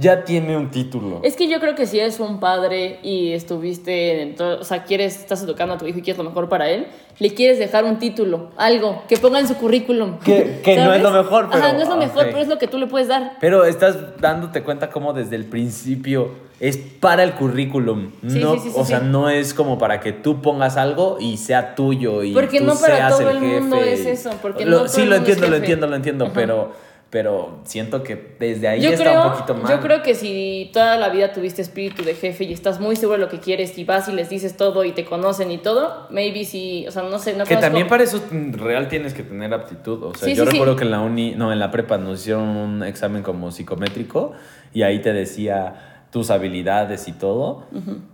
ya 0.00 0.24
tiene 0.24 0.56
un 0.56 0.70
título. 0.70 1.20
Es 1.22 1.36
que 1.36 1.46
yo 1.48 1.60
creo 1.60 1.74
que 1.74 1.86
si 1.86 2.00
eres 2.00 2.18
un 2.20 2.40
padre 2.40 2.98
y 3.02 3.32
estuviste, 3.32 4.22
en 4.22 4.34
todo- 4.34 4.60
o 4.60 4.64
sea, 4.64 4.84
quieres, 4.84 5.18
estás 5.20 5.42
educando 5.42 5.74
a 5.74 5.78
tu 5.78 5.86
hijo 5.86 5.98
y 5.98 6.02
quieres 6.02 6.16
lo 6.18 6.24
mejor 6.24 6.48
para 6.48 6.70
él, 6.70 6.86
le 7.18 7.34
quieres 7.34 7.58
dejar 7.58 7.84
un 7.84 7.98
título, 7.98 8.50
algo, 8.56 9.02
que 9.08 9.18
ponga 9.18 9.38
en 9.40 9.46
su 9.46 9.56
currículum. 9.56 10.18
Que- 10.20 10.60
que 10.64 10.76
no 10.76 10.94
es 10.94 11.02
lo 11.02 11.10
mejor, 11.10 11.44
Ajá, 11.44 11.58
pero- 11.60 11.72
no 11.74 11.82
es 11.82 11.88
lo 11.88 11.96
mejor, 11.96 12.24
pero 12.26 12.38
es 12.38 12.48
lo 12.48 12.58
que 12.58 12.66
tú 12.66 12.78
le 12.78 12.86
puedes 12.86 13.08
dar. 13.08 13.36
Pero 13.40 13.64
estás 13.66 14.18
dándote 14.20 14.62
cuenta 14.62 14.88
cómo 14.88 15.12
desde 15.12 15.36
el 15.36 15.44
principio 15.44 16.30
es 16.60 16.78
para 16.78 17.22
el 17.22 17.32
currículum. 17.34 18.10
Sí, 18.26 18.38
no, 18.38 18.58
sí, 18.58 18.70
o 18.74 18.84
sea, 18.86 19.00
no 19.00 19.28
es 19.28 19.52
como 19.52 19.78
para 19.78 20.00
que 20.00 20.12
tú 20.12 20.40
pongas 20.40 20.76
algo 20.78 21.18
y 21.20 21.36
sea 21.36 21.74
tuyo 21.74 22.22
y 22.22 22.32
Porque 22.32 22.60
tú 22.60 22.64
no 22.66 22.74
para 22.74 22.96
seas 22.96 23.18
todo 23.18 23.28
el 23.30 23.36
el 23.36 23.42
mundo 23.60 23.76
jefe 23.76 23.92
es 23.92 24.06
eso, 24.06 24.30
porque 24.40 24.64
Lo- 24.64 24.70
no 24.70 24.76
todo 24.84 24.88
sí, 24.88 25.02
el 25.02 25.08
lo 25.10 25.14
es 25.16 25.20
entiendo, 25.20 25.42
lo 25.42 25.52
jefe. 25.52 25.58
entiendo, 25.58 25.86
lo 25.88 25.96
entiendo, 25.96 26.24
Ajá. 26.26 26.34
pero, 26.34 26.72
pero 27.10 27.58
siento 27.64 28.04
que 28.04 28.36
desde 28.38 28.68
ahí 28.68 28.80
Yo 28.82 28.90
está 28.90 29.02
creo, 29.04 29.22
un 29.26 29.32
poquito 29.32 29.54
mal. 29.54 29.72
yo 29.72 29.80
creo 29.80 30.02
que 30.02 30.14
si 30.14 30.70
toda 30.72 30.96
la 30.96 31.08
vida 31.08 31.32
tuviste 31.32 31.60
espíritu 31.60 32.04
de 32.04 32.14
jefe 32.14 32.44
y 32.44 32.52
estás 32.52 32.78
muy 32.78 32.94
seguro 32.94 33.18
de 33.18 33.24
lo 33.24 33.28
que 33.28 33.40
quieres 33.40 33.76
y 33.78 33.82
vas 33.84 34.08
y 34.08 34.12
les 34.12 34.28
dices 34.30 34.56
todo 34.56 34.84
y 34.84 34.92
te 34.92 35.04
conocen 35.04 35.50
y 35.50 35.58
todo, 35.58 36.06
maybe 36.10 36.44
sí, 36.44 36.84
o 36.86 36.92
sea, 36.92 37.02
no 37.02 37.18
sé, 37.18 37.32
no 37.32 37.44
Que 37.44 37.54
conozco- 37.56 37.60
también 37.60 37.88
para 37.88 38.04
eso 38.04 38.22
real 38.52 38.86
tienes 38.88 39.12
que 39.12 39.24
tener 39.24 39.52
aptitud. 39.52 40.02
O 40.04 40.14
sea, 40.14 40.28
Sí, 40.28 40.34
yo 40.36 40.44
sí, 40.44 40.50
sí. 40.50 40.56
recuerdo 40.56 40.76
que 40.76 40.84
en 40.84 40.92
la 40.92 41.00
uni, 41.00 41.32
no, 41.36 41.52
en 41.52 41.58
la 41.58 41.70
prepa 41.72 41.98
nos 41.98 42.20
hicieron 42.20 42.48
un 42.48 42.82
examen 42.84 43.22
como 43.24 43.50
psicométrico 43.50 44.32
y 44.72 44.82
ahí 44.82 45.00
te 45.00 45.12
decía, 45.12 46.04
tus 46.12 46.30
habilidades 46.30 47.08
y 47.08 47.12
todo. 47.12 47.64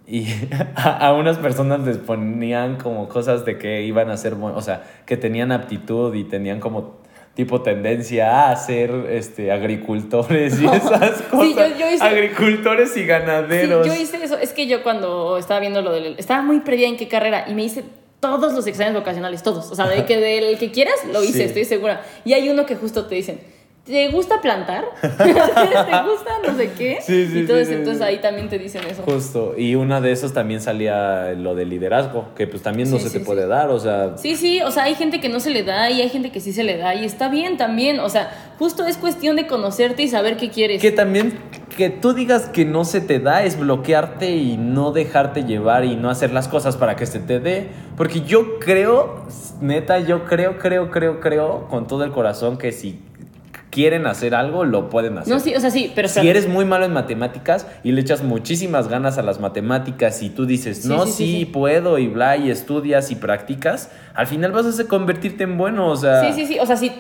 Y 0.07 0.27
a, 0.75 1.09
a 1.09 1.13
unas 1.13 1.37
personas 1.39 1.81
les 1.81 1.99
ponían 1.99 2.77
como 2.77 3.09
cosas 3.09 3.45
de 3.45 3.59
que 3.59 3.83
iban 3.83 4.09
a 4.11 4.17
ser, 4.17 4.35
o 4.35 4.61
sea, 4.63 4.85
que 5.05 5.17
tenían 5.19 5.53
aptitud 5.53 6.15
y 6.15 6.25
tenían 6.25 6.61
como 6.61 7.05
tipo 7.37 7.63
tendencia 7.63 8.51
a 8.51 8.57
ser 8.57 8.91
este, 9.11 9.53
agricultores 9.53 10.59
y 10.61 10.65
esas 10.75 11.23
cosas. 11.23 11.55
yo- 11.55 11.79
yo 11.79 11.91
hice- 11.91 12.03
Agricultores 12.05 12.91
y 12.97 13.01
Sí, 13.01 13.07
ganaderos. 13.07 13.87
yo 13.87 13.95
hice 13.95 14.17
eso. 14.25 14.37
Es 14.39 14.53
que 14.53 14.67
yo 14.67 14.83
cuando 14.83 15.39
estaba 15.39 15.61
viendo 15.61 15.83
lo 15.83 15.93
del... 15.93 16.17
Estaba 16.19 16.43
muy 16.43 16.61
perdida 16.61 16.89
en 16.89 16.97
qué 16.97 17.07
carrera 17.07 17.45
y 17.47 17.55
me 17.55 17.63
hice 17.63 17.85
todos 18.21 18.55
los 18.55 18.67
exámenes 18.67 18.99
vocacionales, 18.99 19.43
todos. 19.43 19.71
O 19.71 19.75
sea, 19.77 19.87
de 19.87 20.05
que 20.07 20.17
del 20.17 20.59
que 20.59 20.71
quieras, 20.73 20.97
lo 21.13 21.23
hice, 21.23 21.35
Sí. 21.41 21.43
estoy 21.45 21.65
segura. 21.67 22.03
Y 22.25 22.33
hay 22.33 22.49
uno 22.49 22.65
que 22.67 22.75
justo 22.75 23.05
te 23.07 23.15
dicen, 23.15 23.39
¿te 23.87 24.09
gusta 24.09 24.41
plantar? 24.41 24.85
¿Te 25.01 25.09
gusta 25.09 26.31
no 26.47 26.57
sé 26.57 26.73
qué? 26.77 26.99
Sí, 27.01 27.29
sí, 27.29 27.39
y 27.41 27.47
todo 27.47 27.57
sí, 27.59 27.63
eso, 27.63 27.73
entonces 27.73 28.03
ahí 28.03 28.19
también 28.19 28.49
te 28.49 28.59
dicen 28.59 28.83
eso. 28.85 29.03
Justo, 29.05 29.55
y 29.57 29.77
una 29.77 30.01
de 30.01 30.13
esos 30.13 30.33
también 30.33 30.61
salía 30.61 31.33
lo 31.33 31.55
de 31.55 31.65
liderazgo, 31.65 32.27
que 32.35 32.47
pues 32.47 32.63
también 32.63 32.91
no 32.91 32.99
se 32.99 33.11
te 33.11 33.21
puede 33.21 33.47
dar, 33.47 33.71
o 33.71 33.79
sea, 33.79 34.17
Sí, 34.17 34.37
sí, 34.37 34.61
o 34.61 34.71
sea, 34.71 34.85
hay 34.85 34.95
gente 34.97 35.21
que 35.21 35.29
no 35.29 35.41
se 35.41 35.51
le 35.51 35.63
da 35.63 35.91
y 35.91 36.03
hay 36.03 36.09
gente 36.09 36.31
que 36.31 36.41
sí 36.41 36.53
se 36.53 36.65
le 36.65 36.77
da 36.77 36.95
y 36.95 37.05
está 37.05 37.29
bien 37.29 37.57
también, 37.57 38.01
o 38.01 38.09
sea, 38.09 38.55
justo 38.59 38.87
es 38.87 38.97
cuestión 38.97 39.37
de 39.37 39.47
conocerte 39.47 40.03
y 40.03 40.09
saber 40.09 40.37
qué 40.37 40.51
quieres. 40.51 40.83
que 40.83 40.91
también 40.91 41.39
que 41.77 41.91
tú 41.91 42.13
digas 42.15 42.49
que 42.49 42.65
no 42.65 42.85
se 42.85 43.01
te 43.01 43.21
da 43.21 43.45
es 43.45 43.59
bloquearte 43.59 44.35
y 44.35 44.57
no 44.57 44.93
dejarte 44.93 45.45
llevar 45.45 45.85
y 45.85 45.95
no 45.95 46.09
hacer 46.11 46.33
las 46.33 46.49
cosas 46.49 46.77
para 46.77 46.97
que 46.97 47.07
se 47.07 47.21
te 47.21 47.39
dé, 47.39 47.69
porque 47.97 48.23
yo 48.23 48.59
creo, 48.59 49.27
neta, 49.61 50.01
yo 50.01 50.25
creo, 50.25 50.59
creo, 50.59 50.91
creo, 50.91 51.21
creo 51.21 51.69
con 51.69 51.87
todo 51.87 52.03
el 52.05 52.13
corazón 52.13 52.57
que 52.57 52.73
si 52.73 52.99
quieren 53.77 54.07
hacer 54.07 54.35
algo 54.35 54.65
lo 54.65 54.89
pueden 54.89 55.19
hacer. 55.19 55.35
No, 55.35 55.39
sí, 55.39 55.55
o 55.55 55.61
sea, 55.61 55.71
sí, 55.71 55.93
pero 55.95 56.09
si 56.09 56.27
eres 56.27 56.49
muy 56.49 56.65
malo 56.65 56.87
en 56.87 56.95
matemáticas 56.95 57.67
y 57.85 57.93
le 57.93 58.01
echas 58.01 58.23
muchísimas 58.23 58.89
ganas 58.89 59.19
a 59.19 59.23
las 59.23 59.39
matemáticas 59.39 60.23
y 60.23 60.31
tú 60.31 60.47
dices, 60.47 60.81
Sí, 60.81 60.89
no, 60.89 61.05
sí, 61.05 61.13
sí, 61.13 61.45
puedo 61.45 61.99
y 61.99 62.09
bla, 62.09 62.39
y 62.39 62.51
estudias 62.51 63.11
y 63.11 63.17
practicas, 63.17 63.91
al 64.15 64.27
final 64.27 64.53
vas 64.53 64.81
a 64.81 64.85
convertirte 64.89 65.45
en 65.45 65.59
bueno, 65.59 65.91
o 65.91 65.97
sea... 65.97 66.25
Sí, 66.25 66.33
sí, 66.33 66.55
sí. 66.55 66.59
O 66.59 66.65
sea, 66.65 66.79
si 66.79 66.91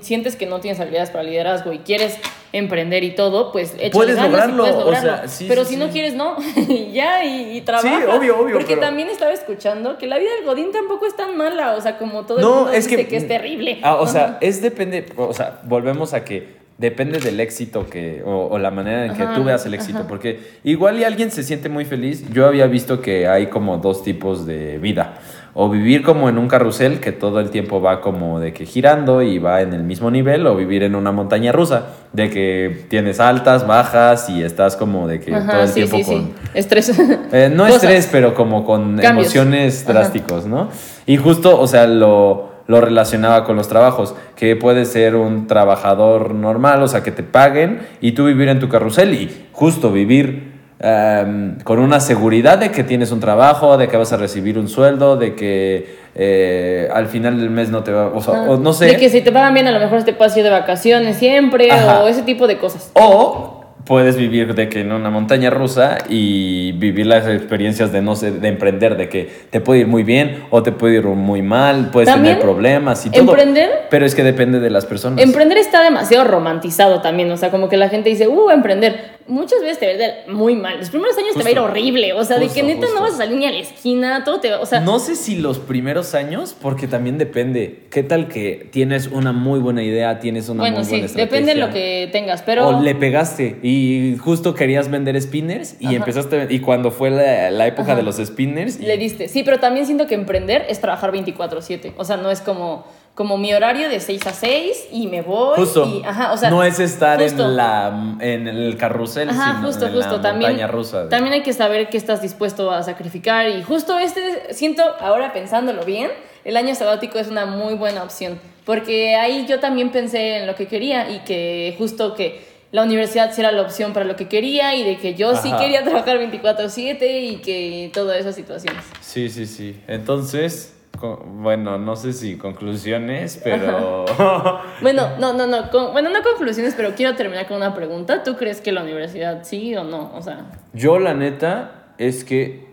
sientes 0.00 0.36
que 0.36 0.46
no 0.46 0.60
tienes 0.60 0.80
habilidades 0.80 1.10
para 1.10 1.24
liderazgo 1.24 1.72
y 1.72 1.78
quieres 1.78 2.18
emprender 2.52 3.02
y 3.02 3.14
todo, 3.14 3.50
pues 3.50 3.74
Puedes 3.92 4.14
ganas 4.16 4.28
y 4.28 4.30
lograrlo, 4.30 4.62
puedes 4.62 4.76
o 4.76 4.80
lograrlo. 4.84 5.10
sea, 5.18 5.28
sí, 5.28 5.46
pero 5.48 5.64
sí, 5.64 5.70
si 5.70 5.74
sí. 5.74 5.80
no 5.80 5.90
quieres, 5.90 6.14
no. 6.14 6.36
Y 6.68 6.92
ya, 6.92 7.24
y, 7.24 7.56
y 7.56 7.60
trabaja. 7.62 7.88
Sí, 7.98 8.04
obvio, 8.04 8.38
obvio, 8.38 8.54
Porque 8.54 8.74
pero- 8.76 8.80
también 8.86 9.08
estaba 9.08 9.32
escuchando 9.32 9.98
que 9.98 10.06
la 10.06 10.18
vida 10.18 10.30
del 10.36 10.44
Godín 10.44 10.70
tampoco 10.70 11.06
es 11.06 11.16
tan 11.16 11.36
mala. 11.36 11.74
O 11.76 11.80
sea, 11.80 11.98
como 11.98 12.24
todo 12.26 12.38
el 12.38 12.44
No, 12.44 12.54
mundo 12.56 12.72
es 12.72 12.84
dice 12.84 12.96
que, 12.96 13.08
que, 13.08 13.16
es 13.16 13.26
terrible. 13.28 13.80
Ah, 13.82 13.96
o 13.96 14.06
sea, 14.06 14.38
es 14.40 14.62
depende, 14.62 15.06
o 15.16 15.32
sea, 15.34 15.60
volvemos 15.64 16.14
a 16.14 16.24
que 16.24 16.62
depende 16.78 17.18
del 17.20 17.38
éxito 17.40 17.88
que 17.88 18.22
o, 18.26 18.48
o 18.50 18.58
la 18.58 18.70
manera 18.70 19.06
en 19.06 19.14
que 19.14 19.22
Ajá, 19.22 19.34
tú 19.34 19.44
veas 19.44 19.64
el 19.66 19.74
éxito, 19.74 20.00
ajá. 20.00 20.08
porque 20.08 20.40
igual 20.64 20.98
y 20.98 21.04
alguien 21.04 21.30
se 21.30 21.42
siente 21.42 21.68
muy 21.68 21.84
feliz. 21.84 22.24
Yo 22.32 22.46
había 22.46 22.66
visto 22.66 23.00
que 23.00 23.28
hay 23.28 23.46
como 23.46 23.78
dos 23.78 24.02
tipos 24.02 24.44
de 24.46 24.78
vida. 24.78 25.14
O 25.56 25.68
vivir 25.70 26.02
como 26.02 26.28
en 26.28 26.36
un 26.36 26.48
carrusel 26.48 26.98
que 26.98 27.12
todo 27.12 27.38
el 27.38 27.50
tiempo 27.50 27.80
va 27.80 28.00
como 28.00 28.40
de 28.40 28.52
que 28.52 28.66
girando 28.66 29.22
y 29.22 29.38
va 29.38 29.62
en 29.62 29.72
el 29.72 29.84
mismo 29.84 30.10
nivel, 30.10 30.44
o 30.48 30.56
vivir 30.56 30.82
en 30.82 30.96
una 30.96 31.12
montaña 31.12 31.52
rusa, 31.52 31.90
de 32.12 32.28
que 32.28 32.86
tienes 32.88 33.20
altas, 33.20 33.64
bajas 33.64 34.28
y 34.28 34.42
estás 34.42 34.74
como 34.74 35.06
de 35.06 35.20
que 35.20 35.32
Ajá, 35.32 35.52
todo 35.52 35.62
el 35.62 35.68
sí, 35.68 35.74
tiempo 35.74 35.96
sí, 35.98 36.02
con, 36.04 36.14
sí. 36.24 36.32
Estrés. 36.54 36.98
eh, 37.30 37.52
no 37.54 37.62
Cosas. 37.68 37.84
estrés, 37.84 38.08
pero 38.10 38.34
como 38.34 38.64
con 38.64 38.96
Cambios. 38.96 39.26
emociones 39.32 39.86
drásticos, 39.86 40.44
¿no? 40.44 40.70
Y 41.06 41.18
justo, 41.18 41.56
o 41.60 41.68
sea, 41.68 41.86
lo, 41.86 42.53
lo 42.66 42.80
relacionaba 42.80 43.44
con 43.44 43.56
los 43.56 43.68
trabajos, 43.68 44.14
que 44.36 44.56
puedes 44.56 44.88
ser 44.88 45.16
un 45.16 45.46
trabajador 45.46 46.34
normal, 46.34 46.82
o 46.82 46.88
sea, 46.88 47.02
que 47.02 47.12
te 47.12 47.22
paguen 47.22 47.86
y 48.00 48.12
tú 48.12 48.26
vivir 48.26 48.48
en 48.48 48.60
tu 48.60 48.68
carrusel 48.68 49.14
y 49.14 49.46
justo 49.52 49.92
vivir 49.92 50.54
em, 50.80 51.58
con 51.60 51.78
una 51.78 52.00
seguridad 52.00 52.58
de 52.58 52.70
que 52.70 52.84
tienes 52.84 53.12
un 53.12 53.20
trabajo, 53.20 53.76
de 53.76 53.88
que 53.88 53.96
vas 53.96 54.12
a 54.12 54.16
recibir 54.16 54.58
un 54.58 54.68
sueldo, 54.68 55.16
de 55.16 55.34
que 55.34 55.96
eh, 56.14 56.88
al 56.92 57.06
final 57.06 57.38
del 57.38 57.50
mes 57.50 57.70
no 57.70 57.82
te 57.82 57.92
va, 57.92 58.06
o 58.06 58.20
sea, 58.20 58.42
o 58.42 58.56
no 58.56 58.72
sé. 58.72 58.86
De 58.86 58.96
que 58.96 59.10
si 59.10 59.20
te 59.20 59.32
pagan 59.32 59.52
bien, 59.52 59.66
a 59.66 59.72
lo 59.72 59.80
mejor 59.80 60.02
te 60.04 60.12
puedes 60.12 60.36
ir 60.36 60.44
de 60.44 60.50
vacaciones 60.50 61.16
siempre 61.16 61.70
Ajá. 61.70 62.02
o 62.02 62.08
ese 62.08 62.22
tipo 62.22 62.46
de 62.46 62.58
cosas. 62.58 62.90
O 62.94 63.53
puedes 63.84 64.16
vivir 64.16 64.54
de 64.54 64.68
que 64.68 64.80
en 64.80 64.92
una 64.92 65.10
montaña 65.10 65.50
rusa 65.50 65.98
y 66.08 66.72
vivir 66.72 67.06
las 67.06 67.26
experiencias 67.28 67.92
de 67.92 68.00
no 68.02 68.16
sé, 68.16 68.30
de 68.30 68.48
emprender, 68.48 68.96
de 68.96 69.08
que 69.08 69.28
te 69.50 69.60
puede 69.60 69.80
ir 69.80 69.86
muy 69.86 70.02
bien 70.02 70.44
o 70.50 70.62
te 70.62 70.72
puede 70.72 70.96
ir 70.96 71.04
muy 71.04 71.42
mal, 71.42 71.90
puedes 71.92 72.08
También, 72.08 72.34
tener 72.36 72.42
problemas 72.44 73.04
y 73.06 73.10
todo. 73.10 73.20
emprender- 73.22 73.70
Pero 73.90 74.06
es 74.06 74.14
que 74.14 74.22
depende 74.22 74.60
de 74.60 74.70
las 74.70 74.86
personas. 74.86 75.22
Emprender 75.22 75.58
está 75.58 75.82
demasiado 75.82 76.24
romantizado 76.24 77.00
también, 77.02 77.30
o 77.30 77.36
sea, 77.36 77.50
como 77.50 77.68
que 77.68 77.76
la 77.76 77.88
gente 77.88 78.08
dice, 78.10 78.26
uh, 78.28 78.50
emprender. 78.50 79.14
Muchas 79.26 79.62
veces 79.62 79.78
te 79.78 79.86
va 79.86 79.92
a 79.92 79.94
ir 79.94 80.34
muy 80.34 80.54
mal. 80.54 80.76
Los 80.78 80.90
primeros 80.90 81.16
años 81.16 81.30
te 81.34 81.42
va 81.42 81.48
a 81.48 81.50
ir 81.52 81.56
Justo. 81.56 81.70
horrible, 81.70 82.12
o 82.12 82.24
sea, 82.24 82.36
de 82.38 82.42
que 82.48 82.60
Justo, 82.60 82.66
neta 82.66 82.80
justo. 82.86 82.94
no 82.94 83.00
vas 83.06 83.14
a 83.14 83.16
salir 83.16 83.38
ni 83.38 83.46
a 83.46 83.50
la 83.52 83.58
esquina, 83.58 84.22
todo 84.22 84.38
te 84.40 84.50
va, 84.50 84.60
o 84.60 84.66
sea, 84.66 84.80
no 84.80 84.98
sé 84.98 85.16
si 85.16 85.36
los 85.36 85.58
primeros 85.58 86.14
años, 86.14 86.54
porque 86.60 86.86
también 86.86 87.16
depende. 87.16 87.84
¿Qué 87.90 88.02
tal 88.02 88.28
que 88.28 88.68
tienes 88.70 89.06
una 89.06 89.32
muy 89.32 89.60
buena 89.60 89.82
idea, 89.82 90.20
tienes 90.20 90.50
una 90.50 90.60
bueno, 90.60 90.76
muy 90.76 90.84
sí, 90.84 90.90
buena 90.90 91.06
estrategia? 91.06 91.38
depende 91.38 91.54
de 91.54 91.66
lo 91.66 91.72
que 91.72 92.08
tengas, 92.12 92.42
pero... 92.42 92.68
O 92.68 92.82
le 92.82 92.94
pegaste 92.94 93.58
y 93.62 93.73
justo 94.22 94.54
querías 94.54 94.90
vender 94.90 95.20
spinners 95.20 95.76
y 95.80 95.86
Ajá. 95.86 95.96
empezaste 95.96 96.46
y 96.50 96.60
cuando 96.60 96.90
fue 96.90 97.10
la, 97.10 97.50
la 97.50 97.66
época 97.66 97.92
Ajá. 97.92 97.96
de 97.96 98.02
los 98.02 98.16
spinners 98.16 98.78
y- 98.80 98.86
Le 98.86 98.96
diste. 98.98 99.28
Sí, 99.28 99.42
pero 99.42 99.58
también 99.60 99.86
siento 99.86 100.06
que 100.06 100.14
emprender 100.14 100.66
es 100.68 100.80
trabajar 100.80 101.12
24/7. 101.12 101.92
O 101.96 102.04
sea, 102.04 102.16
no 102.16 102.30
es 102.30 102.40
como, 102.40 102.84
como 103.14 103.38
mi 103.38 103.54
horario 103.54 103.88
de 103.88 104.00
6 104.00 104.26
a 104.26 104.32
6 104.32 104.88
y 104.92 105.06
me 105.06 105.22
voy. 105.22 105.56
Justo. 105.56 105.86
Y, 105.86 106.04
ajá, 106.04 106.32
o 106.32 106.36
sea, 106.36 106.50
no 106.50 106.62
es 106.64 106.78
estar 106.80 107.20
justo. 107.22 107.44
en 107.44 107.56
la 107.56 108.16
en 108.20 108.48
el 108.48 108.76
carrusel, 108.76 109.30
Ajá, 109.30 109.54
sino 109.56 109.66
justo, 109.66 109.86
en 109.86 109.92
justo. 109.94 110.16
la 110.16 110.22
También, 110.22 110.68
rusa. 110.68 111.04
de- 111.04 111.08
también 111.10 111.32
hay 111.34 111.42
que 111.42 111.52
saber 111.52 111.88
qué 111.88 111.96
estás 111.96 112.20
dispuesto 112.22 112.70
a 112.70 112.82
sacrificar. 112.82 113.48
Y 113.48 113.62
justo 113.62 113.98
este, 113.98 114.52
siento, 114.52 114.82
ahora 115.00 115.32
pensándolo 115.32 115.84
bien, 115.84 116.10
el 116.44 116.56
año 116.56 116.74
sabático 116.74 117.18
es 117.18 117.28
una 117.28 117.46
muy 117.46 117.74
buena 117.74 118.02
opción. 118.02 118.38
Porque 118.64 119.14
ahí 119.16 119.44
yo 119.46 119.60
también 119.60 119.90
pensé 119.90 120.38
en 120.38 120.46
lo 120.46 120.54
que 120.54 120.66
quería 120.66 121.10
y 121.10 121.18
que 121.20 121.74
justo 121.78 122.14
que 122.14 122.53
la 122.74 122.82
universidad 122.82 123.30
sí 123.32 123.40
era 123.40 123.52
la 123.52 123.62
opción 123.62 123.92
para 123.92 124.04
lo 124.04 124.16
que 124.16 124.26
quería 124.26 124.74
y 124.74 124.82
de 124.82 124.96
que 124.96 125.14
yo 125.14 125.36
sí 125.36 125.48
quería 125.60 125.84
trabajar 125.84 126.18
24/7 126.18 127.20
y 127.22 127.36
que 127.36 127.88
todas 127.94 128.18
esas 128.18 128.34
situaciones. 128.34 128.82
Sí, 129.00 129.28
sí, 129.28 129.46
sí. 129.46 129.80
Entonces, 129.86 130.76
bueno, 131.24 131.78
no 131.78 131.94
sé 131.94 132.12
si 132.12 132.36
conclusiones, 132.36 133.40
pero 133.44 134.06
Bueno, 134.82 135.10
no, 135.20 135.32
no, 135.34 135.46
no. 135.46 135.70
con- 135.70 135.92
bueno, 135.92 136.10
no 136.10 136.20
conclusiones, 136.24 136.74
pero 136.76 136.96
quiero 136.96 137.14
terminar 137.14 137.46
con 137.46 137.58
una 137.58 137.74
pregunta. 137.74 138.24
¿Tú 138.24 138.34
crees 138.34 138.60
que 138.60 138.72
la 138.72 138.82
universidad 138.82 139.44
sí 139.44 139.76
o 139.76 139.84
no? 139.84 140.10
O 140.12 140.20
sea, 140.20 140.46
yo 140.72 140.98
la 140.98 141.14
neta 141.14 141.92
es 141.98 142.24
que 142.24 142.66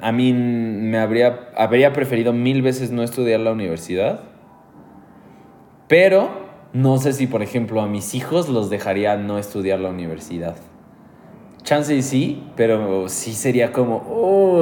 a 0.00 0.12
mí 0.12 0.32
me 0.32 0.98
habría 0.98 1.48
habría 1.56 1.92
preferido 1.92 2.32
mil 2.32 2.62
veces 2.62 2.92
no 2.92 3.02
estudiar 3.02 3.40
la 3.40 3.50
universidad. 3.50 4.20
Pero 5.88 6.47
no 6.78 6.98
sé 6.98 7.12
si, 7.12 7.26
por 7.26 7.42
ejemplo, 7.42 7.80
a 7.80 7.88
mis 7.88 8.14
hijos 8.14 8.48
los 8.48 8.70
dejaría 8.70 9.16
no 9.16 9.36
estudiar 9.38 9.80
la 9.80 9.88
universidad. 9.90 10.54
Chance 11.64 12.00
sí, 12.02 12.44
pero 12.54 13.08
sí 13.08 13.32
sería 13.34 13.72
como, 13.72 13.96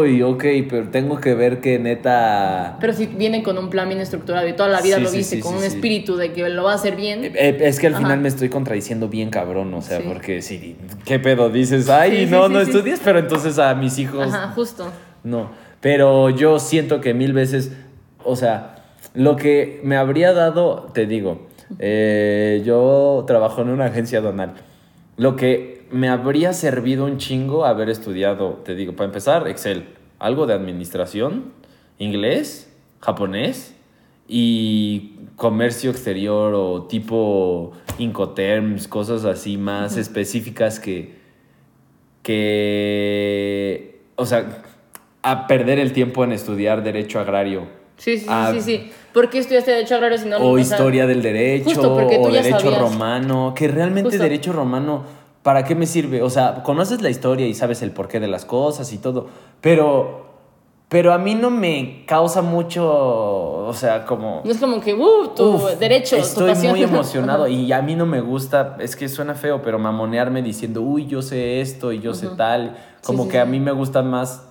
uy, 0.00 0.22
ok, 0.22 0.44
pero 0.68 0.88
tengo 0.88 1.20
que 1.20 1.34
ver 1.34 1.60
que 1.60 1.78
neta... 1.78 2.78
pero 2.80 2.94
si 2.94 3.04
vienen 3.06 3.42
con 3.42 3.58
un 3.58 3.68
plan 3.68 3.86
bien 3.88 4.00
estructurado 4.00 4.48
y 4.48 4.54
toda 4.54 4.70
la 4.70 4.80
vida 4.80 4.96
Sí, 4.96 5.02
lo 5.02 5.10
sí, 5.10 5.18
viste, 5.18 5.36
sí, 5.36 5.42
con 5.42 5.56
un 5.56 5.62
espíritu 5.64 6.16
de 6.16 6.32
que 6.32 6.48
lo 6.48 6.64
va 6.64 6.72
a 6.72 6.74
hacer 6.76 6.96
bien. 6.96 7.22
Eh, 7.22 7.58
Es 7.60 7.78
que 7.78 7.88
al 7.88 7.92
Ajá. 7.94 8.02
final 8.02 8.20
me 8.20 8.28
estoy 8.28 8.48
contradiciendo 8.48 9.08
bien 9.08 9.28
cabrón, 9.28 9.74
o 9.74 9.82
sea, 9.82 10.00
porque 10.00 10.40
si, 10.40 10.76
¿qué 11.04 11.18
pedo? 11.18 11.50
Dices, 11.50 11.90
ay, 11.90 12.26
no, 12.30 12.48
no 12.48 12.60
estudias, 12.62 12.98
pero 13.04 13.18
entonces 13.18 13.58
a 13.58 13.74
mis 13.74 13.98
hijos, 13.98 14.32
Ajá, 14.32 14.48
justo. 14.54 14.90
no. 15.22 15.50
Pero 15.82 16.30
yo 16.30 16.58
siento 16.58 17.02
que 17.02 17.12
mil 17.12 17.34
veces, 17.34 17.72
o 18.24 18.34
sea, 18.36 18.76
lo 19.12 19.36
que 19.36 19.80
me 19.84 19.96
habría 19.96 20.32
dado, 20.32 20.88
te 20.94 21.04
digo, 21.06 21.46
eh, 21.78 22.62
yo 22.64 23.24
trabajo 23.26 23.62
en 23.62 23.70
una 23.70 23.86
agencia 23.86 24.20
donal. 24.20 24.54
Lo 25.16 25.36
que 25.36 25.86
me 25.90 26.08
habría 26.08 26.52
servido 26.52 27.04
un 27.04 27.18
chingo 27.18 27.64
haber 27.64 27.88
estudiado, 27.88 28.60
te 28.64 28.74
digo, 28.74 28.94
para 28.94 29.06
empezar, 29.06 29.48
Excel, 29.48 29.86
algo 30.18 30.46
de 30.46 30.54
administración, 30.54 31.52
inglés, 31.98 32.72
japonés 33.00 33.74
y 34.28 35.16
comercio 35.36 35.90
exterior 35.90 36.54
o 36.54 36.82
tipo 36.84 37.72
Incoterms, 37.98 38.88
cosas 38.88 39.24
así 39.24 39.56
más 39.56 39.96
específicas 39.96 40.80
que, 40.80 41.14
que, 42.22 44.00
o 44.16 44.26
sea, 44.26 44.62
a 45.22 45.46
perder 45.46 45.78
el 45.78 45.92
tiempo 45.92 46.24
en 46.24 46.32
estudiar 46.32 46.82
derecho 46.82 47.20
agrario 47.20 47.66
Sí, 47.96 48.18
sí, 48.18 48.20
sí, 48.20 48.26
Ah, 48.28 48.50
sí, 48.52 48.60
sí. 48.60 48.90
¿Por 49.12 49.30
qué 49.30 49.38
estudiaste 49.38 49.70
Derecho 49.70 49.94
Agrario 49.94 50.18
si 50.18 50.28
no 50.28 50.36
o 50.36 50.50
o 50.50 50.54
sea, 50.56 50.62
historia 50.62 51.06
del 51.06 51.22
derecho 51.22 51.64
justo 51.70 51.94
porque 51.94 52.16
tú 52.18 52.26
o 52.26 52.30
ya 52.30 52.42
derecho 52.42 52.60
sabías. 52.60 52.80
romano, 52.80 53.54
que 53.56 53.68
realmente 53.68 54.10
Justo. 54.10 54.22
derecho 54.22 54.52
romano, 54.52 55.04
¿para 55.42 55.64
qué 55.64 55.74
me 55.74 55.86
sirve? 55.86 56.22
O 56.22 56.28
sea, 56.30 56.62
conoces 56.62 57.00
la 57.00 57.08
historia 57.08 57.46
y 57.46 57.54
sabes 57.54 57.80
el 57.82 57.92
porqué 57.92 58.20
de 58.20 58.28
las 58.28 58.44
cosas 58.44 58.92
y 58.92 58.98
todo, 58.98 59.28
pero 59.60 60.26
pero 60.88 61.12
a 61.12 61.18
mí 61.18 61.34
no 61.34 61.50
me 61.50 62.04
causa 62.06 62.42
mucho, 62.42 62.86
o 62.86 63.72
sea, 63.74 64.04
como... 64.04 64.42
No 64.44 64.50
es 64.52 64.58
como 64.58 64.80
que, 64.80 64.94
uh, 64.94 65.28
tu 65.34 65.54
Uf, 65.54 65.78
derecho, 65.80 66.14
tu 66.16 66.22
Estoy 66.22 66.50
pasión. 66.50 66.70
muy 66.70 66.82
emocionado 66.84 67.48
y 67.48 67.72
a 67.72 67.82
mí 67.82 67.96
no 67.96 68.06
me 68.06 68.20
gusta, 68.20 68.76
es 68.78 68.94
que 68.94 69.08
suena 69.08 69.34
feo, 69.34 69.62
pero 69.62 69.80
mamonearme 69.80 70.42
diciendo, 70.42 70.82
uy, 70.82 71.06
yo 71.08 71.22
sé 71.22 71.60
esto 71.60 71.90
y 71.92 71.98
yo 71.98 72.14
sé 72.14 72.28
tal. 72.36 72.76
Como 73.02 73.24
sí, 73.24 73.30
que 73.30 73.36
sí. 73.36 73.38
a 73.40 73.44
mí 73.46 73.58
me 73.58 73.72
gustan 73.72 74.08
más 74.08 74.45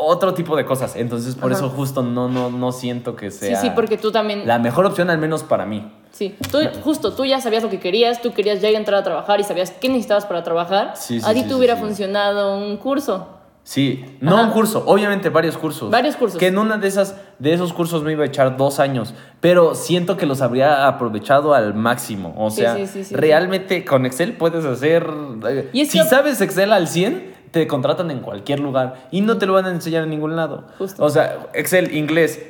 otro 0.00 0.34
tipo 0.34 0.56
de 0.56 0.64
cosas. 0.64 0.96
Entonces, 0.96 1.34
por 1.34 1.52
Ajá. 1.52 1.60
eso 1.60 1.68
justo 1.70 2.02
no, 2.02 2.28
no, 2.28 2.50
no 2.50 2.72
siento 2.72 3.16
que 3.16 3.30
Sí, 3.30 3.46
sea 3.48 3.60
sí, 3.60 3.70
porque 3.74 3.96
tú 3.98 4.10
también. 4.12 4.46
la 4.46 4.58
mejor 4.58 4.86
opción, 4.86 5.10
al 5.10 5.18
menos 5.18 5.42
para 5.42 5.66
mí. 5.66 5.90
Sí, 6.12 6.34
tú, 6.50 6.58
justo, 6.82 7.12
tú 7.12 7.24
ya 7.24 7.40
sabías 7.40 7.62
lo 7.62 7.70
que 7.70 7.78
querías, 7.78 8.20
tú 8.20 8.32
querías 8.32 8.60
ya 8.60 8.68
entrar 8.70 9.00
a 9.00 9.04
trabajar 9.04 9.38
y 9.40 9.44
sabías 9.44 9.70
qué 9.70 9.88
necesitabas 9.88 10.26
para 10.26 10.42
trabajar. 10.42 10.92
Sí, 10.96 11.20
sí, 11.20 11.26
a 11.28 11.32
ti 11.32 11.38
sí, 11.40 11.42
te 11.44 11.48
sí, 11.50 11.54
hubiera 11.54 11.76
sí. 11.76 11.82
funcionado 11.82 12.56
un 12.58 12.76
curso. 12.78 13.28
Sí, 13.62 14.04
no 14.20 14.36
Ajá. 14.36 14.46
un 14.46 14.50
curso, 14.52 14.82
obviamente 14.86 15.28
varios 15.28 15.56
cursos. 15.56 15.90
Varios 15.90 16.16
cursos. 16.16 16.38
Que 16.40 16.48
en 16.48 16.58
una 16.58 16.78
de 16.78 16.88
esas, 16.88 17.14
de 17.38 17.52
esos 17.52 17.72
cursos 17.72 18.02
me 18.02 18.12
iba 18.12 18.24
a 18.24 18.26
echar 18.26 18.56
dos 18.56 18.80
años, 18.80 19.14
pero 19.40 19.74
siento 19.74 20.16
que 20.16 20.26
los 20.26 20.40
habría 20.40 20.88
aprovechado 20.88 21.54
al 21.54 21.74
máximo. 21.74 22.34
O 22.38 22.50
Sí, 22.50 22.62
sea, 22.62 22.74
sí, 22.76 22.86
sí, 22.86 23.04
sí, 23.04 23.14
realmente 23.14 23.84
con 23.84 24.06
Excel 24.06 24.32
puedes 24.32 24.64
hacer. 24.64 25.06
eh, 25.48 25.68
Y 25.72 25.82
es 25.82 25.90
si 25.90 25.98
que- 26.00 26.04
sabes 26.08 26.40
Excel 26.40 26.72
al 26.72 26.88
100, 26.88 27.32
te 27.50 27.66
contratan 27.66 28.10
en 28.10 28.20
cualquier 28.20 28.60
lugar 28.60 28.94
y 29.10 29.22
no 29.22 29.38
te 29.38 29.46
lo 29.46 29.54
van 29.54 29.66
a 29.66 29.70
enseñar 29.70 30.04
en 30.04 30.10
ningún 30.10 30.36
lado. 30.36 30.64
Justo. 30.78 31.04
O 31.04 31.08
sea, 31.10 31.48
Excel, 31.52 31.94
inglés, 31.96 32.40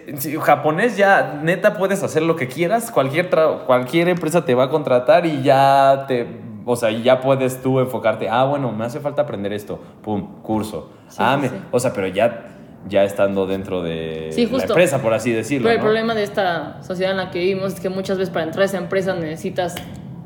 japonés, 0.42 0.96
ya 0.96 1.40
neta 1.42 1.74
puedes 1.78 2.02
hacer 2.02 2.22
lo 2.22 2.36
que 2.36 2.48
quieras. 2.48 2.90
Cualquier, 2.90 3.30
cualquier 3.66 4.08
empresa 4.08 4.44
te 4.44 4.54
va 4.54 4.64
a 4.64 4.68
contratar 4.70 5.24
y 5.26 5.42
ya 5.42 6.04
te. 6.06 6.26
O 6.66 6.76
sea, 6.76 6.90
ya 6.90 7.20
puedes 7.20 7.62
tú 7.62 7.80
enfocarte. 7.80 8.28
Ah, 8.28 8.44
bueno, 8.44 8.70
me 8.72 8.84
hace 8.84 9.00
falta 9.00 9.22
aprender 9.22 9.52
esto. 9.52 9.80
Pum, 10.02 10.42
curso. 10.42 10.90
Sí, 11.08 11.16
ah, 11.20 11.38
sí, 11.40 11.48
me- 11.50 11.60
o 11.70 11.80
sea, 11.80 11.92
pero 11.94 12.06
ya, 12.06 12.48
ya 12.86 13.02
estando 13.04 13.46
dentro 13.46 13.82
de 13.82 14.28
Sí, 14.32 14.46
la 14.46 14.62
empresa, 14.64 15.00
por 15.00 15.14
así 15.14 15.32
decirlo. 15.32 15.64
Pero 15.64 15.72
el 15.76 15.78
¿no? 15.78 15.84
problema 15.84 16.14
de 16.14 16.22
esta 16.22 16.82
sociedad 16.82 17.12
en 17.12 17.16
la 17.16 17.30
que 17.30 17.38
vivimos 17.38 17.72
es 17.74 17.80
que 17.80 17.88
muchas 17.88 18.18
veces 18.18 18.30
para 18.32 18.44
entrar 18.44 18.62
a 18.62 18.66
esa 18.66 18.76
empresa 18.78 19.14
necesitas 19.14 19.74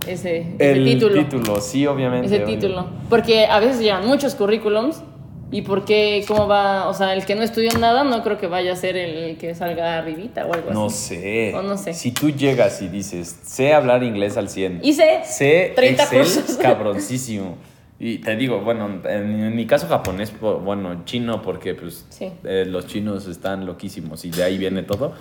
ese, 0.06 0.54
ese 0.58 0.72
El 0.72 0.84
título. 0.84 1.14
título, 1.24 1.60
sí, 1.60 1.86
obviamente. 1.86 2.26
Ese 2.26 2.44
obvio. 2.44 2.54
título. 2.54 2.86
Porque 3.10 3.46
a 3.46 3.60
veces 3.60 3.80
llegan 3.80 4.06
muchos 4.06 4.34
currículums 4.34 5.02
y 5.50 5.62
porque, 5.62 6.24
¿cómo 6.26 6.48
va? 6.48 6.88
O 6.88 6.94
sea, 6.94 7.14
el 7.14 7.24
que 7.24 7.34
no 7.36 7.42
estudió 7.42 7.70
nada 7.78 8.02
no 8.02 8.22
creo 8.24 8.38
que 8.38 8.46
vaya 8.48 8.72
a 8.72 8.76
ser 8.76 8.96
el 8.96 9.36
que 9.36 9.54
salga 9.54 9.98
arribita 9.98 10.46
o 10.46 10.52
algo 10.54 10.70
No 10.72 10.86
así. 10.86 11.14
sé. 11.16 11.54
O 11.54 11.62
no 11.62 11.76
sé. 11.76 11.94
Si 11.94 12.10
tú 12.12 12.30
llegas 12.30 12.82
y 12.82 12.88
dices, 12.88 13.38
sé 13.44 13.72
hablar 13.72 14.02
inglés 14.02 14.36
al 14.36 14.48
100. 14.48 14.80
Hice 14.82 15.20
sé 15.24 15.72
30 15.76 16.02
Excel 16.02 16.18
cursos. 16.18 16.56
cabroncísimo. 16.62 17.56
Y 18.00 18.18
te 18.18 18.34
digo, 18.36 18.60
bueno, 18.60 18.88
en, 19.08 19.54
mi 19.54 19.66
caso 19.66 19.86
japonés, 19.86 20.30
po- 20.30 20.58
bueno, 20.58 21.04
chino, 21.04 21.40
porque 21.42 21.74
pues 21.74 22.04
Sí. 22.10 22.32
eh, 22.42 22.64
los 22.66 22.88
chinos 22.88 23.28
están 23.28 23.64
loquísimos 23.66 24.24
y 24.24 24.30
de 24.30 24.42
ahí 24.42 24.58
viene 24.58 24.82
todo. 24.82 25.12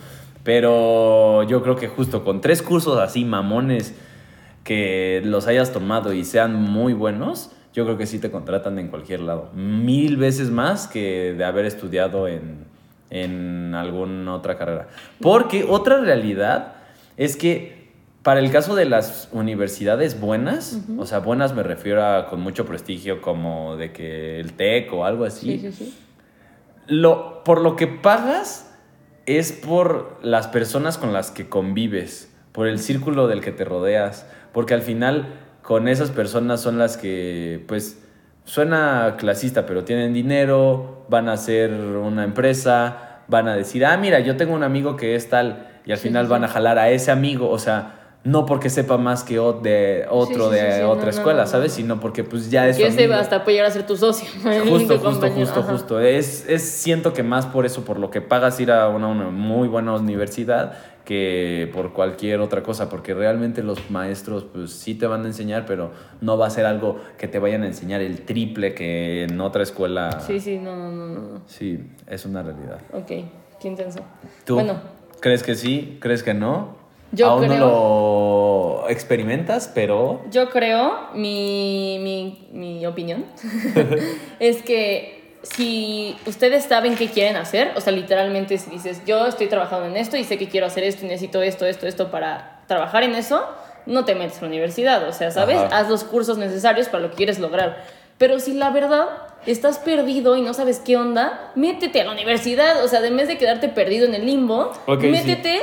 Pero 0.43 1.43
yo 1.43 1.61
creo 1.63 1.75
que 1.75 1.87
justo 1.87 2.23
con 2.23 2.41
tres 2.41 2.61
cursos 2.61 2.97
así 2.99 3.25
mamones 3.25 3.93
que 4.63 5.21
los 5.25 5.47
hayas 5.47 5.71
tomado 5.73 6.13
y 6.13 6.23
sean 6.25 6.55
muy 6.55 6.93
buenos, 6.93 7.51
yo 7.73 7.85
creo 7.85 7.97
que 7.97 8.05
sí 8.05 8.19
te 8.19 8.31
contratan 8.31 8.79
en 8.79 8.87
cualquier 8.87 9.21
lado. 9.21 9.49
Mil 9.53 10.17
veces 10.17 10.49
más 10.49 10.87
que 10.87 11.33
de 11.37 11.43
haber 11.43 11.65
estudiado 11.65 12.27
en, 12.27 12.65
en 13.09 13.73
alguna 13.75 14.33
otra 14.35 14.57
carrera. 14.57 14.87
Porque 15.21 15.65
otra 15.67 15.99
realidad 15.99 16.75
es 17.17 17.35
que 17.35 17.83
para 18.21 18.39
el 18.39 18.51
caso 18.51 18.75
de 18.75 18.85
las 18.85 19.27
universidades 19.33 20.19
buenas, 20.19 20.79
o 20.97 21.05
sea, 21.05 21.19
buenas 21.19 21.53
me 21.53 21.61
refiero 21.61 22.05
a 22.05 22.27
con 22.27 22.39
mucho 22.39 22.65
prestigio 22.65 23.21
como 23.21 23.75
de 23.75 23.91
que 23.91 24.39
el 24.39 24.53
TEC 24.53 24.93
o 24.93 25.03
algo 25.03 25.25
así, 25.25 25.59
Sí, 25.59 25.71
sí, 25.71 25.85
sí. 25.85 25.97
lo, 26.87 27.43
por 27.43 27.59
lo 27.59 27.75
que 27.75 27.87
pagas 27.87 28.73
es 29.25 29.51
por 29.51 30.19
las 30.21 30.47
personas 30.47 30.97
con 30.97 31.11
las 31.11 31.31
que 31.31 31.49
convives, 31.49 32.32
por 32.53 32.67
el 32.67 32.79
círculo 32.79 33.27
del 33.27 33.41
que 33.41 33.51
te 33.51 33.65
rodeas, 33.65 34.25
porque 34.53 34.73
al 34.73 34.81
final 34.81 35.27
con 35.61 35.87
esas 35.87 36.11
personas 36.11 36.61
son 36.61 36.77
las 36.77 36.95
que, 36.97 37.63
pues, 37.67 37.99
suena 38.45 39.15
clasista, 39.17 39.65
pero 39.65 39.83
tienen 39.83 40.13
dinero, 40.13 41.05
van 41.09 41.27
a 41.29 41.33
hacer 41.33 41.71
una 41.71 42.23
empresa, 42.23 43.21
van 43.27 43.47
a 43.47 43.55
decir, 43.55 43.85
ah, 43.85 43.97
mira, 43.97 44.19
yo 44.19 44.37
tengo 44.37 44.53
un 44.53 44.63
amigo 44.63 44.95
que 44.95 45.15
es 45.15 45.29
tal, 45.29 45.67
y 45.85 45.91
al 45.91 45.97
Sí, 45.97 46.07
final 46.07 46.25
sí, 46.25 46.31
van 46.31 46.43
a 46.43 46.47
jalar 46.47 46.77
a 46.77 46.89
ese 46.89 47.11
amigo, 47.11 47.49
o 47.49 47.59
sea... 47.59 47.99
No 48.25 48.45
porque 48.45 48.69
sepa 48.69 48.97
más 48.97 49.25
que 49.25 49.33
de 49.33 50.05
otro 50.09 50.49
sí, 50.49 50.55
de 50.55 50.85
otra 50.85 51.07
no, 51.07 51.09
escuela, 51.09 51.41
no, 51.41 51.47
¿sabes? 51.47 51.73
no. 51.73 51.75
Sino 51.75 51.99
porque 51.99 52.23
pues 52.23 52.49
ya 52.49 52.69
es 52.69 52.77
Que 52.77 52.87
ese 52.87 53.13
hasta 53.13 53.43
puede 53.43 53.57
llegar 53.57 53.69
a 53.69 53.73
ser 53.73 53.85
tu 53.85 53.97
socio. 53.97 54.29
Justo, 54.69 54.97
justo, 54.97 55.29
justo, 55.29 55.59
Ajá. 55.59 55.69
justo. 55.69 55.99
Es, 55.99 56.47
es, 56.47 56.61
siento 56.61 57.11
que 57.11 57.21
más 57.21 57.45
por 57.45 57.65
eso, 57.65 57.83
por 57.83 57.99
lo 57.99 58.11
que 58.11 58.21
pagas 58.21 58.61
ir 58.61 58.71
a 58.71 58.87
una, 58.87 59.09
una 59.09 59.25
muy 59.25 59.67
buena 59.67 59.91
universidad 59.95 60.77
que 61.05 61.69
por 61.73 61.91
cualquier 61.93 62.39
otra 62.39 62.63
cosa, 62.63 62.89
porque 62.89 63.13
realmente 63.13 63.61
los 63.61 63.91
maestros 63.91 64.45
pues 64.45 64.71
sí 64.71 64.95
te 64.95 65.05
van 65.05 65.23
a 65.23 65.27
enseñar, 65.27 65.65
pero 65.65 65.91
no 66.21 66.37
va 66.37 66.47
a 66.47 66.49
ser 66.49 66.65
algo 66.65 66.97
que 67.17 67.27
te 67.27 67.39
vayan 67.39 67.63
a 67.63 67.67
enseñar 67.67 68.01
el 68.01 68.21
triple 68.21 68.73
que 68.73 69.23
en 69.23 69.39
otra 69.41 69.63
escuela. 69.63 70.19
Sí, 70.21 70.39
sí, 70.39 70.57
no, 70.57 70.75
no, 70.75 71.05
no. 71.07 71.41
Sí, 71.47 71.79
es 72.07 72.25
una 72.25 72.41
realidad. 72.41 72.79
Ok, 72.93 73.07
qué 73.07 73.67
intenso. 73.67 73.99
¿Tú 74.45 74.55
Bueno, 74.55 74.75
crees 75.19 75.43
que 75.43 75.55
sí? 75.55 75.97
¿Crees 75.99 76.23
que 76.23 76.33
no? 76.33 76.81
Yo 77.11 77.27
Aún 77.29 77.45
creo- 77.45 77.59
no 77.59 77.65
lo 78.83 78.89
experimentas, 78.89 79.71
pero... 79.73 80.21
yo 80.31 80.49
creo, 80.49 81.11
mi, 81.13 81.99
mi, 82.01 82.47
mi 82.53 82.85
opinión, 82.87 83.25
es 84.39 84.63
que 84.63 85.12
si 85.43 86.15
ustedes 86.25 86.63
saben 86.63 86.95
qué 86.95 87.09
quieren 87.09 87.35
hacer, 87.35 87.73
o 87.75 87.81
sea, 87.81 87.91
literalmente 87.91 88.57
si 88.57 88.69
dices, 88.71 89.01
yo 89.05 89.27
estoy 89.27 89.47
trabajando 89.47 89.87
en 89.87 89.97
esto 89.97 90.17
y 90.17 90.23
sé 90.23 90.37
que 90.37 90.47
quiero 90.47 90.65
hacer 90.65 90.83
esto 90.83 91.05
y 91.05 91.09
necesito 91.09 91.41
esto, 91.41 91.65
esto, 91.65 91.85
esto 91.85 92.09
para 92.09 92.61
trabajar 92.67 93.03
en 93.03 93.13
eso, 93.15 93.45
no 93.85 94.05
te 94.05 94.15
metes 94.15 94.37
a 94.37 94.41
la 94.41 94.47
universidad, 94.47 95.07
o 95.07 95.11
sea, 95.11 95.31
¿sabes? 95.31 95.57
Ajá. 95.57 95.77
Haz 95.77 95.89
los 95.89 96.05
cursos 96.05 96.37
necesarios 96.37 96.87
para 96.87 97.03
lo 97.03 97.09
que 97.09 97.17
quieres 97.17 97.39
lograr. 97.39 97.83
Pero 98.17 98.39
si 98.39 98.53
la 98.53 98.69
verdad 98.69 99.09
estás 99.45 99.79
perdido 99.79 100.37
y 100.37 100.41
no 100.41 100.53
sabes 100.53 100.79
qué 100.79 100.95
onda, 100.95 101.51
métete 101.55 101.99
a 101.99 102.05
la 102.05 102.11
universidad, 102.11 102.83
o 102.83 102.87
sea, 102.87 103.05
en 103.05 103.17
vez 103.17 103.27
de 103.27 103.37
quedarte 103.37 103.67
perdido 103.67 104.05
en 104.05 104.15
el 104.15 104.25
limbo, 104.25 104.71
métete 104.87 105.61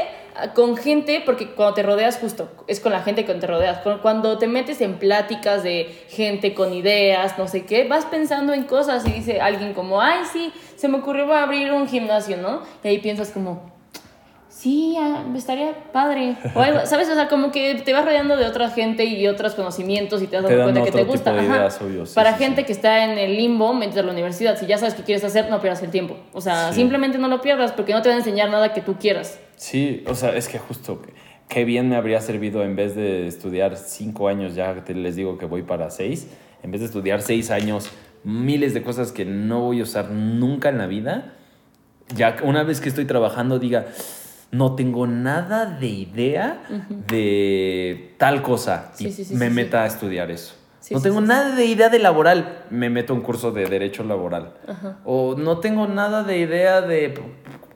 con 0.55 0.77
gente, 0.77 1.23
porque 1.25 1.49
cuando 1.49 1.75
te 1.75 1.83
rodeas 1.83 2.19
justo, 2.19 2.49
es 2.67 2.81
con 2.81 2.93
la 2.93 3.03
gente 3.03 3.25
que 3.25 3.35
te 3.35 3.47
rodeas, 3.47 3.81
cuando 4.03 4.39
te 4.39 4.47
metes 4.47 4.81
en 4.81 4.99
pláticas 4.99 5.63
de 5.63 6.05
gente 6.09 6.55
con 6.55 6.73
ideas, 6.73 7.39
no 7.39 7.49
sé 7.49 7.65
qué, 7.65 7.87
vas 7.87 8.07
pensando 8.07 8.53
en 8.53 8.65
cosas 8.65 9.07
y 9.07 9.13
dice 9.13 9.41
alguien 9.41 9.75
como, 9.75 10.01
ay, 10.01 10.21
sí, 10.33 10.53
se 10.77 10.89
me 10.89 10.99
ocurrió 10.99 11.33
abrir 11.33 11.73
un 11.73 11.89
gimnasio, 11.89 12.37
¿no? 12.37 12.63
Y 12.83 12.89
ahí 12.89 12.99
piensas 12.99 13.31
como, 13.31 13.80
sí, 14.61 14.97
estaría 15.35 15.91
padre. 15.93 16.37
O 16.55 16.61
algo, 16.61 16.85
¿sabes? 16.85 17.09
O 17.09 17.15
sea, 17.15 17.29
como 17.29 17.51
que 17.51 17.77
te 17.77 17.93
vas 17.93 18.05
rodeando 18.05 18.37
de 18.37 18.45
otra 18.47 18.69
gente 18.71 19.05
y 19.05 19.27
otros 19.27 19.55
conocimientos 19.55 20.23
y 20.23 20.27
te 20.27 20.37
das 20.37 20.47
Te 20.47 20.57
cuenta 20.57 20.83
que 20.85 20.93
te 20.93 21.05
gusta. 21.05 21.31
tipo 21.33 21.43
de 21.43 21.49
Ajá. 21.49 21.57
ideas, 21.61 21.81
obvio, 21.81 22.07
sí, 22.07 22.15
Para 22.15 22.37
sí, 22.37 22.45
gente 22.45 22.61
sí. 22.61 22.67
que 22.67 22.73
está 22.73 23.05
en 23.05 23.19
el 23.19 23.37
limbo, 23.37 23.71
a 23.71 24.03
la 24.03 24.13
universidad. 24.13 24.59
Si 24.59 24.67
ya 24.67 24.77
sabes 24.79 24.95
qué 24.95 25.03
quieres 25.03 25.25
hacer, 25.25 25.49
no 25.51 25.61
pierdas 25.61 25.83
el 25.83 25.91
tiempo. 25.91 26.17
O 26.33 26.41
sea, 26.41 26.73
simplemente 26.73 27.19
no 27.19 27.29
lo 27.29 27.41
pierdas 27.41 27.73
porque 27.73 27.93
no 27.93 28.03
te 28.03 28.09
va 28.11 28.15
a 28.15 28.19
enseñar 28.19 28.51
nada 28.51 28.73
que 28.73 28.83
tú 28.83 28.97
quieras. 28.99 29.39
Sí, 29.57 30.05
o 30.07 30.15
sea, 30.15 30.35
es 30.37 30.49
que 30.49 30.59
justo 30.59 31.01
qué 31.49 31.65
bien 31.65 31.89
me 31.89 31.97
habría 31.97 32.21
servido 32.21 32.63
en 32.63 32.77
vez 32.77 32.95
de 32.95 33.27
estudiar 33.27 33.77
cinco 33.77 34.29
años, 34.29 34.55
ya 34.55 34.85
te 34.85 34.95
les 34.95 35.17
digo 35.17 35.37
que 35.39 35.47
voy 35.47 35.63
para 35.63 35.91
seis, 35.91 36.29
en 36.63 36.71
vez 36.71 36.81
de 36.81 36.87
estudiar 36.87 37.23
seis 37.23 37.51
años, 37.51 37.91
miles 38.23 38.73
de 38.75 38.83
cosas 38.83 39.13
que 39.13 39.25
no 39.25 39.61
voy 39.61 39.81
a 39.81 39.83
usar 39.83 40.11
nunca 40.11 40.69
en 40.69 40.79
la 40.79 40.87
vida, 40.87 41.35
ya 42.15 42.37
una 42.45 42.63
vez 42.63 42.81
que 42.81 42.89
estoy 42.89 43.05
trabajando 43.05 43.59
diga, 43.59 43.87
no 44.53 44.75
tengo 44.75 45.07
nada 45.07 45.67
de 45.67 45.87
idea 45.87 46.63
de 47.09 48.15
tal 48.19 48.43
cosa 48.43 48.93
y 48.99 49.05
Sí, 49.05 49.13
sí, 49.13 49.25
sí, 49.25 49.35
me 49.35 49.51
meta 49.51 49.83
a 49.83 49.87
estudiar 49.87 50.31
eso. 50.31 50.55
No 50.91 51.01
tengo 51.01 51.21
nada 51.21 51.55
de 51.55 51.67
idea 51.67 51.89
de 51.89 51.99
laboral, 51.99 52.65
me 52.71 52.91
meto 52.91 53.13
a 53.13 53.17
un 53.17 53.23
curso 53.23 53.53
de 53.53 53.67
derecho 53.67 54.03
laboral. 54.03 54.55
O 55.05 55.37
no 55.37 55.59
tengo 55.59 55.87
nada 55.87 56.25
de 56.25 56.39
idea 56.39 56.81
de 56.81 57.15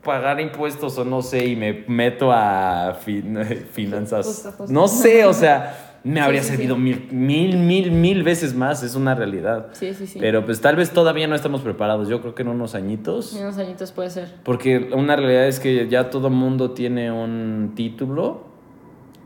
pagar 0.03 0.41
impuestos 0.41 0.99
o 0.99 1.05
no 1.05 1.23
sé 1.23 1.45
y 1.47 1.55
me 1.57 1.85
meto 1.87 2.33
a 2.33 2.95
fin- 3.05 3.39
finanzas. 3.73 4.27
Justo, 4.27 4.51
justo. 4.53 4.73
No 4.73 4.89
sé, 4.89 5.25
o 5.27 5.33
sea, 5.33 5.84
me 6.05 6.21
habría 6.21 6.43
sí, 6.43 6.49
sí. 6.51 6.57
servido 6.57 6.77
mil, 6.77 7.09
mil, 7.11 7.57
mil, 7.57 7.91
mil 7.91 8.23
veces 8.23 8.55
más, 8.55 8.83
es 8.83 8.95
una 8.95 9.15
realidad. 9.15 9.69
Sí, 9.73 9.95
sí, 9.95 10.07
sí. 10.07 10.19
Pero 10.21 10.45
pues 10.45 10.61
tal 10.61 10.77
vez 10.77 10.91
todavía 10.91 11.27
no 11.27 11.35
estamos 11.35 11.63
preparados, 11.63 12.09
yo 12.09 12.21
creo 12.21 12.35
que 12.35 12.43
en 12.43 12.49
unos 12.49 12.75
añitos. 12.75 13.35
En 13.35 13.43
unos 13.43 13.59
añitos 13.59 13.91
puede 13.91 14.11
ser. 14.11 14.29
Porque 14.45 14.91
una 14.95 15.17
realidad 15.17 15.49
es 15.49 15.61
que 15.61 15.89
ya 15.89 16.11
todo 16.11 16.31
mundo 16.31 16.73
tiene 16.73 17.11
un 17.11 17.73
título 17.75 18.54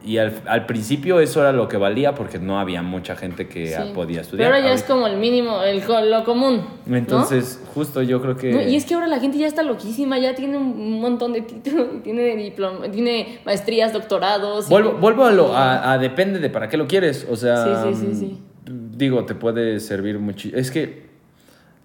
y 0.05 0.19
al, 0.19 0.41
al 0.47 0.65
principio 0.67 1.21
eso 1.21 1.41
era 1.41 1.53
lo 1.53 1.69
que 1.69 1.77
valía 1.77 2.15
porque 2.15 2.39
no 2.39 2.59
había 2.61 2.83
mucha 2.83 3.17
gente 3.17 3.49
que 3.49 3.67
Sí. 3.69 3.75
podía 3.95 4.21
estudiar. 4.21 4.47
Pero 4.49 4.57
ahora 4.57 4.69
ya 4.69 4.75
es 4.75 4.83
como 4.85 5.07
el 5.07 5.17
mínimo, 5.19 5.63
el, 5.63 5.83
lo 6.11 6.25
común. 6.25 6.63
¿no? 6.87 6.97
Entonces, 6.97 7.61
justo 7.75 8.01
yo 8.03 8.23
creo 8.23 8.37
que... 8.37 8.53
No, 8.53 8.63
y 8.63 8.77
es 8.77 8.85
que 8.85 8.95
ahora 8.95 9.07
la 9.09 9.19
gente 9.21 9.39
ya 9.39 9.47
está 9.47 9.63
loquísima, 9.63 10.19
ya 10.19 10.35
tiene 10.35 10.57
un 10.57 11.01
montón 11.01 11.33
de 11.33 11.43
títulos, 11.43 11.89
tiene 12.05 12.37
diploma, 12.37 12.91
tiene 12.91 13.41
maestrías, 13.45 13.93
doctorados. 13.93 14.67
y- 14.67 14.71
Vuelvo, 14.71 14.93
vuelvo 14.95 15.25
a 15.25 15.33
lo, 15.33 15.53
a, 15.55 15.93
a 15.93 15.99
depende 15.99 16.39
de 16.39 16.49
para 16.51 16.69
qué 16.69 16.77
lo 16.77 16.87
quieres. 16.87 17.27
O 17.31 17.37
sea, 17.37 17.83
Sí, 17.85 17.95
sí, 17.95 18.07
sí, 18.07 18.15
sí. 18.15 18.73
mm, 18.73 18.97
digo, 18.97 19.25
te 19.27 19.35
puede 19.35 19.81
servir 19.81 20.19
mucho. 20.19 20.49
Es 20.55 20.71
que 20.71 21.09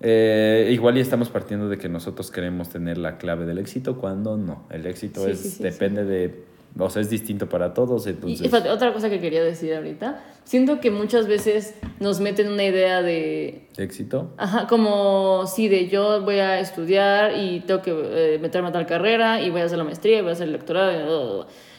Eh, 0.06 0.70
igual 0.74 0.98
y 0.98 1.00
estamos 1.00 1.30
partiendo 1.30 1.70
de 1.70 1.78
que 1.78 1.88
nosotros 1.88 2.30
queremos 2.30 2.68
tener 2.70 2.98
la 2.98 3.18
clave 3.18 3.46
del 3.46 3.58
éxito 3.58 3.96
cuando 3.98 4.36
no. 4.36 4.64
El 4.70 4.86
éxito 4.86 5.24
Sí, 5.24 5.32
es 5.32 5.40
sí, 5.40 5.64
depende 5.64 6.04
de, 6.04 6.44
o 6.78 6.90
sea, 6.90 7.02
es 7.02 7.10
distinto 7.10 7.48
para 7.48 7.74
todos. 7.74 8.08
Y 8.08 8.12
Entonces, 8.12 8.42
espérate, 8.42 8.70
otra 8.70 8.94
cosa 8.94 9.10
que 9.10 9.20
quería 9.20 9.44
decir 9.44 9.74
ahorita. 9.76 10.24
Siento 10.44 10.80
que 10.80 10.92
muchas 10.92 11.28
veces 11.28 11.76
nos 12.00 12.20
meten 12.20 12.50
una 12.50 12.64
idea 12.64 13.02
de. 13.02 13.68
éxito. 13.78 14.32
Ajá, 14.38 14.68
como 14.68 15.46
sí, 15.48 15.68
de 15.68 15.88
yo 15.88 16.22
voy 16.22 16.40
a 16.40 16.60
estudiar 16.60 17.38
y 17.38 17.62
tengo 17.62 17.82
que 17.82 17.92
eh, 17.96 18.40
meterme 18.42 18.70
a 18.70 18.72
tal 18.72 18.86
carrera 18.86 19.42
y 19.42 19.50
voy 19.50 19.62
a 19.62 19.66
hacer 19.66 19.78
la 19.78 19.84
maestría 19.84 20.18
y 20.20 20.22
voy 20.22 20.32
a 20.32 20.34
hacer 20.34 20.48
el 20.48 20.54
doctorado. 20.54 21.42
y. 21.50 21.74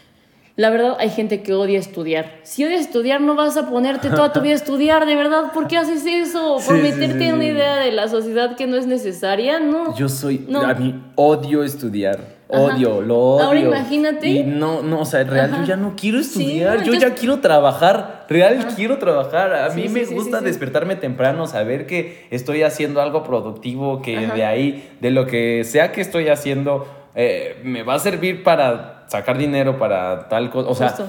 La 0.56 0.70
verdad, 0.70 0.96
hay 1.00 1.10
gente 1.10 1.42
que 1.42 1.52
odia 1.52 1.80
estudiar. 1.80 2.38
Si 2.44 2.64
odias 2.64 2.82
estudiar, 2.82 3.20
no 3.20 3.34
vas 3.34 3.56
a 3.56 3.68
ponerte 3.68 4.08
toda 4.08 4.32
tu 4.32 4.40
vida 4.40 4.52
a 4.52 4.56
estudiar, 4.56 5.04
de 5.04 5.16
verdad. 5.16 5.52
¿Por 5.52 5.66
qué 5.66 5.76
haces 5.78 6.06
eso? 6.06 6.58
¿Por 6.64 6.76
Sí, 6.76 6.80
meterte 6.82 7.18
sí, 7.18 7.24
en 7.24 7.34
una 7.34 7.44
idea 7.46 7.76
de 7.78 7.90
la 7.90 8.06
sociedad 8.06 8.54
que 8.54 8.68
no 8.68 8.76
es 8.76 8.86
necesaria? 8.86 9.58
No. 9.58 9.96
Yo 9.96 10.08
soy, 10.08 10.46
No. 10.48 10.60
a 10.60 10.72
mí 10.74 10.94
odio 11.16 11.64
estudiar. 11.64 12.20
Odio, 12.62 13.00
lo 13.00 13.18
odio. 13.18 13.44
Ahora 13.46 13.60
imagínate. 13.60 14.26
Y 14.28 14.42
no, 14.44 14.82
no, 14.82 15.00
o 15.00 15.04
sea, 15.04 15.20
en 15.22 15.28
real, 15.28 15.50
Ajá. 15.52 15.60
yo 15.62 15.66
ya 15.66 15.76
no 15.76 15.94
quiero 15.96 16.18
estudiar, 16.18 16.82
yo 16.82 16.94
ya 16.94 17.14
quiero 17.14 17.40
trabajar, 17.40 18.24
real 18.28 18.66
quiero 18.76 18.98
trabajar. 18.98 19.52
A 19.54 19.70
Sí, 19.70 19.80
mí 19.82 19.88
sí, 19.88 19.94
me 19.94 20.04
gusta 20.06 20.40
despertarme 20.40 20.96
temprano, 20.96 21.46
saber 21.46 21.86
que 21.86 22.26
estoy 22.30 22.62
haciendo 22.62 23.00
algo 23.00 23.22
productivo, 23.24 24.02
que 24.02 24.18
Ajá. 24.26 24.34
de 24.34 24.44
ahí, 24.44 24.90
de 25.00 25.10
lo 25.10 25.26
que 25.26 25.64
sea 25.64 25.92
que 25.92 26.00
estoy 26.00 26.28
haciendo, 26.28 26.86
eh, 27.14 27.60
me 27.64 27.82
va 27.82 27.94
a 27.94 27.98
servir 27.98 28.42
para 28.42 29.04
sacar 29.08 29.38
dinero, 29.38 29.78
para 29.78 30.28
tal 30.28 30.50
cosa. 30.50 30.68
O 30.70 30.74
sea, 30.74 30.88
Justo. 30.88 31.06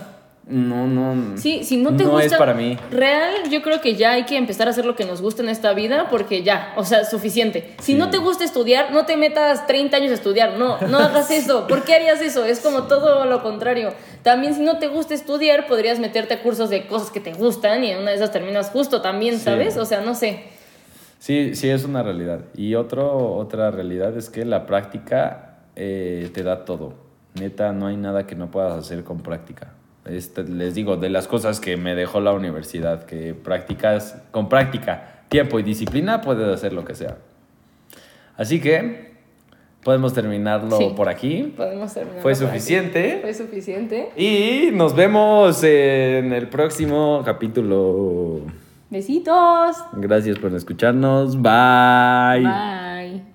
No, 0.47 0.85
no. 0.87 1.37
Sí, 1.37 1.63
si 1.63 1.77
no 1.77 1.95
te 1.95 2.03
no 2.03 2.11
gusta. 2.11 2.25
es 2.27 2.33
para 2.35 2.53
mí. 2.53 2.77
Real, 2.91 3.49
yo 3.49 3.61
creo 3.63 3.81
que 3.81 3.95
ya 3.95 4.11
hay 4.11 4.25
que 4.25 4.37
empezar 4.37 4.67
a 4.67 4.71
hacer 4.71 4.85
lo 4.85 4.95
que 4.95 5.03
nos 5.05 5.21
gusta 5.21 5.41
en 5.41 5.49
esta 5.49 5.73
vida 5.73 6.07
porque 6.09 6.43
ya, 6.43 6.73
o 6.77 6.83
sea, 6.83 7.03
suficiente. 7.05 7.73
Si 7.79 7.93
Sí. 7.93 7.97
no 7.97 8.09
te 8.11 8.17
gusta 8.17 8.43
estudiar, 8.43 8.91
no 8.91 9.05
te 9.05 9.17
metas 9.17 9.65
30 9.65 9.97
años 9.97 10.11
a 10.11 10.15
estudiar. 10.15 10.57
No, 10.59 10.79
no 10.81 10.99
hagas 10.99 11.31
eso. 11.31 11.65
¿Por 11.67 11.83
qué 11.83 11.95
harías 11.95 12.21
eso? 12.21 12.45
Es 12.45 12.59
como 12.59 12.83
todo 12.83 13.25
lo 13.25 13.41
contrario. 13.41 13.91
También, 14.21 14.53
si 14.53 14.61
no 14.61 14.77
te 14.77 14.87
gusta 14.87 15.13
estudiar, 15.13 15.67
podrías 15.67 15.99
meterte 15.99 16.35
a 16.35 16.41
cursos 16.43 16.69
de 16.69 16.85
cosas 16.87 17.09
que 17.11 17.19
te 17.19 17.33
gustan 17.33 17.83
y 17.83 17.91
en 17.91 17.99
una 17.99 18.11
de 18.11 18.17
esas 18.17 18.31
terminas 18.31 18.69
justo 18.69 19.01
también, 19.01 19.37
Sí. 19.39 19.45
¿sabes? 19.45 19.77
O 19.77 19.85
sea, 19.85 20.01
no 20.01 20.13
sé. 20.15 20.43
Sí, 21.19 21.55
sí, 21.55 21.69
es 21.69 21.85
una 21.85 22.03
realidad. 22.03 22.41
Y 22.55 22.75
otro, 22.75 23.35
otra 23.35 23.71
realidad 23.71 24.15
es 24.15 24.29
que 24.29 24.45
la 24.45 24.65
práctica 24.67 25.57
eh, 25.75 26.29
te 26.33 26.43
da 26.43 26.65
todo. 26.65 26.93
Neta, 27.33 27.71
no 27.73 27.87
hay 27.87 27.97
nada 27.97 28.27
que 28.27 28.35
no 28.35 28.51
puedas 28.51 28.73
hacer 28.73 29.03
con 29.03 29.21
práctica. 29.21 29.73
Este, 30.05 30.43
les 30.43 30.75
digo, 30.75 30.97
de 30.97 31.09
las 31.09 31.27
cosas 31.27 31.59
que 31.59 31.77
me 31.77 31.95
dejó 31.95 32.19
la 32.19 32.31
universidad, 32.33 33.05
que 33.05 33.33
practicas 33.33 34.21
con 34.31 34.49
práctica, 34.49 35.23
tiempo 35.29 35.59
y 35.59 35.63
disciplina, 35.63 36.21
puedes 36.21 36.47
hacer 36.47 36.73
lo 36.73 36.85
que 36.85 36.93
sea. 36.95 37.17
Así 38.37 38.61
que 38.61 39.15
podemos 39.83 40.13
terminarlo 40.13 40.77
Sí. 40.77 40.93
por 40.95 41.09
aquí. 41.09 41.53
Podemos 41.57 41.93
terminar. 41.93 42.21
Fue 42.21 42.33
aquí. 42.33 42.41
suficiente. 42.41 43.19
Fue 43.21 43.33
suficiente. 43.33 44.09
Y 44.15 44.71
nos 44.73 44.95
vemos 44.95 45.63
en 45.63 46.33
el 46.33 46.49
próximo 46.49 47.21
capítulo. 47.25 48.41
Besitos. 48.89 49.77
Gracias 49.93 50.37
por 50.37 50.53
escucharnos. 50.53 51.41
Bye. 51.41 52.41
Bye. 52.43 53.34